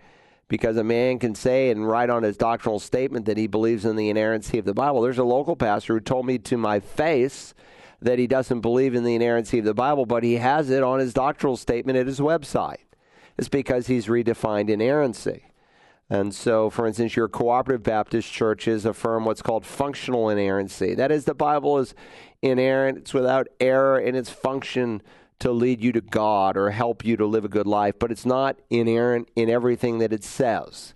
because 0.49 0.75
a 0.75 0.83
man 0.83 1.17
can 1.17 1.33
say 1.33 1.69
and 1.69 1.87
write 1.87 2.09
on 2.09 2.23
his 2.23 2.35
doctrinal 2.35 2.79
statement 2.79 3.25
that 3.25 3.37
he 3.37 3.47
believes 3.47 3.85
in 3.85 3.95
the 3.95 4.09
inerrancy 4.09 4.57
of 4.57 4.65
the 4.65 4.73
Bible. 4.73 5.01
There's 5.01 5.17
a 5.17 5.23
local 5.23 5.55
pastor 5.55 5.93
who 5.93 5.99
told 6.01 6.25
me 6.25 6.37
to 6.39 6.57
my 6.57 6.81
face 6.81 7.53
that 8.01 8.19
he 8.19 8.27
doesn't 8.27 8.59
believe 8.59 8.93
in 8.93 9.05
the 9.05 9.15
inerrancy 9.15 9.59
of 9.59 9.65
the 9.65 9.73
Bible, 9.73 10.05
but 10.05 10.23
he 10.23 10.33
has 10.35 10.69
it 10.69 10.83
on 10.83 10.99
his 10.99 11.13
doctrinal 11.13 11.55
statement 11.55 11.97
at 11.97 12.07
his 12.07 12.19
website 12.19 12.79
is 13.41 13.49
because 13.49 13.87
he's 13.87 14.05
redefined 14.05 14.69
inerrancy. 14.69 15.45
And 16.11 16.33
so, 16.35 16.69
for 16.69 16.85
instance, 16.85 17.15
your 17.15 17.27
cooperative 17.27 17.81
Baptist 17.81 18.31
churches 18.31 18.85
affirm 18.85 19.25
what's 19.25 19.41
called 19.41 19.65
functional 19.65 20.29
inerrancy. 20.29 20.93
That 20.93 21.11
is, 21.11 21.25
the 21.25 21.33
Bible 21.33 21.79
is 21.79 21.95
inerrant, 22.43 22.99
it's 22.99 23.13
without 23.13 23.47
error 23.59 23.99
in 23.99 24.13
its 24.13 24.29
function 24.29 25.01
to 25.39 25.51
lead 25.51 25.81
you 25.81 25.91
to 25.93 26.01
God 26.01 26.55
or 26.55 26.69
help 26.69 27.03
you 27.03 27.17
to 27.17 27.25
live 27.25 27.43
a 27.43 27.49
good 27.49 27.65
life, 27.65 27.95
but 27.97 28.11
it's 28.11 28.27
not 28.27 28.59
inerrant 28.69 29.29
in 29.35 29.49
everything 29.49 29.97
that 29.97 30.13
it 30.13 30.23
says. 30.23 30.93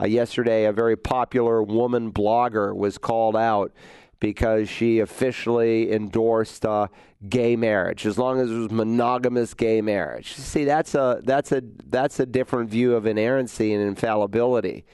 Uh, 0.00 0.06
yesterday, 0.06 0.66
a 0.66 0.72
very 0.72 0.96
popular 0.96 1.60
woman 1.60 2.12
blogger 2.12 2.74
was 2.74 2.98
called 2.98 3.34
out 3.34 3.72
because 4.20 4.68
she 4.68 5.00
officially 5.00 5.90
endorsed 5.90 6.64
uh, 6.64 6.86
gay 7.28 7.56
marriage, 7.56 8.06
as 8.06 8.18
long 8.18 8.38
as 8.38 8.50
it 8.50 8.54
was 8.54 8.70
monogamous 8.70 9.54
gay 9.54 9.80
marriage. 9.80 10.34
See, 10.34 10.64
that's 10.64 10.94
a 10.94 11.20
that's 11.24 11.52
a 11.52 11.62
that's 11.86 12.20
a 12.20 12.26
different 12.26 12.70
view 12.70 12.94
of 12.94 13.06
inerrancy 13.06 13.72
and 13.72 13.82
infallibility. 13.82 14.84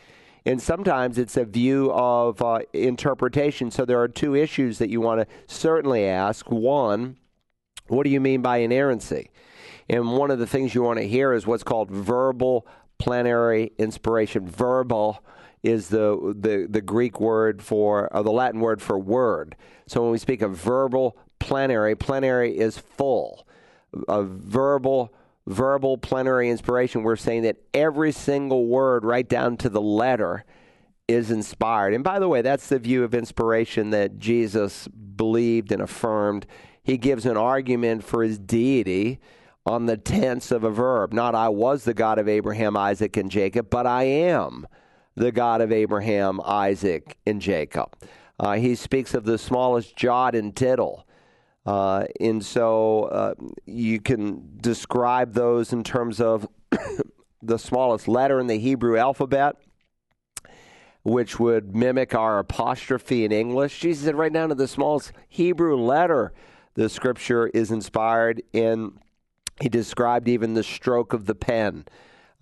And 0.46 0.62
sometimes 0.62 1.18
it's 1.18 1.36
a 1.36 1.44
view 1.44 1.90
of 1.92 2.40
uh, 2.40 2.60
interpretation. 2.72 3.72
So 3.72 3.84
there 3.84 4.00
are 4.00 4.06
two 4.06 4.36
issues 4.36 4.78
that 4.78 4.88
you 4.88 5.00
want 5.00 5.20
to 5.20 5.26
certainly 5.52 6.06
ask. 6.06 6.48
One, 6.48 7.16
what 7.88 8.04
do 8.04 8.10
you 8.10 8.20
mean 8.20 8.42
by 8.42 8.58
inerrancy? 8.58 9.30
And 9.88 10.16
one 10.16 10.30
of 10.30 10.38
the 10.38 10.46
things 10.46 10.72
you 10.72 10.82
want 10.82 11.00
to 11.00 11.08
hear 11.08 11.32
is 11.32 11.48
what's 11.48 11.64
called 11.64 11.90
verbal 11.90 12.64
plenary 12.98 13.72
inspiration. 13.76 14.48
Verbal 14.48 15.20
is 15.66 15.88
the, 15.88 16.34
the, 16.38 16.66
the 16.70 16.80
Greek 16.80 17.20
word 17.20 17.60
for, 17.62 18.08
or 18.14 18.22
the 18.22 18.30
Latin 18.30 18.60
word 18.60 18.80
for 18.80 18.98
word. 18.98 19.56
So 19.86 20.02
when 20.02 20.12
we 20.12 20.18
speak 20.18 20.40
of 20.40 20.56
verbal 20.56 21.16
plenary, 21.38 21.96
plenary 21.96 22.56
is 22.56 22.78
full. 22.78 23.46
A 24.08 24.22
verbal, 24.22 25.12
verbal 25.46 25.98
plenary 25.98 26.50
inspiration, 26.50 27.02
we're 27.02 27.16
saying 27.16 27.42
that 27.42 27.56
every 27.74 28.12
single 28.12 28.66
word, 28.66 29.04
right 29.04 29.28
down 29.28 29.56
to 29.58 29.68
the 29.68 29.80
letter, 29.80 30.44
is 31.08 31.30
inspired. 31.30 31.94
And 31.94 32.04
by 32.04 32.18
the 32.18 32.28
way, 32.28 32.42
that's 32.42 32.68
the 32.68 32.78
view 32.78 33.02
of 33.02 33.14
inspiration 33.14 33.90
that 33.90 34.18
Jesus 34.18 34.88
believed 34.88 35.72
and 35.72 35.82
affirmed. 35.82 36.46
He 36.82 36.96
gives 36.96 37.26
an 37.26 37.36
argument 37.36 38.04
for 38.04 38.22
his 38.22 38.38
deity 38.38 39.18
on 39.64 39.86
the 39.86 39.96
tense 39.96 40.52
of 40.52 40.62
a 40.62 40.70
verb. 40.70 41.12
Not 41.12 41.34
I 41.34 41.48
was 41.48 41.84
the 41.84 41.94
God 41.94 42.18
of 42.18 42.28
Abraham, 42.28 42.76
Isaac, 42.76 43.16
and 43.16 43.30
Jacob, 43.30 43.68
but 43.68 43.86
I 43.86 44.04
am 44.04 44.66
the 45.16 45.32
God 45.32 45.60
of 45.60 45.72
Abraham, 45.72 46.40
Isaac, 46.44 47.16
and 47.26 47.40
Jacob. 47.40 47.96
Uh, 48.38 48.52
he 48.54 48.74
speaks 48.74 49.14
of 49.14 49.24
the 49.24 49.38
smallest 49.38 49.96
jot 49.96 50.34
and 50.34 50.54
tittle. 50.54 51.06
Uh, 51.64 52.04
and 52.20 52.44
so 52.44 53.04
uh, 53.04 53.34
you 53.64 53.98
can 53.98 54.56
describe 54.60 55.32
those 55.32 55.72
in 55.72 55.82
terms 55.82 56.20
of 56.20 56.46
the 57.42 57.58
smallest 57.58 58.06
letter 58.06 58.38
in 58.38 58.46
the 58.46 58.58
Hebrew 58.58 58.98
alphabet, 58.98 59.56
which 61.02 61.40
would 61.40 61.74
mimic 61.74 62.14
our 62.14 62.38
apostrophe 62.38 63.24
in 63.24 63.32
English. 63.32 63.80
Jesus 63.80 64.04
said, 64.04 64.14
right 64.14 64.32
down 64.32 64.50
to 64.50 64.54
the 64.54 64.68
smallest 64.68 65.12
Hebrew 65.28 65.76
letter, 65.76 66.32
the 66.74 66.88
scripture 66.88 67.48
is 67.48 67.70
inspired 67.70 68.42
in. 68.52 68.98
He 69.60 69.70
described 69.70 70.28
even 70.28 70.52
the 70.52 70.62
stroke 70.62 71.14
of 71.14 71.24
the 71.24 71.34
pen. 71.34 71.86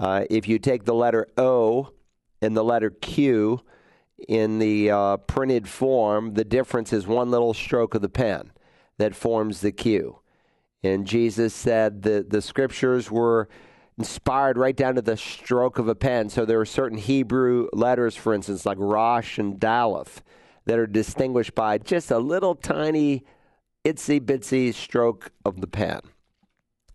Uh, 0.01 0.25
if 0.29 0.49
you 0.49 0.59
take 0.59 0.85
the 0.85 0.95
letter 0.95 1.29
O, 1.37 1.94
and 2.45 2.57
the 2.57 2.65
letter 2.65 2.91
Q 2.91 3.61
in 4.29 4.59
the 4.59 4.91
uh, 4.91 5.17
printed 5.19 5.69
form, 5.69 6.35
the 6.35 6.45
difference 6.45 6.93
is 6.93 7.07
one 7.07 7.31
little 7.31 7.55
stroke 7.55 7.95
of 7.95 8.03
the 8.03 8.09
pen 8.09 8.53
that 8.99 9.15
forms 9.15 9.61
the 9.61 9.73
Q. 9.73 10.21
And 10.83 11.07
Jesus 11.07 11.55
said 11.55 12.03
that 12.03 12.31
the 12.31 12.43
scriptures 12.43 13.11
were 13.11 13.49
inspired 13.99 14.59
right 14.59 14.77
down 14.77 14.95
to 14.97 15.03
the 15.03 15.17
stroke 15.17 15.79
of 15.79 15.89
a 15.89 15.95
pen. 15.95 16.29
So 16.29 16.45
there 16.45 16.61
are 16.61 16.67
certain 16.67 16.99
Hebrew 16.99 17.69
letters, 17.73 18.17
for 18.17 18.35
instance, 18.35 18.67
like 18.67 18.79
Rosh 18.79 19.39
and 19.39 19.59
Daleth, 19.59 20.19
that 20.67 20.79
are 20.79 20.87
distinguished 20.87 21.55
by 21.55 21.79
just 21.79 22.11
a 22.11 22.19
little 22.19 22.55
tiny 22.55 23.25
itsy 23.85 24.21
bitsy 24.21 24.73
stroke 24.73 25.31
of 25.45 25.61
the 25.61 25.67
pen. 25.67 26.01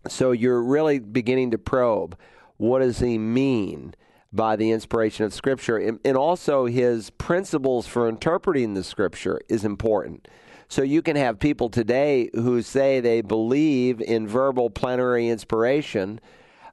So 0.08 0.32
you're 0.32 0.62
really 0.62 0.98
beginning 0.98 1.50
to 1.52 1.58
probe 1.58 2.18
what 2.56 2.80
does 2.80 2.98
he 2.98 3.18
mean 3.18 3.94
by 4.32 4.56
the 4.56 4.70
inspiration 4.70 5.24
of 5.24 5.34
Scripture, 5.34 5.76
and, 5.76 5.98
and 6.04 6.16
also 6.16 6.66
his 6.66 7.10
principles 7.10 7.86
for 7.86 8.08
interpreting 8.08 8.74
the 8.74 8.84
Scripture 8.84 9.40
is 9.48 9.64
important. 9.64 10.28
So 10.68 10.82
you 10.82 11.02
can 11.02 11.16
have 11.16 11.40
people 11.40 11.68
today 11.68 12.30
who 12.32 12.62
say 12.62 13.00
they 13.00 13.22
believe 13.22 14.00
in 14.00 14.28
verbal 14.28 14.70
plenary 14.70 15.28
inspiration, 15.28 16.20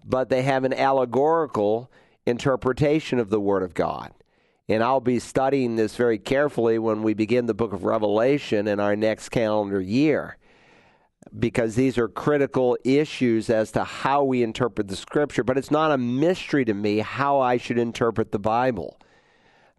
but 0.03 0.29
they 0.29 0.43
have 0.43 0.63
an 0.63 0.73
allegorical 0.73 1.89
interpretation 2.25 3.17
of 3.17 3.31
the 3.31 3.39
Word 3.39 3.63
of 3.63 3.73
God. 3.73 4.11
And 4.69 4.83
I'll 4.83 5.01
be 5.01 5.17
studying 5.17 5.77
this 5.77 5.95
very 5.95 6.19
carefully 6.19 6.77
when 6.77 7.01
we 7.01 7.13
begin 7.13 7.47
the 7.47 7.53
book 7.53 7.73
of 7.73 7.85
Revelation 7.85 8.67
in 8.67 8.79
our 8.79 8.95
next 8.95 9.29
calendar 9.29 9.81
year 9.81 10.37
because 11.37 11.75
these 11.75 11.97
are 11.97 12.07
critical 12.07 12.77
issues 12.83 13.49
as 13.49 13.71
to 13.71 13.83
how 13.83 14.23
we 14.23 14.43
interpret 14.43 14.87
the 14.87 14.95
scripture. 14.95 15.43
But 15.43 15.57
it's 15.57 15.71
not 15.71 15.91
a 15.91 15.97
mystery 15.97 16.65
to 16.65 16.73
me 16.73 16.99
how 16.99 17.39
I 17.39 17.57
should 17.57 17.77
interpret 17.77 18.31
the 18.31 18.39
Bible 18.39 18.99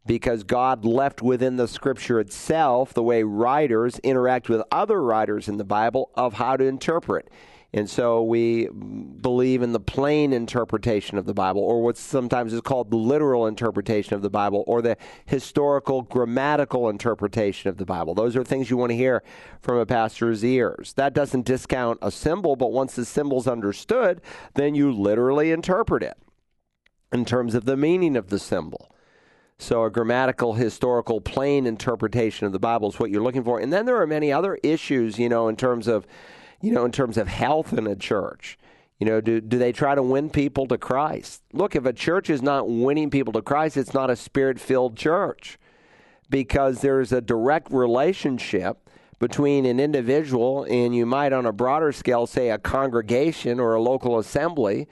because 0.07 0.43
God 0.43 0.85
left 0.85 1.21
within 1.23 1.57
the 1.57 1.69
scripture 1.69 2.19
itself 2.19 2.95
the 2.95 3.03
way 3.03 3.23
writers 3.23 3.99
interact 4.01 4.49
with 4.49 4.63
other 4.73 5.03
writers 5.03 5.49
in 5.49 5.59
the 5.59 5.65
Bible 5.65 6.11
of 6.15 6.35
how 6.35 6.57
to 6.57 6.65
interpret. 6.65 7.29
And 7.75 7.89
so 7.89 8.23
we 8.23 8.69
believe 8.69 9.61
in 9.61 9.73
the 9.73 9.81
plain 9.81 10.33
interpretation 10.33 11.19
of 11.19 11.27
the 11.27 11.35
Bible, 11.35 11.61
or 11.61 11.83
what 11.83 11.99
sometimes 11.99 12.55
is 12.55 12.63
called 12.63 12.91
the 12.91 12.97
literal 12.97 13.47
interpretation 13.47 14.15
of 14.15 14.23
the 14.23 14.31
Bible, 14.31 14.65
or 14.67 14.81
the 14.81 14.97
historical 15.27 16.01
grammatical 16.01 16.89
interpretation 16.89 17.69
of 17.69 17.77
the 17.77 17.85
Bible. 17.85 18.15
Those 18.15 18.37
are 18.37 18.45
things 18.45 18.71
you 18.71 18.79
want 18.79 18.91
to 18.91 18.97
hear 18.97 19.23
from 19.61 19.77
a 19.77 19.85
pastor's 19.85 20.43
ears. 20.43 20.95
That 20.95 21.13
doesn't 21.13 21.45
discount 21.45 21.99
a 22.01 22.11
symbol, 22.11 22.57
but 22.57 22.73
once 22.73 22.95
the 22.95 23.05
symbol's 23.05 23.47
understood, 23.47 24.23
then 24.55 24.75
you 24.75 24.91
literally 24.91 25.51
interpret 25.51 26.03
it 26.03 26.17
in 27.13 27.27
terms 27.27 27.55
of 27.55 27.67
the 27.67 27.77
meaning 27.77 28.17
of 28.17 28.29
the 28.29 28.39
symbol. 28.39 28.95
So, 29.59 29.85
a 29.85 29.91
grammatical, 29.91 30.55
historical, 30.55 31.21
plain 31.21 31.67
interpretation 31.67 32.47
of 32.47 32.53
the 32.53 32.61
Bible 32.61 32.89
is 32.91 32.99
what 32.99 33.11
you're 33.11 33.23
looking 33.23 33.45
for. 33.45 33.59
And 33.59 33.73
then 33.73 33.87
there 33.87 34.01
are 34.01 34.07
many 34.07 34.33
other 34.33 34.59
issues, 34.63 35.19
you 35.19 35.29
know, 35.29 35.49
in 35.49 35.57
terms 35.57 35.89
of 35.89 36.07
you 36.61 36.73
know, 36.73 36.85
in 36.85 36.93
terms 36.93 37.17
of 37.17 37.29
health 37.29 37.73
in 37.73 37.87
a 37.87 37.97
church. 37.97 38.59
You 38.99 39.07
know, 39.07 39.21
do, 39.21 39.41
do 39.41 39.59
they 39.59 39.73
try 39.73 39.95
to 39.95 40.03
win 40.03 40.29
people 40.29 40.67
to 40.67 40.79
Christ? 40.79 41.43
Look, 41.53 41.77
if 41.77 41.87
a 41.87 41.93
church 41.93 42.31
is 42.31 42.43
not 42.43 42.69
winning 42.69 43.11
people 43.11 43.33
to 43.35 43.43
Christ, 43.43 43.77
it's 43.77 43.95
not 43.95 44.11
a 44.11 44.17
spirit 44.17 44.59
filled 44.59 44.97
church 44.97 45.59
because 46.29 46.81
there's 46.81 47.13
a 47.13 47.21
direct 47.21 47.71
relationship 47.71 48.91
between 49.21 49.67
an 49.67 49.79
individual 49.79 50.65
and 50.69 50.95
you 50.95 51.07
might, 51.07 51.33
on 51.33 51.47
a 51.47 51.53
broader 51.53 51.93
scale, 51.93 52.27
say 52.27 52.51
a 52.51 52.59
congregation 52.59 53.61
or 53.61 53.75
a 53.75 53.81
local 53.81 54.19
assembly, 54.19 54.89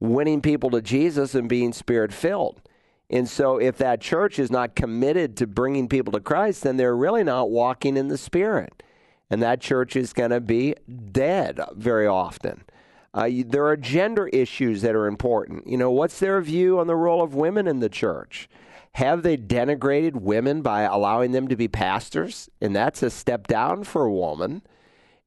winning 0.00 0.40
people 0.40 0.70
to 0.70 0.82
Jesus 0.82 1.34
and 1.34 1.48
being 1.48 1.72
spirit 1.72 2.12
filled. 2.12 2.60
And 3.08 3.28
so, 3.28 3.58
if 3.58 3.76
that 3.78 4.00
church 4.00 4.38
is 4.38 4.52
not 4.52 4.76
committed 4.76 5.36
to 5.38 5.46
bringing 5.46 5.88
people 5.88 6.12
to 6.12 6.20
Christ, 6.20 6.62
then 6.62 6.76
they're 6.76 6.96
really 6.96 7.24
not 7.24 7.50
walking 7.50 7.96
in 7.96 8.06
the 8.06 8.16
Spirit 8.16 8.84
and 9.30 9.42
that 9.42 9.60
church 9.60 9.96
is 9.96 10.12
going 10.12 10.30
to 10.30 10.40
be 10.40 10.74
dead 11.12 11.60
very 11.76 12.06
often. 12.06 12.64
Uh, 13.12 13.28
there 13.46 13.66
are 13.66 13.76
gender 13.76 14.28
issues 14.28 14.82
that 14.82 14.94
are 14.94 15.06
important. 15.06 15.66
You 15.66 15.76
know, 15.76 15.90
what's 15.90 16.18
their 16.18 16.40
view 16.40 16.78
on 16.78 16.86
the 16.86 16.96
role 16.96 17.22
of 17.22 17.34
women 17.34 17.66
in 17.66 17.80
the 17.80 17.88
church? 17.88 18.48
Have 18.94 19.22
they 19.22 19.36
denigrated 19.36 20.16
women 20.16 20.62
by 20.62 20.82
allowing 20.82 21.32
them 21.32 21.48
to 21.48 21.56
be 21.56 21.68
pastors? 21.68 22.48
And 22.60 22.74
that's 22.74 23.02
a 23.02 23.10
step 23.10 23.46
down 23.46 23.84
for 23.84 24.04
a 24.04 24.12
woman. 24.12 24.62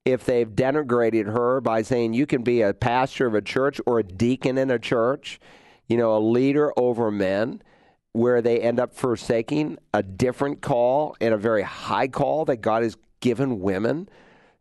If 0.06 0.26
they've 0.26 0.50
denigrated 0.50 1.32
her 1.32 1.62
by 1.62 1.82
saying 1.82 2.14
you 2.14 2.26
can 2.26 2.44
be 2.44 2.62
a 2.62 2.74
pastor 2.74 3.26
of 3.26 3.36
a 3.36 3.42
church 3.42 3.80
or 3.86 4.00
a 4.00 4.04
deacon 4.04 4.58
in 4.58 4.70
a 4.70 4.80
church, 4.80 5.40
you 5.88 5.96
know, 5.96 6.16
a 6.16 6.20
leader 6.20 6.74
over 6.78 7.10
men, 7.10 7.62
where 8.12 8.42
they 8.42 8.60
end 8.60 8.80
up 8.80 8.94
forsaking 8.94 9.78
a 9.94 10.04
different 10.04 10.62
call 10.62 11.16
and 11.20 11.34
a 11.34 11.38
very 11.38 11.64
high 11.64 12.08
call 12.08 12.46
that 12.46 12.58
God 12.58 12.84
has 12.84 12.96
given 13.24 13.62
women 13.62 14.10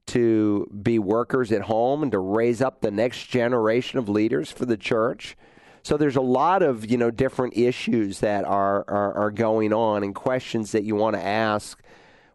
to 0.06 0.70
be 0.82 1.00
workers 1.00 1.50
at 1.50 1.62
home 1.62 2.04
and 2.04 2.12
to 2.12 2.18
raise 2.20 2.62
up 2.62 2.80
the 2.80 2.92
next 2.92 3.26
generation 3.26 3.98
of 3.98 4.08
leaders 4.08 4.52
for 4.52 4.66
the 4.66 4.76
church. 4.76 5.36
So 5.82 5.96
there's 5.96 6.14
a 6.14 6.20
lot 6.20 6.62
of 6.62 6.88
you 6.88 6.96
know 6.96 7.10
different 7.10 7.56
issues 7.56 8.20
that 8.20 8.44
are 8.44 8.84
are, 8.88 9.14
are 9.14 9.30
going 9.32 9.72
on 9.72 10.04
and 10.04 10.14
questions 10.14 10.70
that 10.72 10.84
you 10.84 10.94
want 10.94 11.16
to 11.16 11.22
ask. 11.22 11.82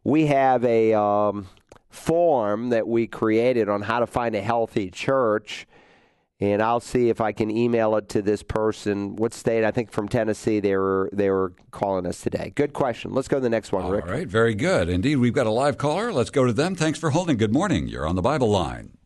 We 0.04 0.26
have 0.26 0.66
a 0.66 0.94
um, 0.94 1.48
form 1.90 2.70
that 2.70 2.86
we 2.86 3.08
created 3.08 3.70
on 3.70 3.82
how 3.82 4.00
to 4.02 4.08
find 4.08 4.36
a 4.36 4.42
healthy 4.42 4.92
church 4.92 5.66
and 6.40 6.62
I'll 6.62 6.80
see 6.80 7.10
if 7.10 7.20
I 7.20 7.32
can 7.32 7.50
email 7.50 7.96
it 7.96 8.10
to 8.10 8.22
this 8.22 8.44
person. 8.44 9.16
What 9.16 9.34
state? 9.34 9.64
I 9.64 9.72
think 9.72 9.92
from 9.92 10.08
Tennessee. 10.08 10.60
They 10.60 10.76
were 10.76 11.10
they 11.12 11.30
were 11.30 11.54
calling 11.72 12.06
us 12.06 12.22
today. 12.22 12.52
Good 12.56 12.74
question. 12.74 13.14
Let's 13.14 13.28
go 13.28 13.38
to 13.38 13.42
the 13.42 13.50
next 13.50 13.72
one, 13.72 13.90
Rick. 13.90 14.06
All 14.06 14.12
right, 14.12 14.28
very 14.28 14.54
good 14.54 14.90
indeed. 14.90 15.16
We've 15.18 15.34
got 15.34 15.48
a 15.48 15.52
live 15.52 15.78
caller. 15.78 16.12
Let's 16.12 16.30
go 16.30 16.46
to 16.46 16.54
them. 16.54 16.76
Thanks 16.76 17.00
for 17.00 17.10
holding. 17.10 17.38
Good 17.38 17.54
morning. 17.54 17.88
You're 17.88 18.08
on 18.08 18.16
the 18.16 18.22
Bible 18.22 18.50
line. 18.50 18.98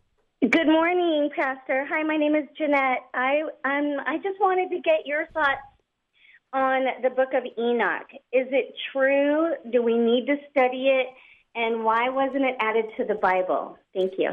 Good 0.42 0.68
morning, 0.68 1.30
Pastor. 1.36 1.86
Hi, 1.90 2.04
my 2.04 2.18
name 2.18 2.36
is 2.36 2.46
Jeanette. 2.58 3.04
I 3.14 3.42
um 3.64 3.98
I 4.06 4.18
just 4.18 4.40
wanted 4.40 4.70
to 4.70 4.82
get 4.82 5.06
your 5.06 5.28
thoughts 5.34 5.62
on 6.54 6.86
the 7.02 7.10
Book 7.10 7.30
of 7.34 7.44
Enoch. 7.58 8.08
Is 8.34 8.48
it 8.52 8.74
true? 8.92 9.54
Do 9.72 9.82
we 9.82 9.98
need 9.98 10.26
to 10.26 10.36
study 10.50 10.90
it? 10.90 11.08
And 11.56 11.84
why 11.84 12.10
wasn't 12.10 12.44
it 12.44 12.56
added 12.60 12.86
to 12.98 13.06
the 13.06 13.16
Bible? 13.16 13.78
Thank 13.94 14.14
you. 14.18 14.32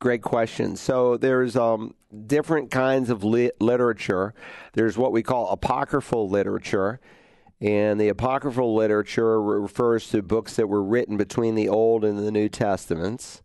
Great 0.00 0.22
question. 0.22 0.76
So 0.76 1.16
there's 1.16 1.56
um, 1.56 1.94
different 2.26 2.70
kinds 2.70 3.10
of 3.10 3.24
li- 3.24 3.52
literature. 3.60 4.34
There's 4.74 4.98
what 4.98 5.12
we 5.12 5.22
call 5.22 5.48
apocryphal 5.50 6.28
literature, 6.28 7.00
and 7.60 7.98
the 7.98 8.08
apocryphal 8.08 8.74
literature 8.74 9.40
refers 9.40 10.08
to 10.10 10.22
books 10.22 10.56
that 10.56 10.68
were 10.68 10.82
written 10.82 11.16
between 11.16 11.54
the 11.54 11.68
Old 11.68 12.04
and 12.04 12.18
the 12.18 12.30
New 12.30 12.48
Testaments. 12.48 13.42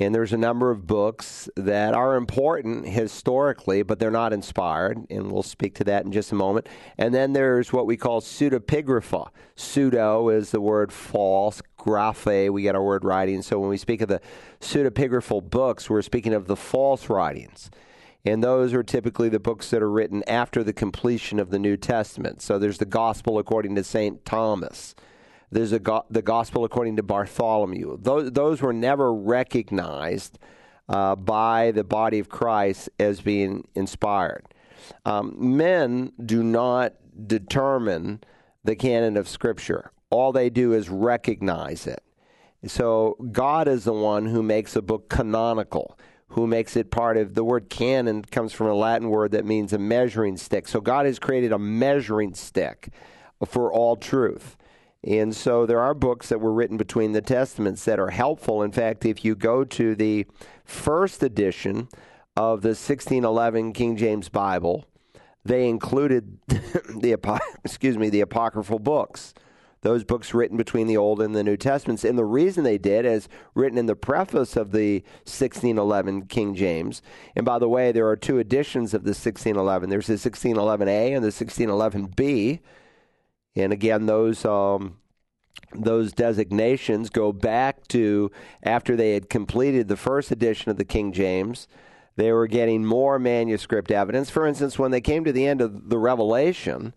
And 0.00 0.14
there's 0.14 0.32
a 0.32 0.38
number 0.38 0.70
of 0.70 0.86
books 0.86 1.48
that 1.56 1.92
are 1.92 2.14
important 2.14 2.86
historically, 2.86 3.82
but 3.82 3.98
they're 3.98 4.12
not 4.12 4.32
inspired. 4.32 5.04
And 5.10 5.32
we'll 5.32 5.42
speak 5.42 5.74
to 5.76 5.84
that 5.84 6.04
in 6.04 6.12
just 6.12 6.30
a 6.30 6.36
moment. 6.36 6.68
And 6.96 7.12
then 7.12 7.32
there's 7.32 7.72
what 7.72 7.86
we 7.86 7.96
call 7.96 8.20
pseudepigrapha. 8.20 9.28
Pseudo 9.56 10.28
is 10.28 10.52
the 10.52 10.60
word 10.60 10.92
false. 10.92 11.60
Graphe, 11.76 12.52
we 12.52 12.62
get 12.62 12.76
our 12.76 12.84
word 12.84 13.04
writing. 13.04 13.42
So 13.42 13.58
when 13.58 13.70
we 13.70 13.76
speak 13.76 14.00
of 14.00 14.08
the 14.08 14.20
pseudepigraphal 14.60 15.50
books, 15.50 15.90
we're 15.90 16.02
speaking 16.02 16.32
of 16.32 16.46
the 16.46 16.56
false 16.56 17.10
writings. 17.10 17.68
And 18.24 18.42
those 18.42 18.74
are 18.74 18.84
typically 18.84 19.28
the 19.28 19.40
books 19.40 19.70
that 19.70 19.82
are 19.82 19.90
written 19.90 20.22
after 20.28 20.62
the 20.62 20.72
completion 20.72 21.40
of 21.40 21.50
the 21.50 21.58
New 21.58 21.76
Testament. 21.76 22.40
So 22.40 22.58
there's 22.58 22.78
the 22.78 22.84
Gospel 22.84 23.38
according 23.38 23.74
to 23.74 23.82
St. 23.82 24.24
Thomas. 24.24 24.94
There's 25.50 25.72
a 25.72 25.78
go- 25.78 26.04
the 26.10 26.22
Gospel 26.22 26.64
according 26.64 26.96
to 26.96 27.02
Bartholomew. 27.02 27.98
Those, 28.00 28.32
those 28.32 28.60
were 28.60 28.72
never 28.72 29.12
recognized 29.12 30.38
uh, 30.88 31.16
by 31.16 31.70
the 31.70 31.84
body 31.84 32.18
of 32.18 32.28
Christ 32.28 32.90
as 32.98 33.20
being 33.20 33.66
inspired. 33.74 34.44
Um, 35.04 35.34
men 35.56 36.12
do 36.24 36.42
not 36.42 36.94
determine 37.26 38.20
the 38.64 38.76
canon 38.76 39.16
of 39.16 39.28
Scripture, 39.28 39.92
all 40.10 40.32
they 40.32 40.50
do 40.50 40.72
is 40.72 40.88
recognize 40.88 41.86
it. 41.86 42.02
So 42.66 43.16
God 43.32 43.68
is 43.68 43.84
the 43.84 43.92
one 43.92 44.26
who 44.26 44.42
makes 44.42 44.74
a 44.76 44.82
book 44.82 45.08
canonical, 45.08 45.98
who 46.28 46.46
makes 46.46 46.76
it 46.76 46.90
part 46.90 47.16
of 47.16 47.34
the 47.34 47.44
word 47.44 47.70
canon 47.70 48.22
comes 48.24 48.52
from 48.52 48.66
a 48.66 48.74
Latin 48.74 49.10
word 49.10 49.30
that 49.32 49.44
means 49.44 49.72
a 49.72 49.78
measuring 49.78 50.36
stick. 50.36 50.68
So 50.68 50.80
God 50.80 51.06
has 51.06 51.18
created 51.18 51.52
a 51.52 51.58
measuring 51.58 52.34
stick 52.34 52.90
for 53.46 53.72
all 53.72 53.96
truth. 53.96 54.56
And 55.08 55.34
so 55.34 55.64
there 55.64 55.80
are 55.80 55.94
books 55.94 56.28
that 56.28 56.38
were 56.38 56.52
written 56.52 56.76
between 56.76 57.12
the 57.12 57.22
Testaments 57.22 57.82
that 57.86 57.98
are 57.98 58.10
helpful. 58.10 58.62
In 58.62 58.72
fact, 58.72 59.06
if 59.06 59.24
you 59.24 59.34
go 59.34 59.64
to 59.64 59.94
the 59.94 60.26
first 60.66 61.22
edition 61.22 61.88
of 62.36 62.60
the 62.60 62.68
1611 62.68 63.72
King 63.72 63.96
James 63.96 64.28
Bible, 64.28 64.84
they 65.46 65.66
included 65.66 66.38
the 66.48 67.16
excuse 67.64 67.96
me 67.96 68.10
the 68.10 68.20
apocryphal 68.20 68.80
books. 68.80 69.32
Those 69.80 70.04
books 70.04 70.34
written 70.34 70.58
between 70.58 70.88
the 70.88 70.98
Old 70.98 71.22
and 71.22 71.34
the 71.34 71.44
New 71.44 71.56
Testaments. 71.56 72.04
And 72.04 72.18
the 72.18 72.24
reason 72.24 72.64
they 72.64 72.78
did 72.78 73.06
is 73.06 73.30
written 73.54 73.78
in 73.78 73.86
the 73.86 73.96
preface 73.96 74.56
of 74.56 74.72
the 74.72 75.02
1611 75.24 76.26
King 76.26 76.54
James. 76.54 77.00
And 77.34 77.46
by 77.46 77.58
the 77.58 77.68
way, 77.68 77.92
there 77.92 78.08
are 78.08 78.16
two 78.16 78.38
editions 78.38 78.92
of 78.92 79.04
the 79.04 79.10
1611. 79.10 79.88
There's 79.88 80.08
the 80.08 80.14
1611A 80.14 81.16
and 81.16 81.24
the 81.24 81.28
1611B 81.28 82.60
and 83.58 83.72
again, 83.72 84.06
those 84.06 84.44
um, 84.44 84.98
those 85.74 86.12
designations 86.12 87.10
go 87.10 87.32
back 87.32 87.86
to 87.88 88.30
after 88.62 88.96
they 88.96 89.12
had 89.12 89.28
completed 89.28 89.88
the 89.88 89.96
first 89.96 90.30
edition 90.30 90.70
of 90.70 90.78
the 90.78 90.84
King 90.84 91.12
James. 91.12 91.68
They 92.16 92.32
were 92.32 92.46
getting 92.46 92.84
more 92.84 93.18
manuscript 93.18 93.90
evidence. 93.90 94.30
For 94.30 94.46
instance, 94.46 94.78
when 94.78 94.90
they 94.90 95.00
came 95.00 95.24
to 95.24 95.32
the 95.32 95.46
end 95.46 95.60
of 95.60 95.88
the 95.88 95.98
Revelation, 95.98 96.94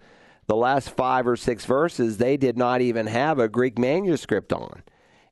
the 0.47 0.55
last 0.55 0.89
five 0.89 1.28
or 1.28 1.36
six 1.36 1.66
verses, 1.66 2.18
they 2.18 2.38
did 2.38 2.57
not 2.57 2.82
even 2.82 3.07
have 3.07 3.38
a 3.38 3.47
Greek 3.47 3.78
manuscript 3.78 4.51
on. 4.51 4.84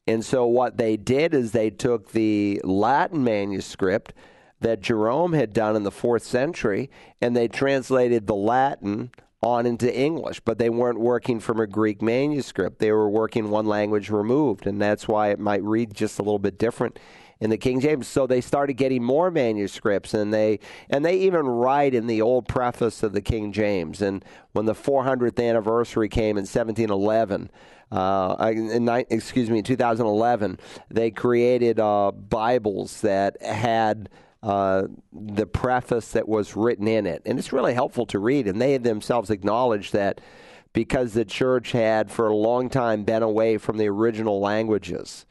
And 0.05 0.23
so 0.23 0.45
what 0.45 0.77
they 0.77 0.97
did 0.97 1.33
is 1.33 1.51
they 1.51 1.69
took 1.69 2.11
the 2.11 2.61
Latin 2.63 3.23
manuscript 3.23 4.13
that 4.61 4.81
Jerome 4.81 5.33
had 5.33 5.53
done 5.53 5.75
in 5.75 5.83
the 5.83 5.91
fourth 5.91 6.23
century, 6.23 6.89
and 7.21 7.35
they 7.35 7.47
translated 7.47 8.27
the 8.27 8.35
Latin 8.35 9.11
on 9.41 9.65
into 9.65 9.93
English, 9.97 10.41
but 10.41 10.57
they 10.57 10.69
weren't 10.69 10.99
working 10.99 11.39
from 11.39 11.59
a 11.59 11.67
Greek 11.67 12.01
manuscript. 12.01 12.79
They 12.79 12.91
were 12.91 13.09
working 13.09 13.49
one 13.49 13.65
language 13.65 14.09
removed, 14.09 14.67
and 14.67 14.81
that's 14.81 15.07
why 15.07 15.29
it 15.29 15.39
might 15.39 15.63
read 15.63 15.93
just 15.93 16.19
a 16.19 16.23
little 16.23 16.39
bit 16.39 16.57
different 16.57 16.99
in 17.39 17.49
the 17.49 17.57
King 17.57 17.79
James. 17.79 18.07
So 18.07 18.27
they 18.27 18.41
started 18.41 18.73
getting 18.73 19.01
more 19.01 19.31
manuscripts, 19.31 20.13
and 20.13 20.33
they 20.33 20.59
and 20.89 21.05
they 21.05 21.17
even 21.19 21.45
write 21.47 21.93
in 21.93 22.07
the 22.07 22.21
old 22.21 22.47
preface 22.47 23.01
of 23.01 23.13
the 23.13 23.21
King 23.21 23.53
James. 23.53 24.01
And 24.01 24.25
when 24.51 24.65
the 24.65 24.75
400th 24.75 25.41
anniversary 25.43 26.09
came 26.09 26.37
in 26.37 26.43
1711. 26.43 27.49
Uh, 27.91 28.51
in, 28.53 28.87
excuse 29.09 29.49
me, 29.49 29.57
in 29.57 29.63
2011, 29.63 30.59
they 30.91 31.09
created 31.09 31.79
uh, 31.79 32.11
Bibles 32.11 33.01
that 33.01 33.41
had 33.41 34.09
uh, 34.41 34.83
the 35.11 35.45
preface 35.45 36.11
that 36.11 36.27
was 36.27 36.55
written 36.55 36.87
in 36.87 37.05
it. 37.05 37.21
And 37.25 37.37
it's 37.37 37.53
really 37.53 37.73
helpful 37.73 38.05
to 38.07 38.19
read. 38.19 38.47
And 38.47 38.61
they 38.61 38.77
themselves 38.77 39.29
acknowledge 39.29 39.91
that 39.91 40.21
because 40.71 41.13
the 41.13 41.25
church 41.25 41.71
had 41.71 42.11
for 42.11 42.27
a 42.27 42.35
long 42.35 42.69
time 42.69 43.03
been 43.03 43.23
away 43.23 43.57
from 43.57 43.77
the 43.77 43.87
original 43.87 44.39
languages, 44.39 45.25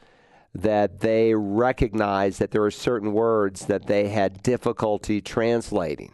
that 0.53 0.99
they 0.99 1.33
recognized 1.33 2.39
that 2.39 2.51
there 2.51 2.63
are 2.63 2.71
certain 2.71 3.13
words 3.13 3.65
that 3.67 3.85
they 3.85 4.09
had 4.09 4.43
difficulty 4.43 5.21
translating. 5.21 6.13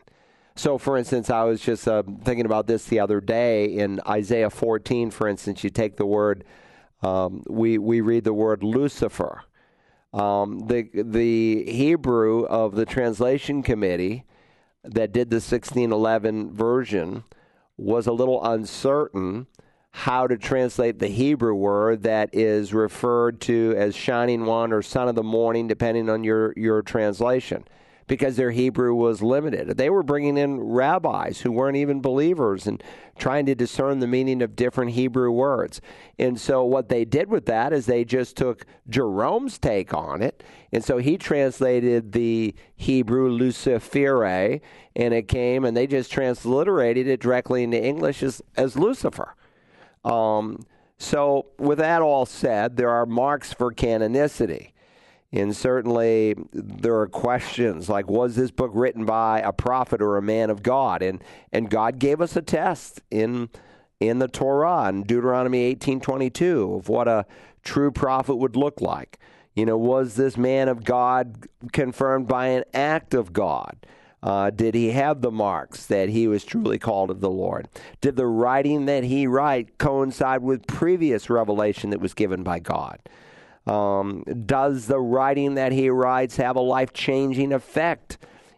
So, 0.56 0.78
for 0.78 0.98
instance, 0.98 1.30
I 1.30 1.44
was 1.44 1.62
just 1.62 1.88
uh, 1.88 2.04
thinking 2.24 2.46
about 2.46 2.68
this 2.68 2.86
the 2.86 3.00
other 3.00 3.20
day 3.20 3.66
in 3.66 4.00
Isaiah 4.08 4.50
14, 4.50 5.12
for 5.12 5.28
instance, 5.28 5.64
you 5.64 5.70
take 5.70 5.98
the 5.98 6.06
word, 6.06 6.46
um, 7.02 7.44
we, 7.50 7.78
we 7.78 8.00
read 8.00 8.24
the 8.24 8.34
word 8.34 8.64
Lucifer. 8.64 9.44
Um, 10.16 10.60
the 10.68 10.90
the 10.94 11.70
Hebrew 11.70 12.46
of 12.46 12.76
the 12.76 12.86
translation 12.86 13.62
committee 13.62 14.24
that 14.84 15.12
did 15.12 15.30
the 15.30 15.36
1611 15.36 16.54
version 16.54 17.26
was 17.76 18.08
a 18.08 18.14
little 18.14 18.42
uncertain 18.42 19.48
how 19.92 20.26
to 20.26 20.38
translate 20.38 21.00
the 21.00 21.10
Hebrew 21.10 21.54
word 21.54 22.04
that 22.04 22.30
is 22.34 22.74
referred 22.74 23.42
to 23.42 23.74
as 23.78 23.94
shining 23.94 24.46
one 24.46 24.72
or 24.72 24.82
son 24.82 25.10
of 25.10 25.16
the 25.16 25.24
morning, 25.24 25.68
depending 25.68 26.10
on 26.10 26.24
your, 26.24 26.54
your 26.56 26.82
translation 26.82 27.66
because 28.08 28.36
their 28.36 28.52
Hebrew 28.52 28.94
was 28.94 29.22
limited. 29.22 29.78
They 29.78 29.90
were 29.90 30.04
bringing 30.04 30.38
in 30.38 30.60
rabbis 30.60 31.42
who 31.42 31.52
weren't 31.52 31.78
even 31.78 32.02
believers 32.02 32.68
and 32.68 32.84
trying 33.18 33.46
to 33.46 33.56
discern 33.56 34.00
the 34.00 34.08
meaning 34.08 34.42
of 34.42 34.56
different 34.56 34.92
Hebrew 34.92 35.32
words. 35.32 35.82
And 36.20 36.40
so 36.40 36.64
what 36.66 36.90
they 36.90 37.06
did 37.06 37.30
with 37.30 37.46
that 37.46 37.74
is 37.74 37.86
they 37.86 38.04
just 38.04 38.36
took 38.36 38.66
Jerome's 38.90 39.58
take 39.58 39.94
on 39.94 40.22
it. 40.22 40.44
And 40.72 40.84
so 40.84 40.98
he 40.98 41.18
translated 41.18 42.12
the 42.12 42.54
Hebrew 42.76 43.30
Lucifere 43.30 44.62
and 44.96 45.14
it 45.14 45.28
came 45.28 45.64
and 45.66 45.76
they 45.76 45.88
just 45.88 46.12
transliterated 46.12 47.08
it 47.08 47.22
directly 47.22 47.64
into 47.64 47.82
English 47.82 48.22
as, 48.22 48.42
as 48.58 48.76
Lucifer. 48.76 49.36
Um, 50.04 50.66
so, 50.98 51.48
with 51.58 51.80
that 51.80 52.02
all 52.02 52.26
said, 52.26 52.78
there 52.78 52.90
are 52.90 53.06
marks 53.06 53.52
for 53.52 53.74
canonicity. 53.74 54.72
And 55.36 55.56
certainly 55.56 56.36
there 56.54 56.98
are 57.00 57.08
questions 57.08 57.90
like, 57.90 58.10
was 58.10 58.36
this 58.36 58.52
book 58.52 58.72
written 58.74 59.06
by 59.06 59.42
a 59.42 59.52
prophet 59.52 60.02
or 60.02 60.16
a 60.16 60.22
man 60.22 60.50
of 60.50 60.64
God? 60.64 61.02
And 61.02 61.22
and 61.52 61.70
God 61.70 62.00
gave 62.00 62.22
us 62.22 62.36
a 62.36 62.42
test 62.42 63.02
in 63.12 63.50
in 64.00 64.20
the 64.20 64.30
Torah 64.30 64.88
in 64.88 65.04
Deuteronomy 65.04 65.76
18:22 65.76 66.78
of 66.78 66.90
what 66.90 67.08
a 67.08 67.26
true 67.64 67.92
prophet 67.92 68.36
would 68.36 68.56
look 68.56 68.80
like. 68.80 69.20
You 69.56 69.66
know, 69.66 69.78
was 69.78 70.16
this 70.16 70.38
man 70.38 70.70
of 70.70 70.84
God 70.84 71.48
confirmed 71.72 72.28
by 72.28 72.48
an 72.48 72.64
act 72.74 73.14
of 73.14 73.34
God? 73.34 73.86
Uh, 74.24 74.50
did 74.50 74.74
he 74.74 74.92
have 74.92 75.22
the 75.22 75.32
marks 75.32 75.86
that 75.86 76.10
he 76.10 76.28
was 76.28 76.44
truly 76.44 76.80
called 76.80 77.12
of 77.12 77.20
the 77.20 77.30
Lord? 77.30 77.68
Did 78.02 78.16
the 78.16 78.26
writing 78.26 78.86
that 78.86 79.04
he 79.04 79.28
write 79.28 79.78
coincide 79.78 80.42
with 80.42 80.66
previous 80.66 81.30
revelation 81.30 81.92
that 81.92 82.02
was 82.02 82.14
given 82.14 82.42
by 82.42 82.60
God? 82.60 83.00
Um, 83.68 84.24
does 84.46 84.86
the 84.86 85.00
writing 85.00 85.56
that 85.56 85.72
he 85.72 85.90
writes 85.90 86.38
have 86.38 86.56
a 86.56 86.62
life 86.62 86.94
changing 86.94 87.52
effect 87.52 88.18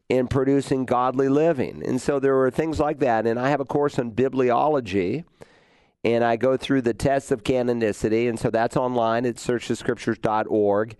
in 0.09 0.27
producing 0.27 0.85
godly 0.85 1.29
living? 1.29 1.81
And 1.85 2.01
so 2.01 2.19
there 2.19 2.37
are 2.41 2.51
things 2.51 2.79
like 2.79 2.99
that. 2.99 3.25
And 3.25 3.39
I 3.39 3.49
have 3.49 3.61
a 3.61 3.65
course 3.65 3.97
on 3.99 4.11
bibliology, 4.11 5.23
and 6.03 6.23
I 6.23 6.35
go 6.35 6.57
through 6.57 6.81
the 6.81 6.93
tests 6.93 7.31
of 7.31 7.43
canonicity. 7.43 8.27
And 8.27 8.39
so 8.39 8.49
that's 8.49 8.75
online 8.75 9.25
at 9.25 9.35
searchthescriptures.org. 9.35 10.95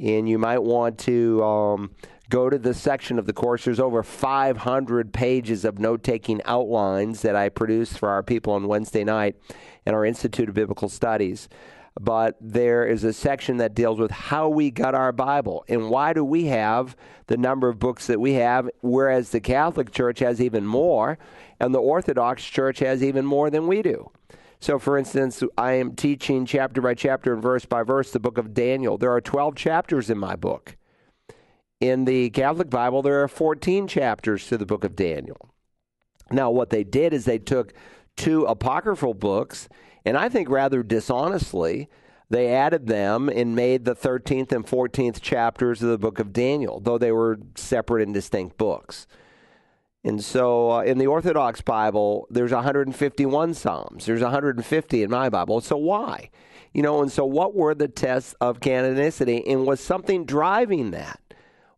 And 0.00 0.28
you 0.28 0.38
might 0.38 0.62
want 0.62 0.98
to 1.00 1.44
um, 1.44 1.90
go 2.30 2.50
to 2.50 2.58
the 2.58 2.74
section 2.74 3.18
of 3.18 3.26
the 3.26 3.32
course. 3.32 3.64
There's 3.64 3.78
over 3.78 4.02
500 4.02 5.12
pages 5.12 5.64
of 5.64 5.78
note 5.78 6.02
taking 6.02 6.40
outlines 6.46 7.22
that 7.22 7.36
I 7.36 7.48
produce 7.50 7.96
for 7.96 8.08
our 8.08 8.22
people 8.22 8.54
on 8.54 8.66
Wednesday 8.66 9.04
night 9.04 9.36
in 9.86 9.94
our 9.94 10.04
Institute 10.04 10.48
of 10.48 10.54
Biblical 10.54 10.88
Studies 10.88 11.48
but 11.98 12.36
there 12.40 12.84
is 12.86 13.04
a 13.04 13.12
section 13.12 13.58
that 13.58 13.74
deals 13.74 13.98
with 14.00 14.10
how 14.10 14.48
we 14.48 14.70
got 14.70 14.94
our 14.94 15.12
Bible 15.12 15.64
and 15.68 15.90
why 15.90 16.12
do 16.12 16.24
we 16.24 16.46
have 16.46 16.96
the 17.28 17.36
number 17.36 17.68
of 17.68 17.78
books 17.78 18.08
that 18.08 18.20
we 18.20 18.34
have, 18.34 18.68
whereas 18.80 19.30
the 19.30 19.40
Catholic 19.40 19.92
Church 19.92 20.18
has 20.18 20.40
even 20.40 20.66
more 20.66 21.18
and 21.60 21.72
the 21.72 21.80
Orthodox 21.80 22.44
Church 22.44 22.80
has 22.80 23.02
even 23.02 23.24
more 23.24 23.48
than 23.48 23.66
we 23.66 23.80
do. 23.80 24.10
So, 24.58 24.78
for 24.78 24.98
instance, 24.98 25.42
I 25.56 25.72
am 25.72 25.94
teaching 25.94 26.46
chapter 26.46 26.80
by 26.80 26.94
chapter 26.94 27.34
and 27.34 27.42
verse 27.42 27.64
by 27.64 27.82
verse 27.82 28.10
the 28.10 28.18
book 28.18 28.38
of 28.38 28.54
Daniel. 28.54 28.98
There 28.98 29.12
are 29.12 29.20
12 29.20 29.54
chapters 29.54 30.10
in 30.10 30.18
my 30.18 30.36
book. 30.36 30.76
In 31.80 32.06
the 32.06 32.30
Catholic 32.30 32.70
Bible, 32.70 33.02
there 33.02 33.22
are 33.22 33.28
14 33.28 33.86
chapters 33.86 34.46
to 34.48 34.56
the 34.56 34.66
book 34.66 34.82
of 34.82 34.96
Daniel. 34.96 35.50
Now, 36.30 36.50
what 36.50 36.70
they 36.70 36.82
did 36.82 37.12
is 37.12 37.24
they 37.24 37.38
took 37.38 37.74
two 38.16 38.44
apocryphal 38.44 39.14
books 39.14 39.68
and 40.04 40.16
I 40.16 40.28
think 40.28 40.48
rather 40.48 40.82
dishonestly, 40.82 41.88
they 42.30 42.52
added 42.52 42.86
them 42.86 43.28
and 43.28 43.54
made 43.54 43.84
the 43.84 43.94
13th 43.94 44.52
and 44.52 44.66
14th 44.66 45.20
chapters 45.20 45.82
of 45.82 45.88
the 45.90 45.98
book 45.98 46.18
of 46.18 46.32
Daniel, 46.32 46.80
though 46.80 46.98
they 46.98 47.12
were 47.12 47.38
separate 47.54 48.02
and 48.02 48.14
distinct 48.14 48.56
books. 48.56 49.06
And 50.04 50.22
so 50.22 50.70
uh, 50.70 50.82
in 50.82 50.98
the 50.98 51.06
Orthodox 51.06 51.62
Bible, 51.62 52.26
there's 52.30 52.52
151 52.52 53.54
Psalms. 53.54 54.04
There's 54.04 54.20
150 54.20 55.02
in 55.02 55.10
my 55.10 55.30
Bible. 55.30 55.60
So 55.62 55.76
why? 55.76 56.30
You 56.74 56.82
know, 56.82 57.00
and 57.00 57.10
so 57.10 57.24
what 57.24 57.54
were 57.54 57.74
the 57.74 57.88
tests 57.88 58.34
of 58.40 58.60
canonicity? 58.60 59.42
And 59.46 59.66
was 59.66 59.80
something 59.80 60.26
driving 60.26 60.90
that? 60.90 61.20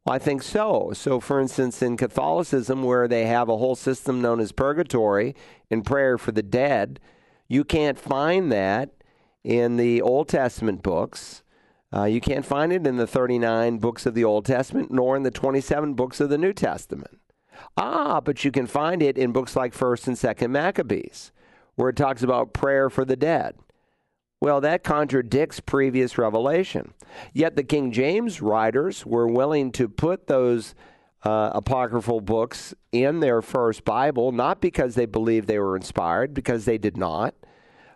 Well, 0.04 0.14
I 0.14 0.18
think 0.18 0.42
so. 0.42 0.92
So, 0.94 1.20
for 1.20 1.40
instance, 1.40 1.82
in 1.82 1.96
Catholicism, 1.96 2.82
where 2.82 3.06
they 3.06 3.26
have 3.26 3.48
a 3.48 3.56
whole 3.56 3.76
system 3.76 4.22
known 4.22 4.40
as 4.40 4.52
purgatory 4.52 5.36
and 5.70 5.84
prayer 5.84 6.16
for 6.16 6.32
the 6.32 6.42
dead, 6.42 6.98
you 7.48 7.64
can't 7.64 7.98
find 7.98 8.50
that 8.52 8.90
in 9.44 9.76
the 9.76 10.02
Old 10.02 10.28
Testament 10.28 10.82
books. 10.82 11.42
Uh, 11.94 12.04
you 12.04 12.20
can't 12.20 12.44
find 12.44 12.72
it 12.72 12.86
in 12.86 12.96
the 12.96 13.06
39 13.06 13.78
books 13.78 14.06
of 14.06 14.14
the 14.14 14.24
Old 14.24 14.44
Testament, 14.44 14.90
nor 14.90 15.16
in 15.16 15.22
the 15.22 15.30
27 15.30 15.94
books 15.94 16.20
of 16.20 16.28
the 16.28 16.38
New 16.38 16.52
Testament. 16.52 17.20
Ah, 17.76 18.20
but 18.20 18.44
you 18.44 18.50
can 18.50 18.66
find 18.66 19.02
it 19.02 19.16
in 19.16 19.32
books 19.32 19.56
like 19.56 19.72
1st 19.72 20.08
and 20.08 20.16
2nd 20.16 20.50
Maccabees, 20.50 21.32
where 21.76 21.90
it 21.90 21.96
talks 21.96 22.22
about 22.22 22.52
prayer 22.52 22.90
for 22.90 23.04
the 23.04 23.16
dead. 23.16 23.54
Well, 24.40 24.60
that 24.60 24.84
contradicts 24.84 25.60
previous 25.60 26.18
revelation. 26.18 26.92
Yet 27.32 27.56
the 27.56 27.64
King 27.64 27.92
James 27.92 28.42
writers 28.42 29.06
were 29.06 29.26
willing 29.26 29.72
to 29.72 29.88
put 29.88 30.26
those 30.26 30.74
uh, 31.26 31.50
apocryphal 31.56 32.20
books 32.20 32.72
in 32.92 33.18
their 33.18 33.42
first 33.42 33.84
Bible, 33.84 34.30
not 34.30 34.60
because 34.60 34.94
they 34.94 35.06
believed 35.06 35.48
they 35.48 35.58
were 35.58 35.74
inspired, 35.74 36.32
because 36.32 36.66
they 36.66 36.78
did 36.78 36.96
not, 36.96 37.34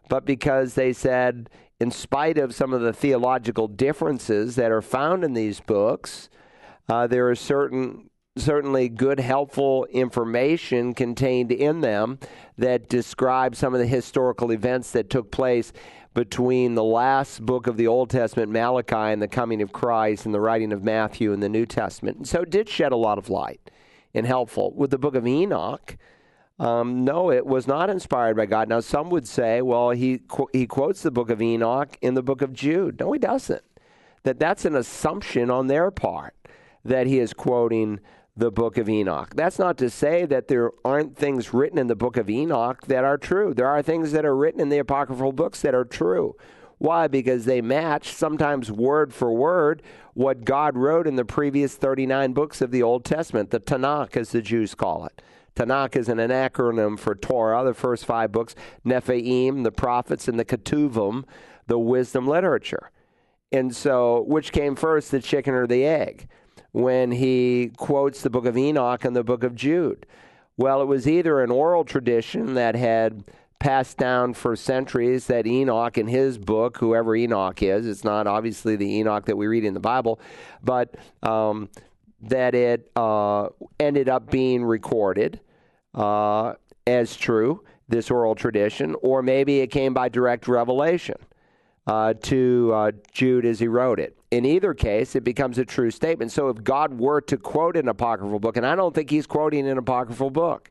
but 0.08 0.26
because 0.26 0.74
they 0.74 0.92
said, 0.92 1.48
in 1.78 1.92
spite 1.92 2.38
of 2.38 2.52
some 2.52 2.72
of 2.72 2.80
the 2.80 2.92
theological 2.92 3.68
differences 3.68 4.56
that 4.56 4.72
are 4.72 4.82
found 4.82 5.22
in 5.22 5.34
these 5.34 5.60
books, 5.60 6.28
uh, 6.88 7.06
there 7.06 7.30
is 7.30 7.38
certain 7.38 8.10
certainly 8.36 8.88
good, 8.88 9.20
helpful 9.20 9.84
information 9.86 10.94
contained 10.94 11.52
in 11.52 11.80
them 11.80 12.18
that 12.56 12.88
describe 12.88 13.54
some 13.54 13.74
of 13.74 13.80
the 13.80 13.86
historical 13.86 14.50
events 14.50 14.92
that 14.92 15.10
took 15.10 15.30
place 15.30 15.72
between 16.14 16.74
the 16.74 16.84
last 16.84 17.44
book 17.44 17.66
of 17.66 17.76
the 17.76 17.86
Old 17.86 18.10
Testament, 18.10 18.50
Malachi, 18.50 19.12
and 19.12 19.22
the 19.22 19.28
coming 19.28 19.62
of 19.62 19.72
Christ 19.72 20.26
and 20.26 20.34
the 20.34 20.40
writing 20.40 20.72
of 20.72 20.82
Matthew 20.82 21.32
in 21.32 21.40
the 21.40 21.48
New 21.48 21.66
Testament. 21.66 22.16
And 22.16 22.28
so 22.28 22.42
it 22.42 22.50
did 22.50 22.68
shed 22.68 22.92
a 22.92 22.96
lot 22.96 23.18
of 23.18 23.30
light 23.30 23.70
and 24.12 24.26
helpful. 24.26 24.72
With 24.72 24.90
the 24.90 24.98
book 24.98 25.14
of 25.14 25.26
Enoch, 25.26 25.96
um, 26.58 27.04
no, 27.04 27.30
it 27.30 27.46
was 27.46 27.66
not 27.66 27.88
inspired 27.88 28.36
by 28.36 28.46
God. 28.46 28.68
Now, 28.68 28.80
some 28.80 29.08
would 29.10 29.26
say, 29.26 29.62
well, 29.62 29.90
he, 29.90 30.18
qu- 30.18 30.50
he 30.52 30.66
quotes 30.66 31.02
the 31.02 31.10
book 31.10 31.30
of 31.30 31.40
Enoch 31.40 31.96
in 32.02 32.14
the 32.14 32.22
book 32.22 32.42
of 32.42 32.52
Jude. 32.52 32.98
No, 33.00 33.12
he 33.12 33.18
doesn't. 33.18 33.62
That 34.24 34.38
that's 34.38 34.66
an 34.66 34.76
assumption 34.76 35.50
on 35.50 35.68
their 35.68 35.90
part 35.90 36.34
that 36.84 37.06
he 37.06 37.18
is 37.18 37.32
quoting 37.32 38.00
the 38.36 38.50
book 38.50 38.78
of 38.78 38.88
Enoch. 38.88 39.34
That's 39.34 39.58
not 39.58 39.76
to 39.78 39.90
say 39.90 40.24
that 40.26 40.48
there 40.48 40.70
aren't 40.84 41.16
things 41.16 41.52
written 41.52 41.78
in 41.78 41.88
the 41.88 41.96
book 41.96 42.16
of 42.16 42.30
Enoch 42.30 42.86
that 42.86 43.04
are 43.04 43.18
true. 43.18 43.52
There 43.52 43.66
are 43.66 43.82
things 43.82 44.12
that 44.12 44.24
are 44.24 44.36
written 44.36 44.60
in 44.60 44.68
the 44.68 44.78
apocryphal 44.78 45.32
books 45.32 45.60
that 45.62 45.74
are 45.74 45.84
true. 45.84 46.36
Why? 46.78 47.08
Because 47.08 47.44
they 47.44 47.60
match, 47.60 48.14
sometimes 48.14 48.72
word 48.72 49.12
for 49.12 49.32
word, 49.32 49.82
what 50.14 50.44
God 50.44 50.78
wrote 50.78 51.06
in 51.06 51.16
the 51.16 51.26
previous 51.26 51.74
39 51.74 52.32
books 52.32 52.62
of 52.62 52.70
the 52.70 52.82
Old 52.82 53.04
Testament, 53.04 53.50
the 53.50 53.60
Tanakh, 53.60 54.16
as 54.16 54.30
the 54.30 54.40
Jews 54.40 54.74
call 54.74 55.04
it. 55.04 55.20
Tanakh 55.54 55.94
is 55.94 56.08
an 56.08 56.16
acronym 56.16 56.98
for 56.98 57.14
Torah, 57.14 57.64
the 57.64 57.74
first 57.74 58.06
five 58.06 58.32
books, 58.32 58.54
Nevi'im, 58.86 59.62
the 59.62 59.72
prophets, 59.72 60.26
and 60.26 60.38
the 60.38 60.44
Ketuvim, 60.44 61.24
the 61.66 61.78
wisdom 61.78 62.26
literature. 62.26 62.90
And 63.52 63.76
so, 63.76 64.22
which 64.22 64.52
came 64.52 64.74
first, 64.74 65.10
the 65.10 65.20
chicken 65.20 65.52
or 65.52 65.66
the 65.66 65.84
egg? 65.84 66.28
When 66.72 67.10
he 67.10 67.72
quotes 67.76 68.22
the 68.22 68.30
book 68.30 68.46
of 68.46 68.56
Enoch 68.56 69.04
and 69.04 69.16
the 69.16 69.24
book 69.24 69.42
of 69.42 69.54
Jude. 69.54 70.06
Well, 70.56 70.82
it 70.82 70.86
was 70.86 71.08
either 71.08 71.42
an 71.42 71.50
oral 71.50 71.84
tradition 71.84 72.54
that 72.54 72.74
had 72.74 73.24
passed 73.58 73.98
down 73.98 74.34
for 74.34 74.56
centuries 74.56 75.26
that 75.26 75.46
Enoch 75.46 75.98
in 75.98 76.08
his 76.08 76.38
book, 76.38 76.78
whoever 76.78 77.14
Enoch 77.14 77.62
is, 77.62 77.86
it's 77.86 78.04
not 78.04 78.26
obviously 78.26 78.74
the 78.74 78.96
Enoch 78.96 79.26
that 79.26 79.36
we 79.36 79.46
read 79.46 79.64
in 79.64 79.74
the 79.74 79.80
Bible, 79.80 80.18
but 80.62 80.94
um, 81.22 81.68
that 82.22 82.54
it 82.54 82.90
uh, 82.96 83.48
ended 83.78 84.08
up 84.08 84.30
being 84.30 84.64
recorded 84.64 85.40
uh, 85.94 86.54
as 86.86 87.16
true, 87.16 87.62
this 87.88 88.10
oral 88.10 88.34
tradition, 88.34 88.96
or 89.02 89.22
maybe 89.22 89.60
it 89.60 89.68
came 89.68 89.92
by 89.92 90.08
direct 90.08 90.48
revelation 90.48 91.16
uh, 91.86 92.14
to 92.22 92.70
uh, 92.74 92.92
Jude 93.12 93.44
as 93.44 93.58
he 93.58 93.68
wrote 93.68 94.00
it. 94.00 94.16
In 94.30 94.44
either 94.44 94.74
case, 94.74 95.16
it 95.16 95.24
becomes 95.24 95.58
a 95.58 95.64
true 95.64 95.90
statement. 95.90 96.30
So 96.30 96.48
if 96.48 96.62
God 96.62 96.98
were 96.98 97.20
to 97.22 97.36
quote 97.36 97.76
an 97.76 97.88
apocryphal 97.88 98.38
book, 98.38 98.56
and 98.56 98.66
I 98.66 98.76
don't 98.76 98.94
think 98.94 99.10
he's 99.10 99.26
quoting 99.26 99.68
an 99.68 99.76
apocryphal 99.76 100.30
book, 100.30 100.70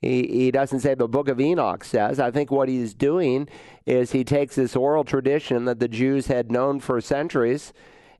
he, 0.00 0.26
he 0.28 0.50
doesn't 0.50 0.80
say 0.80 0.94
the 0.94 1.08
book 1.08 1.28
of 1.28 1.40
Enoch 1.40 1.82
says. 1.82 2.20
I 2.20 2.30
think 2.30 2.50
what 2.50 2.68
he's 2.68 2.94
doing 2.94 3.48
is 3.86 4.12
he 4.12 4.22
takes 4.24 4.54
this 4.54 4.76
oral 4.76 5.04
tradition 5.04 5.64
that 5.64 5.80
the 5.80 5.88
Jews 5.88 6.28
had 6.28 6.52
known 6.52 6.80
for 6.80 7.00
centuries 7.00 7.72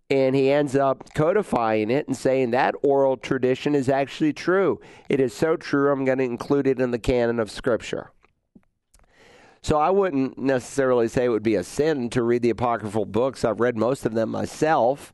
and 0.08 0.36
he 0.36 0.50
ends 0.50 0.76
up 0.76 1.12
codifying 1.14 1.90
it 1.90 2.06
and 2.06 2.16
saying 2.16 2.50
that 2.52 2.74
oral 2.82 3.16
tradition 3.16 3.74
is 3.74 3.88
actually 3.88 4.32
true. 4.32 4.80
It 5.08 5.20
is 5.20 5.34
so 5.34 5.56
true, 5.56 5.90
I'm 5.90 6.04
going 6.04 6.18
to 6.18 6.24
include 6.24 6.66
it 6.66 6.80
in 6.80 6.92
the 6.92 6.98
canon 6.98 7.40
of 7.40 7.50
Scripture. 7.50 8.12
So 9.66 9.80
I 9.80 9.90
wouldn't 9.90 10.38
necessarily 10.38 11.08
say 11.08 11.24
it 11.24 11.28
would 11.28 11.42
be 11.42 11.56
a 11.56 11.64
sin 11.64 12.08
to 12.10 12.22
read 12.22 12.42
the 12.42 12.50
apocryphal 12.50 13.04
books. 13.04 13.44
I've 13.44 13.58
read 13.58 13.76
most 13.76 14.06
of 14.06 14.14
them 14.14 14.30
myself. 14.30 15.12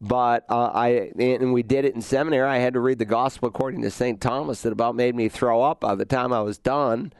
But 0.00 0.44
uh, 0.48 0.72
I 0.74 1.12
and 1.16 1.52
we 1.52 1.62
did 1.62 1.84
it 1.84 1.94
in 1.94 2.02
seminary. 2.02 2.48
I 2.48 2.58
had 2.58 2.74
to 2.74 2.80
read 2.80 2.98
the 2.98 3.04
Gospel 3.04 3.46
according 3.46 3.82
to 3.82 3.90
St. 3.92 4.20
Thomas. 4.20 4.62
That 4.62 4.72
about 4.72 4.96
made 4.96 5.14
me 5.14 5.28
throw 5.28 5.62
up 5.62 5.78
by 5.78 5.94
the 5.94 6.04
time 6.04 6.32
I 6.32 6.40
was 6.40 6.58
done. 6.58 7.12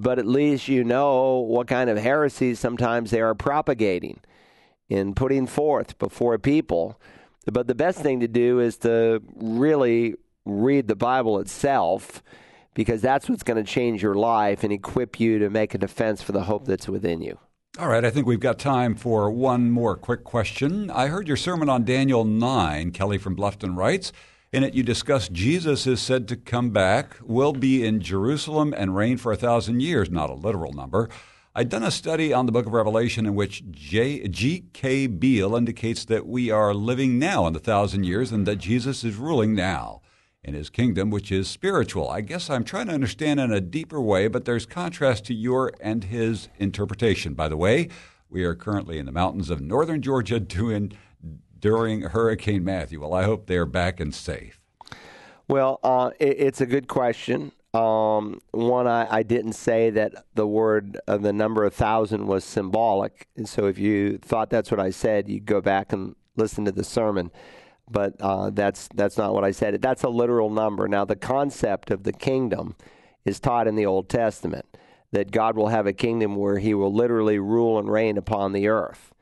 But 0.00 0.18
at 0.18 0.26
least 0.26 0.66
you 0.66 0.82
know 0.82 1.38
what 1.38 1.68
kind 1.68 1.88
of 1.88 1.96
heresies 1.96 2.58
sometimes 2.58 3.12
they 3.12 3.20
are 3.20 3.36
propagating 3.36 4.18
and 4.90 5.14
putting 5.14 5.46
forth 5.46 5.96
before 6.00 6.38
people. 6.38 7.00
But 7.46 7.68
the 7.68 7.76
best 7.76 8.00
thing 8.00 8.18
to 8.18 8.26
do 8.26 8.58
is 8.58 8.78
to 8.78 9.22
really 9.36 10.16
read 10.44 10.88
the 10.88 10.96
Bible 10.96 11.38
itself 11.38 12.20
because 12.74 13.00
that's 13.00 13.28
what's 13.28 13.42
going 13.42 13.62
to 13.62 13.70
change 13.70 14.02
your 14.02 14.14
life 14.14 14.62
and 14.64 14.72
equip 14.72 15.18
you 15.18 15.38
to 15.38 15.50
make 15.50 15.74
a 15.74 15.78
defense 15.78 16.22
for 16.22 16.32
the 16.32 16.42
hope 16.42 16.64
that's 16.64 16.88
within 16.88 17.20
you. 17.20 17.38
All 17.78 17.88
right, 17.88 18.04
I 18.04 18.10
think 18.10 18.26
we've 18.26 18.40
got 18.40 18.58
time 18.58 18.96
for 18.96 19.30
one 19.30 19.70
more 19.70 19.94
quick 19.94 20.24
question. 20.24 20.90
I 20.90 21.06
heard 21.06 21.28
your 21.28 21.36
sermon 21.36 21.68
on 21.68 21.84
Daniel 21.84 22.24
9. 22.24 22.90
Kelly 22.90 23.18
from 23.18 23.36
Bluffton 23.36 23.76
writes 23.76 24.12
In 24.52 24.64
it, 24.64 24.74
you 24.74 24.82
discuss 24.82 25.28
Jesus 25.28 25.86
is 25.86 26.00
said 26.00 26.26
to 26.28 26.36
come 26.36 26.70
back, 26.70 27.16
will 27.22 27.52
be 27.52 27.86
in 27.86 28.00
Jerusalem, 28.00 28.74
and 28.76 28.96
reign 28.96 29.16
for 29.16 29.30
a 29.30 29.36
thousand 29.36 29.80
years, 29.80 30.10
not 30.10 30.30
a 30.30 30.34
literal 30.34 30.72
number. 30.72 31.08
I'd 31.54 31.68
done 31.68 31.82
a 31.82 31.90
study 31.90 32.32
on 32.32 32.46
the 32.46 32.52
book 32.52 32.66
of 32.66 32.72
Revelation 32.72 33.26
in 33.26 33.34
which 33.34 33.62
G.K. 33.70 35.06
Beale 35.06 35.54
indicates 35.54 36.04
that 36.04 36.26
we 36.26 36.50
are 36.50 36.74
living 36.74 37.18
now 37.18 37.46
in 37.46 37.52
the 37.52 37.60
thousand 37.60 38.04
years 38.04 38.32
and 38.32 38.46
that 38.46 38.56
Jesus 38.56 39.04
is 39.04 39.16
ruling 39.16 39.54
now 39.54 40.00
in 40.48 40.54
his 40.54 40.70
kingdom, 40.70 41.10
which 41.10 41.30
is 41.30 41.46
spiritual. 41.46 42.08
I 42.08 42.22
guess 42.22 42.50
I'm 42.50 42.64
trying 42.64 42.86
to 42.86 42.94
understand 42.94 43.38
in 43.38 43.52
a 43.52 43.60
deeper 43.60 44.00
way, 44.00 44.26
but 44.26 44.46
there's 44.46 44.66
contrast 44.66 45.26
to 45.26 45.34
your 45.34 45.72
and 45.80 46.04
his 46.04 46.48
interpretation. 46.58 47.34
By 47.34 47.48
the 47.48 47.56
way, 47.56 47.88
we 48.30 48.44
are 48.44 48.54
currently 48.54 48.98
in 48.98 49.06
the 49.06 49.12
mountains 49.12 49.50
of 49.50 49.60
northern 49.60 50.02
Georgia 50.02 50.40
doing 50.40 50.92
during 51.60 52.02
Hurricane 52.02 52.64
Matthew. 52.64 53.00
Well, 53.00 53.14
I 53.14 53.24
hope 53.24 53.46
they're 53.46 53.66
back 53.66 54.00
and 54.00 54.14
safe. 54.14 54.60
Well, 55.48 55.80
uh, 55.82 56.10
it, 56.18 56.40
it's 56.40 56.60
a 56.60 56.66
good 56.66 56.88
question. 56.88 57.52
Um, 57.74 58.40
one, 58.52 58.86
I, 58.86 59.06
I, 59.16 59.22
didn't 59.22 59.52
say 59.52 59.90
that 59.90 60.24
the 60.34 60.46
word, 60.46 60.98
uh, 61.06 61.18
the 61.18 61.34
number 61.34 61.64
of 61.64 61.74
thousand 61.74 62.26
was 62.26 62.42
symbolic. 62.42 63.28
And 63.36 63.46
so 63.46 63.66
if 63.66 63.78
you 63.78 64.16
thought 64.18 64.48
that's 64.48 64.70
what 64.70 64.80
I 64.80 64.88
said, 64.88 65.28
you 65.28 65.38
go 65.38 65.60
back 65.60 65.92
and 65.92 66.16
listen 66.36 66.64
to 66.64 66.72
the 66.72 66.82
sermon 66.82 67.30
but 67.90 68.14
uh, 68.20 68.50
that's 68.50 68.88
that's 68.94 69.16
not 69.16 69.34
what 69.34 69.44
I 69.44 69.50
said. 69.50 69.80
That's 69.80 70.02
a 70.02 70.08
literal 70.08 70.50
number. 70.50 70.88
Now, 70.88 71.04
the 71.04 71.16
concept 71.16 71.90
of 71.90 72.02
the 72.02 72.12
kingdom 72.12 72.76
is 73.24 73.40
taught 73.40 73.66
in 73.66 73.74
the 73.74 73.86
Old 73.86 74.08
Testament 74.08 74.66
that 75.12 75.30
God 75.30 75.56
will 75.56 75.68
have 75.68 75.86
a 75.86 75.92
kingdom 75.92 76.36
where 76.36 76.58
He 76.58 76.74
will 76.74 76.92
literally 76.92 77.38
rule 77.38 77.78
and 77.78 77.90
reign 77.90 78.18
upon 78.18 78.52
the 78.52 78.68
earth. 78.68 79.12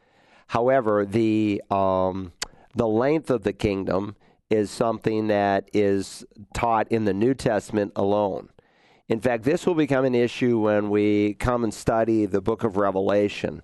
However, 0.48 1.04
the 1.04 1.62
um, 1.70 2.32
the 2.74 2.88
length 2.88 3.30
of 3.30 3.42
the 3.42 3.52
kingdom 3.52 4.16
is 4.50 4.70
something 4.70 5.26
that 5.28 5.68
is 5.72 6.24
taught 6.54 6.90
in 6.90 7.04
the 7.04 7.14
New 7.14 7.34
Testament 7.34 7.92
alone. 7.96 8.48
In 9.08 9.20
fact, 9.20 9.44
this 9.44 9.66
will 9.66 9.74
become 9.74 10.04
an 10.04 10.14
issue 10.14 10.58
when 10.58 10.90
we 10.90 11.34
come 11.34 11.64
and 11.64 11.72
study 11.72 12.26
the 12.26 12.40
book 12.40 12.64
of 12.64 12.76
Revelation 12.76 13.62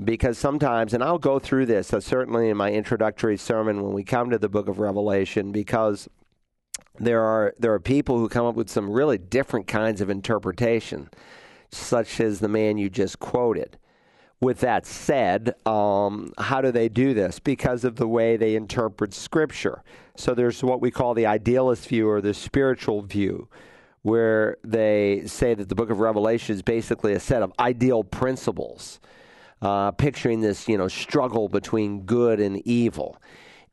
because 0.00 0.38
sometimes, 0.38 0.94
and 0.94 1.04
I'll 1.04 1.18
go 1.18 1.38
through 1.38 1.66
this 1.66 1.92
uh, 1.92 2.00
certainly 2.00 2.48
in 2.48 2.56
my 2.56 2.72
introductory 2.72 3.36
sermon 3.36 3.82
when 3.82 3.92
we 3.92 4.04
come 4.04 4.30
to 4.30 4.38
the 4.38 4.48
book 4.48 4.68
of 4.68 4.78
Revelation, 4.78 5.52
because 5.52 6.08
there 6.98 7.22
are 7.22 7.54
there 7.58 7.72
are 7.72 7.80
people 7.80 8.18
who 8.18 8.28
come 8.28 8.46
up 8.46 8.54
with 8.54 8.70
some 8.70 8.90
really 8.90 9.18
different 9.18 9.66
kinds 9.66 10.00
of 10.00 10.08
interpretation, 10.08 11.10
such 11.70 12.20
as 12.20 12.40
the 12.40 12.48
man 12.48 12.78
you 12.78 12.88
just 12.88 13.18
quoted. 13.18 13.78
With 14.40 14.60
that 14.60 14.86
said, 14.86 15.54
um, 15.66 16.32
how 16.36 16.60
do 16.60 16.72
they 16.72 16.88
do 16.88 17.14
this? 17.14 17.38
Because 17.38 17.84
of 17.84 17.96
the 17.96 18.08
way 18.08 18.36
they 18.36 18.56
interpret 18.56 19.14
Scripture. 19.14 19.84
So 20.16 20.34
there's 20.34 20.64
what 20.64 20.80
we 20.80 20.90
call 20.90 21.14
the 21.14 21.26
idealist 21.26 21.86
view 21.86 22.08
or 22.08 22.20
the 22.20 22.34
spiritual 22.34 23.02
view, 23.02 23.48
where 24.00 24.56
they 24.64 25.22
say 25.26 25.54
that 25.54 25.68
the 25.68 25.76
book 25.76 25.90
of 25.90 26.00
Revelation 26.00 26.56
is 26.56 26.62
basically 26.62 27.12
a 27.12 27.20
set 27.20 27.42
of 27.42 27.52
ideal 27.60 28.02
principles 28.02 28.98
uh, 29.62 29.92
picturing 29.92 30.40
this, 30.40 30.68
you 30.68 30.76
know, 30.76 30.88
struggle 30.88 31.48
between 31.48 32.02
good 32.02 32.40
and 32.40 32.60
evil. 32.66 33.16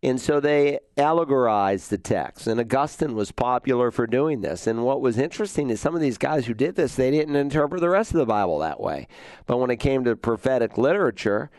And 0.02 0.22
so 0.22 0.40
they 0.40 0.80
allegorized 0.98 1.90
the 1.90 1.98
text. 1.98 2.48
And 2.48 2.60
Augustine 2.60 3.16
was 3.16 3.34
popular 3.34 3.92
for 3.92 4.08
doing 4.08 4.40
this. 4.40 4.66
And 4.66 4.86
what 4.86 5.02
was 5.02 5.18
interesting 5.18 5.70
is 5.70 5.82
some 5.82 5.96
of 5.96 6.00
these 6.00 6.18
guys 6.18 6.46
who 6.46 6.54
did 6.54 6.76
this, 6.76 6.96
they 6.96 7.12
didn't 7.12 7.36
interpret 7.36 7.82
the 7.82 7.90
rest 7.90 8.12
of 8.12 8.18
the 8.18 8.26
Bible 8.26 8.60
that 8.60 8.80
way. 8.80 9.08
But 9.46 9.58
when 9.58 9.72
it 9.72 9.78
came 9.78 10.06
to 10.06 10.16
prophetic 10.16 10.78
literature, 10.78 11.50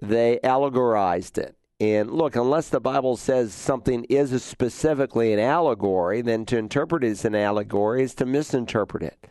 they 0.00 0.38
allegorized 0.42 1.36
it. 1.36 1.56
And 1.80 2.12
look, 2.12 2.36
unless 2.36 2.68
the 2.68 2.80
Bible 2.80 3.16
says 3.16 3.52
something 3.52 4.04
is 4.04 4.42
specifically 4.42 5.32
an 5.32 5.40
allegory, 5.40 6.22
then 6.22 6.46
to 6.46 6.56
interpret 6.56 7.04
it 7.04 7.08
as 7.08 7.24
an 7.24 7.34
allegory 7.34 8.04
is 8.04 8.14
to 8.14 8.24
misinterpret 8.24 9.02
it. 9.02 9.26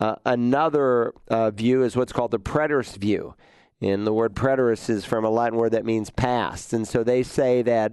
Uh, 0.00 0.16
another 0.24 1.12
uh, 1.28 1.50
view 1.50 1.84
is 1.84 1.94
what's 1.94 2.12
called 2.12 2.32
the 2.32 2.40
preterist 2.40 2.96
view. 2.96 3.34
And 3.84 4.06
the 4.06 4.14
word 4.14 4.34
preterist 4.34 4.88
is 4.88 5.04
from 5.04 5.26
a 5.26 5.30
Latin 5.30 5.58
word 5.58 5.72
that 5.72 5.84
means 5.84 6.08
past. 6.08 6.72
And 6.72 6.88
so 6.88 7.04
they 7.04 7.22
say 7.22 7.60
that, 7.60 7.92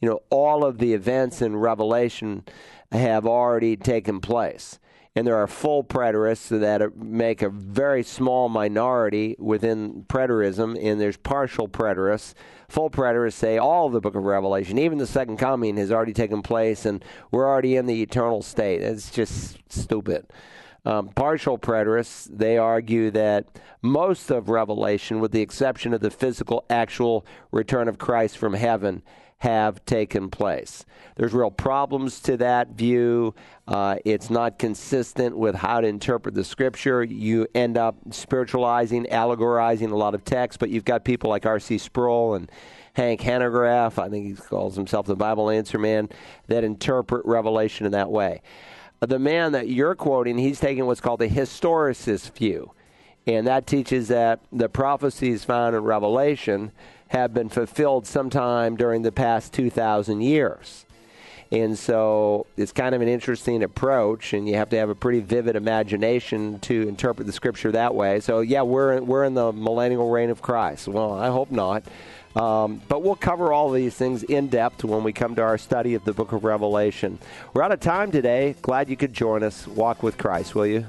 you 0.00 0.08
know, 0.08 0.20
all 0.30 0.64
of 0.64 0.78
the 0.78 0.94
events 0.94 1.42
in 1.42 1.56
Revelation 1.56 2.42
have 2.90 3.26
already 3.26 3.76
taken 3.76 4.22
place. 4.22 4.78
And 5.14 5.26
there 5.26 5.36
are 5.36 5.46
full 5.46 5.84
preterists 5.84 6.48
that 6.48 6.96
make 6.96 7.42
a 7.42 7.50
very 7.50 8.02
small 8.02 8.48
minority 8.48 9.36
within 9.38 10.06
preterism, 10.08 10.74
and 10.82 10.98
there's 10.98 11.18
partial 11.18 11.68
preterists. 11.68 12.32
Full 12.68 12.88
preterists 12.88 13.34
say 13.34 13.58
all 13.58 13.86
of 13.86 13.92
the 13.92 14.00
book 14.00 14.14
of 14.14 14.24
Revelation, 14.24 14.78
even 14.78 14.96
the 14.96 15.06
second 15.06 15.36
coming, 15.36 15.76
has 15.76 15.92
already 15.92 16.14
taken 16.14 16.40
place, 16.40 16.86
and 16.86 17.04
we're 17.30 17.46
already 17.46 17.76
in 17.76 17.84
the 17.84 18.00
eternal 18.00 18.40
state. 18.40 18.80
It's 18.80 19.10
just 19.10 19.58
stupid. 19.68 20.26
Um, 20.86 21.08
partial 21.08 21.58
preterists, 21.58 22.28
they 22.32 22.58
argue 22.58 23.10
that 23.10 23.46
most 23.82 24.30
of 24.30 24.48
Revelation, 24.48 25.18
with 25.18 25.32
the 25.32 25.40
exception 25.40 25.92
of 25.92 26.00
the 26.00 26.12
physical, 26.12 26.64
actual 26.70 27.26
return 27.50 27.88
of 27.88 27.98
Christ 27.98 28.38
from 28.38 28.54
heaven, 28.54 29.02
have 29.38 29.84
taken 29.84 30.30
place. 30.30 30.84
There's 31.16 31.34
real 31.34 31.50
problems 31.50 32.20
to 32.20 32.36
that 32.36 32.70
view. 32.70 33.34
Uh, 33.66 33.96
it's 34.04 34.30
not 34.30 34.60
consistent 34.60 35.36
with 35.36 35.56
how 35.56 35.80
to 35.80 35.88
interpret 35.88 36.36
the 36.36 36.44
scripture. 36.44 37.02
You 37.02 37.48
end 37.52 37.76
up 37.76 37.96
spiritualizing, 38.12 39.06
allegorizing 39.10 39.90
a 39.90 39.96
lot 39.96 40.14
of 40.14 40.24
text, 40.24 40.60
but 40.60 40.70
you've 40.70 40.84
got 40.84 41.04
people 41.04 41.28
like 41.28 41.44
R.C. 41.44 41.78
Sproul 41.78 42.34
and 42.36 42.50
Hank 42.94 43.20
Hanegraaff, 43.20 44.02
I 44.02 44.08
think 44.08 44.24
he 44.24 44.34
calls 44.34 44.76
himself 44.76 45.04
the 45.04 45.16
Bible 45.16 45.50
answer 45.50 45.78
man, 45.78 46.08
that 46.46 46.64
interpret 46.64 47.26
Revelation 47.26 47.86
in 47.86 47.92
that 47.92 48.10
way 48.10 48.40
the 49.00 49.18
man 49.18 49.52
that 49.52 49.68
you're 49.68 49.94
quoting, 49.94 50.38
he's 50.38 50.60
taking 50.60 50.86
what's 50.86 51.00
called 51.00 51.20
the 51.20 51.28
historicist 51.28 52.32
view. 52.32 52.72
And 53.26 53.46
that 53.46 53.66
teaches 53.66 54.08
that 54.08 54.40
the 54.52 54.68
prophecies 54.68 55.44
found 55.44 55.74
in 55.74 55.82
Revelation 55.82 56.70
have 57.08 57.34
been 57.34 57.48
fulfilled 57.48 58.06
sometime 58.06 58.76
during 58.76 59.02
the 59.02 59.12
past 59.12 59.52
2,000 59.52 60.20
years. 60.20 60.86
And 61.52 61.78
so 61.78 62.46
it's 62.56 62.72
kind 62.72 62.94
of 62.94 63.00
an 63.00 63.08
interesting 63.08 63.62
approach, 63.62 64.32
and 64.32 64.48
you 64.48 64.56
have 64.56 64.68
to 64.70 64.76
have 64.76 64.90
a 64.90 64.96
pretty 64.96 65.20
vivid 65.20 65.54
imagination 65.54 66.58
to 66.60 66.88
interpret 66.88 67.26
the 67.26 67.32
scripture 67.32 67.70
that 67.72 67.94
way. 67.94 68.18
So, 68.18 68.40
yeah, 68.40 68.62
we're, 68.62 69.00
we're 69.00 69.24
in 69.24 69.34
the 69.34 69.52
millennial 69.52 70.10
reign 70.10 70.30
of 70.30 70.42
Christ. 70.42 70.88
Well, 70.88 71.12
I 71.12 71.28
hope 71.28 71.52
not. 71.52 71.84
Um, 72.36 72.82
but 72.86 73.02
we'll 73.02 73.16
cover 73.16 73.52
all 73.52 73.70
these 73.70 73.94
things 73.94 74.22
in 74.22 74.48
depth 74.48 74.84
when 74.84 75.02
we 75.02 75.12
come 75.12 75.34
to 75.36 75.42
our 75.42 75.56
study 75.56 75.94
of 75.94 76.04
the 76.04 76.12
book 76.12 76.32
of 76.32 76.44
Revelation. 76.44 77.18
We're 77.54 77.62
out 77.62 77.72
of 77.72 77.80
time 77.80 78.12
today. 78.12 78.54
Glad 78.60 78.90
you 78.90 78.96
could 78.96 79.14
join 79.14 79.42
us. 79.42 79.66
Walk 79.66 80.02
with 80.02 80.18
Christ, 80.18 80.54
will 80.54 80.66
you? 80.66 80.86